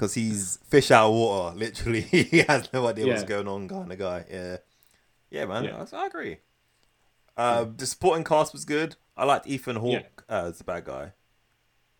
[0.00, 1.54] because he's fish out of water.
[1.56, 4.24] Literally, he has no idea what's going on, kind of guy.
[4.30, 4.56] Yeah,
[5.30, 5.84] yeah, man, Yeah.
[5.92, 6.38] I, I agree.
[7.36, 8.96] Uh, the supporting cast was good.
[9.16, 10.46] I liked Ethan Hawke Yeah.
[10.46, 11.12] as the bad guy.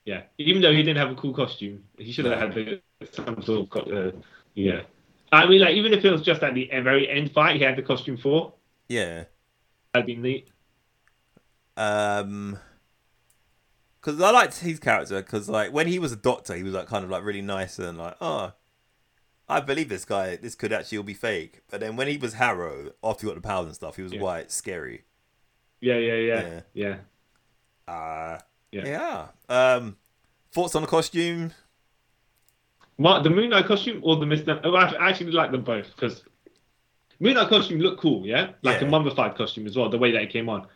[0.07, 2.81] yeah, even though he didn't have a cool costume, he should have had the,
[3.13, 3.71] some sort of.
[3.71, 4.13] co- Uh,
[4.55, 4.81] yeah,
[5.31, 7.77] I mean, like even if it was just at the very end fight, he had
[7.77, 8.55] the costume for.
[8.89, 9.25] Yeah.
[9.93, 10.49] That'd be neat.
[11.77, 12.59] Um,
[14.01, 16.87] because I liked his character because like when he was a doctor, he was like
[16.87, 18.53] kind of like really nice and like oh.
[19.49, 20.37] I believe this guy.
[20.37, 21.63] This could actually all be fake.
[21.69, 24.13] But then when he was Harrow, after he got the powers and stuff, he was
[24.13, 24.21] Yeah.
[24.21, 25.03] quite scary.
[25.81, 26.97] Yeah, yeah, yeah, Yeah.
[27.89, 27.93] yeah.
[27.93, 28.39] Uh,
[28.71, 28.87] Yeah.
[28.87, 29.75] yeah.
[29.75, 29.97] Um,
[30.53, 31.53] thoughts on the costume?
[32.95, 34.61] What the Moon Knight costume or the Mister?
[34.63, 36.23] Oh, I actually like them both because
[37.19, 38.87] Moon Knight costume looked cool, yeah, like Yeah.
[38.87, 40.69] a mummified costume as well, the way that it came on.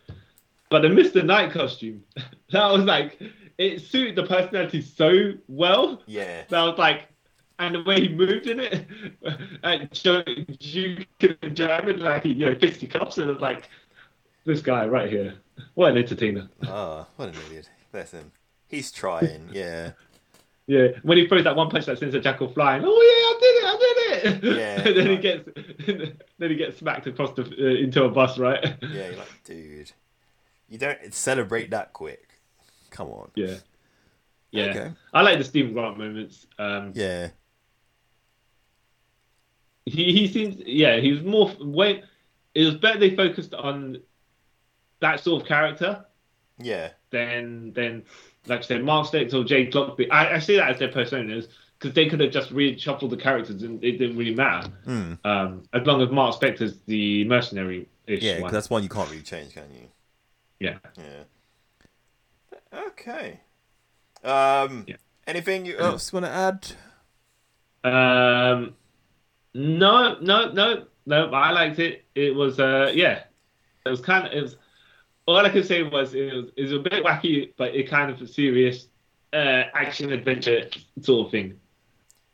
[0.74, 2.02] But the Mister Knight costume,
[2.50, 3.16] that was like
[3.58, 6.42] it suited the personality so well Yeah.
[6.48, 7.06] that I was like,
[7.60, 8.84] and the way he moved in it,
[9.62, 10.24] and Joe,
[10.58, 13.68] you can German like you know fifty cups, and it's like
[14.44, 15.34] this guy right here,
[15.74, 16.48] what an entertainer.
[16.66, 17.70] Oh, what an idiot.
[17.92, 18.32] Bless him.
[18.66, 19.92] He's trying, yeah.
[20.66, 22.82] Yeah, when he throws that one punch that sends a jackal flying.
[22.84, 23.64] Oh yeah, I did it!
[23.64, 24.56] I did it!
[24.58, 28.38] Yeah, and then he gets, then he gets smacked across the uh, into a bus,
[28.38, 28.74] right?
[28.82, 29.92] Yeah, you're like, dude.
[30.68, 32.28] You don't celebrate that quick.
[32.90, 33.30] Come on.
[33.34, 33.56] Yeah,
[34.50, 34.62] yeah.
[34.70, 34.92] Okay.
[35.12, 36.46] I like the Steven Grant moments.
[36.58, 37.28] Um, Yeah.
[39.86, 42.02] he he seems yeah he was more way.
[42.54, 43.98] It was better they focused on
[45.00, 46.04] that sort of character
[46.58, 46.90] Yeah.
[47.10, 48.04] Then then
[48.46, 50.10] like I said Mark Sticks or Jake Lockley.
[50.10, 53.62] I, I see that as their personas because they could have just reshuffled the characters
[53.62, 54.70] and it didn't really matter.
[54.84, 55.12] Hmm.
[55.24, 58.52] Um, as long as Mark Spector's the mercenary ish Yeah, one.
[58.52, 59.88] that's one you can't really change, can you?
[60.64, 60.78] Yeah.
[60.98, 61.24] Yeah.
[62.88, 63.40] Okay.
[64.22, 64.84] Um.
[64.86, 64.96] Yeah.
[65.26, 66.72] Anything you else want to add?
[67.84, 68.74] Um,
[69.54, 71.30] no, no, no, no.
[71.30, 72.04] I liked it.
[72.14, 73.24] It was, uh, yeah,
[73.84, 74.32] it was kind of.
[74.32, 74.56] It was.
[75.26, 78.10] All I could say was it was, it was a bit wacky, but it kind
[78.10, 78.88] of a serious
[79.32, 80.68] uh, action adventure
[81.00, 81.58] sort of thing.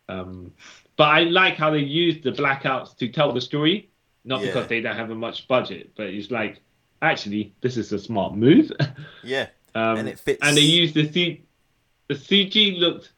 [0.08, 0.52] Um,
[0.96, 3.90] but I like how they used the blackouts to tell the story,
[4.24, 4.46] not Yeah.
[4.48, 6.60] because they don't have a much budget, but it's like
[7.02, 8.70] actually this is a smart move.
[9.22, 9.46] Yeah.
[9.74, 11.42] Um, And it fits- And they used the C,
[12.08, 13.12] the CG looked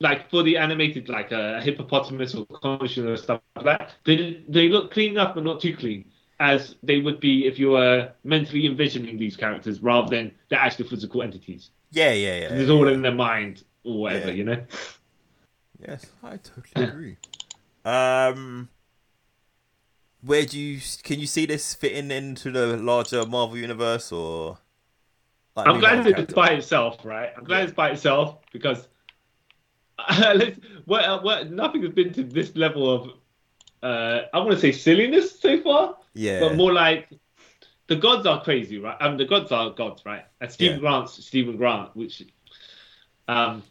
[0.00, 3.94] like for the animated, like a hippopotamus or conch or stuff like that.
[4.04, 6.10] They they look clean enough, but not too clean,
[6.40, 10.86] as they would be if you were mentally envisioning these characters rather than the actual
[10.88, 11.70] physical entities.
[11.92, 12.12] Yeah.
[12.12, 12.36] Yeah.
[12.40, 12.54] Yeah.
[12.54, 14.34] It's all in their mind or whatever, Yeah.
[14.34, 14.60] you know.
[15.88, 17.16] Yes, I totally agree.
[17.84, 18.68] Um,
[20.24, 24.58] where do you can you see this fitting into the larger Marvel universe or?
[25.54, 27.30] Like, I'm glad it's by itself, right?
[27.36, 28.88] I'm glad it's by itself because
[30.86, 33.10] what, what, nothing has been to this level of,
[33.82, 37.08] uh, I want to say silliness so far, Yeah, but more like
[37.88, 38.96] the gods are crazy, right?
[39.00, 40.24] Um, the gods are gods, right?
[40.40, 40.80] And Steven Yeah.
[40.80, 42.22] Grant's Steven Grant, which,
[43.28, 43.62] um,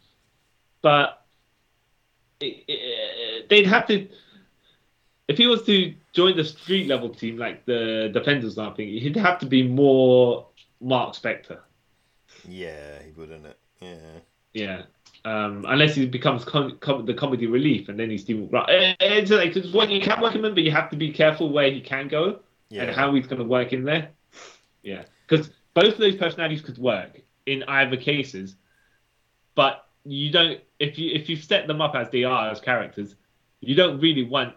[0.82, 1.24] but
[2.40, 4.08] it, it, they'd have to.
[5.28, 9.16] If he was to join the street level team, like the Defenders, or something, he'd
[9.16, 10.46] have to be more
[10.80, 11.60] Mark Spector.
[12.48, 13.58] yeah, he wouldn't it.
[13.80, 14.18] Yeah,
[14.52, 14.82] Yeah.
[15.24, 18.68] Um, unless he becomes com- com- the comedy relief, and then he's Steven Grant.
[18.68, 20.96] Eh, eh, It's like it's when you can work him in, but you have to
[20.96, 22.40] be careful where he can go
[22.70, 24.10] yeah, and how he's going to work in there.
[24.82, 28.56] Yeah, because both of those personalities could work in either cases,
[29.54, 30.60] but you don't.
[30.80, 33.14] If you if you set them up as they are as characters,
[33.60, 34.54] you don't really want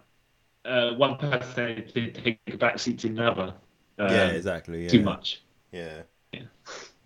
[0.66, 3.54] uh, one person to take a backseat to another.
[3.98, 4.84] Um, yeah, exactly.
[4.84, 4.90] Yeah.
[4.92, 5.42] Too much.
[5.72, 6.02] Yeah,
[6.34, 6.42] Yeah.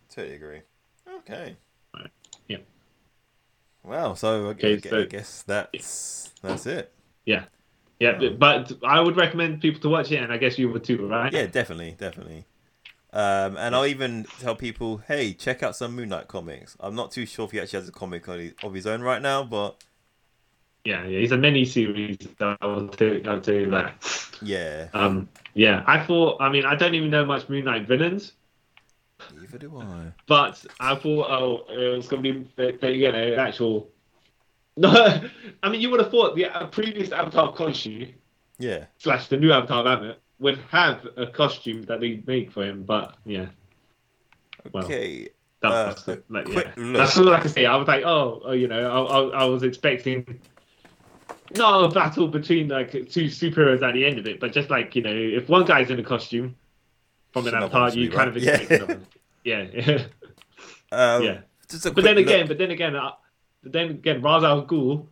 [0.10, 0.62] totally agree.
[1.20, 1.56] Okay.
[1.94, 2.12] Right.
[2.48, 2.58] Yeah.
[3.84, 4.14] Wow.
[4.14, 6.92] So I, Okay, I, so- I guess that's that's it.
[8.00, 10.84] Yeah, but, but I would recommend people to watch it, and I guess you would
[10.86, 11.34] too, right?
[11.34, 12.46] Yeah, definitely, definitely.
[13.12, 16.78] Um, and I'll even tell people, hey, check out some Moon Knight comics.
[16.80, 19.44] I'm not too sure if he actually has a comic of his own right now,
[19.44, 19.84] but
[20.86, 22.18] Yeah, yeah, he's a mini series.
[22.40, 24.38] I will tell, I'll you that.
[24.42, 26.42] yeah, Um, yeah, I thought.
[26.42, 28.34] I mean, I don't even know much Moon Knight villains,
[29.40, 30.14] neither do I.
[30.28, 32.48] but I thought, oh, it was gonna be,
[32.94, 33.90] you know, actual.
[34.78, 34.90] No,
[35.62, 38.14] I mean, you would have thought the previous Avatar Khonshu
[38.60, 42.84] Yeah, slash the new Avatar Rabbit would have a costume that they make for him,
[42.84, 43.48] but yeah,
[44.72, 45.28] Well, okay.
[45.60, 46.72] that Uh, was like, yeah.
[46.78, 47.66] That's all I can say.
[47.66, 50.40] I was like, oh, oh you know, I, I, I was expecting
[51.56, 54.96] not a battle between like two superheroes at the end of it, but just like
[54.96, 56.56] you know, if one guy's in a costume
[57.32, 58.72] from an avatar, you kind of expect
[59.44, 59.68] Yeah.
[59.74, 60.04] Yeah, yeah.
[60.92, 61.40] Um, Yeah.
[61.72, 63.12] But then quick again, but then again, uh,
[63.62, 65.06] but then again, Ra's al Ghul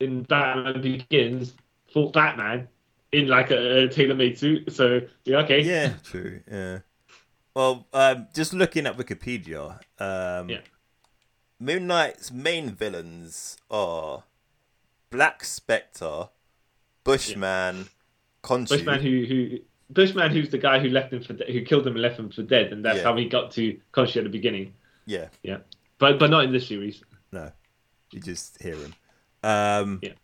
[0.00, 1.52] in Batman Begins
[1.92, 2.68] fought Batman
[3.12, 4.72] in like a, a tailor-made suit.
[4.72, 5.60] So yeah, okay.
[5.60, 6.40] yeah, true.
[6.50, 6.78] Yeah.
[7.54, 10.60] Well, um, just looking at Wikipedia, um, Yeah.
[11.60, 14.24] Moon Knight's main villains are
[15.14, 16.28] Black Spectre,
[17.04, 17.86] Bushman,
[18.42, 18.68] Khonshu.
[18.70, 19.58] Bushman who who
[19.90, 22.30] Bushman who's the guy who left him for de- who killed him and left him
[22.30, 23.04] for dead, and that's Yeah.
[23.04, 24.74] how he got to Khonshu at the beginning.
[25.06, 25.58] Yeah, Yeah,
[25.98, 27.04] but but not in this series.
[27.30, 27.52] no,
[28.10, 28.94] you just hear him.
[29.44, 30.14] Um, Yeah.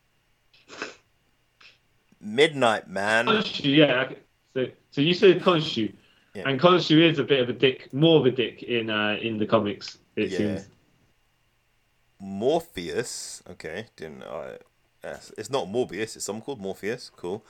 [2.20, 3.28] Midnight Man.
[3.58, 4.12] Yeah.
[4.54, 5.94] So so you said Khonshu,
[6.34, 6.48] Yeah.
[6.48, 9.38] and Khonshu is a bit of a dick, more of a dick in uh in
[9.38, 9.98] the comics.
[10.16, 10.38] It Yeah.
[10.38, 10.68] seems.
[12.18, 13.42] Morpheus.
[13.48, 14.58] Okay, didn't I?
[15.02, 16.16] Yes, it's not Morbius.
[16.16, 17.10] It's something called Morpheus.
[17.16, 17.44] Cool.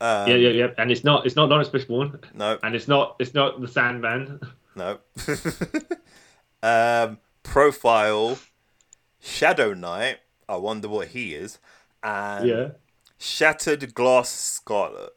[0.00, 0.66] Um, yeah, yeah, yeah.
[0.78, 4.40] And it's not it's not Laurence Fishburne, No, and it's not it's not the Sandman.
[4.76, 4.98] no.
[6.62, 8.38] um, profile.
[9.20, 10.18] Shadow Knight.
[10.48, 11.58] I wonder what he is.
[12.02, 12.68] And yeah.
[13.18, 15.10] Shattered Glass Scarlet.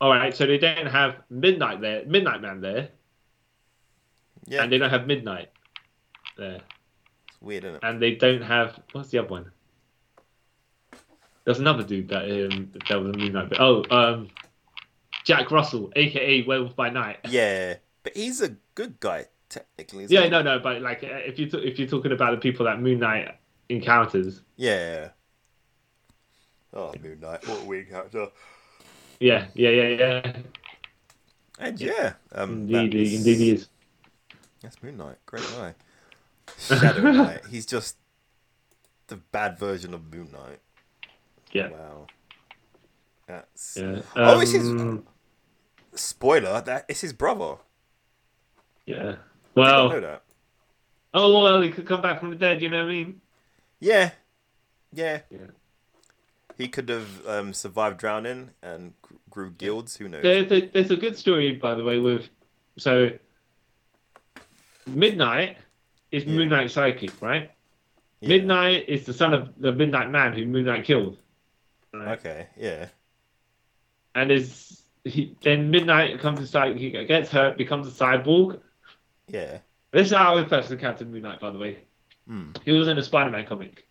[0.00, 0.36] All right.
[0.36, 2.90] So they don't have Midnight there, Midnight Man there,
[4.46, 5.48] Yeah, and they don't have Midnight
[6.36, 6.60] there.
[7.26, 7.80] it's weird, isn't it?
[7.82, 9.50] and they don't have what's the other one?
[11.48, 13.48] There's another dude that um that was a Moon Knight.
[13.48, 14.28] But, oh, um,
[15.24, 17.20] Jack Russell, aka Werewolf by Night.
[17.26, 20.04] Yeah, but he's a good guy technically.
[20.04, 20.28] isn't Yeah, he?
[20.28, 22.82] no, no, but like uh, if you t- if you're talking about the people that
[22.82, 23.34] Moon Knight
[23.70, 25.08] encounters, Yeah.
[26.74, 28.28] Oh, Moon Knight, what a weird character.
[29.18, 29.88] yeah, yeah, yeah,
[30.22, 30.36] yeah.
[31.58, 33.68] And yeah, um, Indeed, that's, indeed, he is.
[34.60, 35.74] That's Moon Knight, great guy.
[36.58, 37.96] Shadow Knight, he's just
[39.06, 40.60] the bad version of Moon Knight.
[41.52, 42.06] Yeah, Wow.
[43.26, 44.00] That's yeah.
[44.16, 45.06] Oh, it's his- Um,
[45.94, 46.60] spoiler.
[46.62, 47.56] That it's his brother.
[48.86, 48.96] yeah.
[48.96, 49.18] I didn't know
[49.54, 50.22] Well, that.
[51.14, 52.62] oh well, he could come back from the dead.
[52.62, 53.20] You know what I mean?
[53.80, 54.10] Yeah,
[54.92, 55.20] yeah.
[55.30, 55.38] Yeah.
[56.56, 58.92] He could have um, survived drowning and
[59.30, 59.96] grew guilds.
[59.96, 60.22] Who knows?
[60.22, 62.28] There's a, there's a good story, by the way, with
[62.78, 63.10] so
[64.86, 65.58] Midnight
[66.10, 66.32] is Yeah.
[66.34, 67.50] Moon Knight's psychic, right?
[68.20, 68.28] Yeah.
[68.30, 71.18] Midnight is the son of the Midnight Man who Moonlight killed.
[72.02, 72.46] Okay.
[72.56, 72.88] Yeah.
[74.14, 78.60] And is he then Midnight comes inside, he gets hurt, becomes a cyborg.
[79.26, 79.58] Yeah.
[79.90, 81.78] This is how I first encountered Moon Knight, by the way.
[82.26, 82.50] Hmm.
[82.64, 83.86] He was in a Spider-Man comic,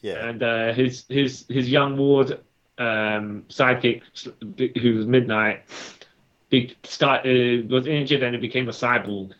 [0.00, 0.28] Yeah.
[0.28, 2.40] and uh, his his his young ward
[2.78, 4.02] um, sidekick,
[4.78, 5.64] who was Midnight,
[6.50, 9.32] be, start, uh, was injured and he became a cyborg.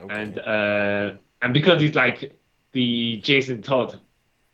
[0.00, 0.14] Okay.
[0.14, 1.12] and uh,
[1.42, 2.38] and because he's like
[2.72, 3.98] the Jason Todd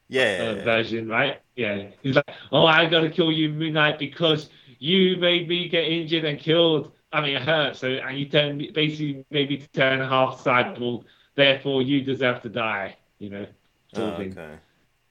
[0.08, 0.54] Yeah.
[0.60, 1.40] uh, version, right?
[1.54, 1.88] Yeah.
[2.02, 4.48] He's like, oh, I gotta kill you, Moon Knight, because
[4.78, 6.92] you made me get injured and killed.
[7.12, 7.76] I mean, it hurt.
[7.76, 11.04] So, and you turn basically maybe turn half cyborg.
[11.34, 12.96] Therefore, you deserve to die.
[13.18, 13.46] You know,
[13.96, 14.58] Oh, okay.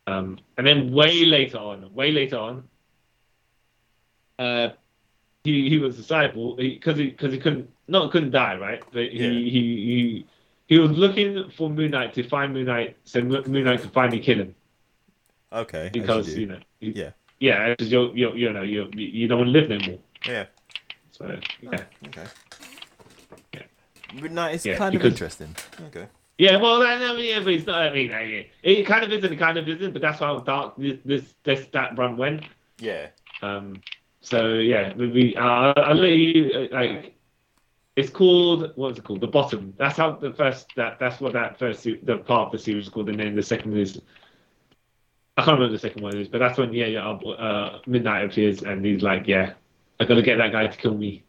[0.05, 2.63] Um, and then way later on, way later on,
[4.39, 4.69] uh,
[5.43, 8.81] he he was a cyborg because he because he, couldn't not couldn't die, right?
[8.91, 9.29] But he Yeah.
[9.29, 10.25] he, he
[10.67, 14.19] he was looking for Moon Knight to find Moon Knight, so Moon Knight could finally
[14.19, 14.55] kill him
[15.51, 15.89] Okay.
[15.93, 16.41] because do.
[16.41, 17.11] you know he- Yeah.
[17.39, 19.99] yeah because you're, you're you know you you don't want to live no more.
[20.27, 20.45] Yeah.
[21.11, 21.83] So yeah.
[22.07, 22.25] Okay.
[23.53, 23.61] Yeah.
[24.21, 25.55] Midnight is Yeah, kind of interesting.
[25.87, 26.07] Okay.
[26.37, 27.81] Yeah, well, I mean, yeah, but it's not.
[27.81, 30.75] I mean, I- it kind of isn't, it kind of isn't, but that's how dark
[30.77, 32.43] this this, this that run went.
[32.79, 33.07] Yeah.
[33.41, 33.81] Um,
[34.21, 37.15] so yeah, we, uh, I'll let you like.
[37.95, 39.21] It's called what's it called?
[39.21, 39.73] The bottom.
[39.77, 42.89] That's how the first that that's what that first the part of the series is
[42.89, 43.99] called, and then the second is.
[45.38, 48.64] I can't remember the second one is, but that's when yeah, yeah uh, Midnight appears
[48.64, 49.53] and he's like, yeah,
[49.99, 51.23] I gotta get that guy to kill me.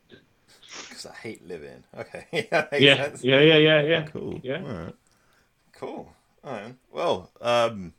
[0.88, 1.84] Because I hate living.
[1.96, 2.26] Okay.
[2.50, 2.66] yeah.
[2.72, 3.22] Yeah, sense.
[3.24, 4.02] yeah, yeah, yeah, yeah.
[4.06, 4.40] Cool.
[4.42, 4.62] Yeah.
[4.62, 4.94] All right.
[5.72, 6.12] Cool.
[6.42, 6.74] All right.
[6.90, 7.92] Well, um,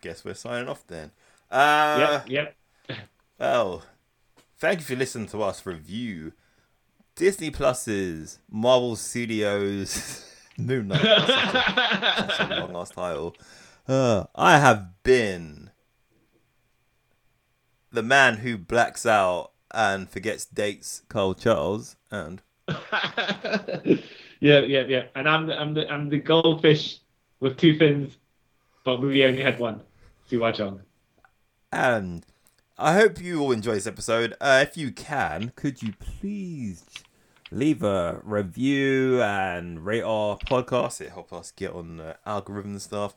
[0.00, 1.10] guess we're signing off then.
[1.50, 2.48] Uh, yeah,
[2.88, 2.96] yeah.
[3.38, 3.82] Well,
[4.58, 6.32] thank you for listening to us review
[7.14, 10.26] Disney Plus's Marvel Studios
[10.58, 11.02] Moon Knight.
[11.02, 13.34] That's such a long ass title.
[13.88, 15.70] Uh, I have been
[17.92, 22.42] the man who blacks out and forgets dates, Carl Charles, and
[24.40, 25.04] yeah, yeah, yeah.
[25.14, 27.00] And I'm the, I'm the I'm the goldfish
[27.40, 28.16] with two fins,
[28.84, 29.80] but we only had one.
[30.30, 30.80] Siwa Chong.
[31.72, 32.24] And
[32.78, 34.34] I hope you all enjoy this episode.
[34.40, 36.84] Uh, if you can, could you please
[37.50, 41.00] leave a review and rate our podcast?
[41.00, 43.14] It helps us get on the algorithm and stuff.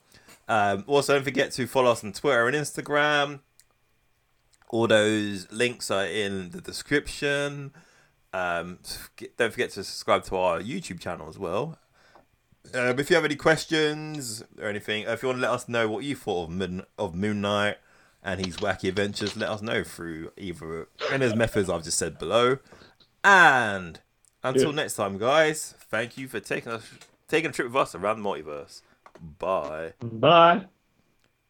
[0.48, 3.40] Um, also, don't forget to follow us on Twitter and Instagram.
[4.70, 7.72] All those links are in the description.
[8.34, 8.80] Um,
[9.38, 11.78] don't forget to subscribe to our YouTube channel as well.
[12.74, 15.88] Um, if you have any questions or anything, if you want to let us know
[15.88, 17.78] what you thought of Moon, of Moon Knight
[18.24, 22.18] and his wacky adventures, let us know through either of the methods I've just said
[22.18, 22.57] below.
[23.24, 23.99] And
[24.44, 24.76] until Yeah.
[24.76, 26.84] next time, guys, thank you for taking us
[27.28, 28.82] taking a trip with us around the multiverse.
[29.40, 29.94] Bye.
[30.02, 30.68] Bye.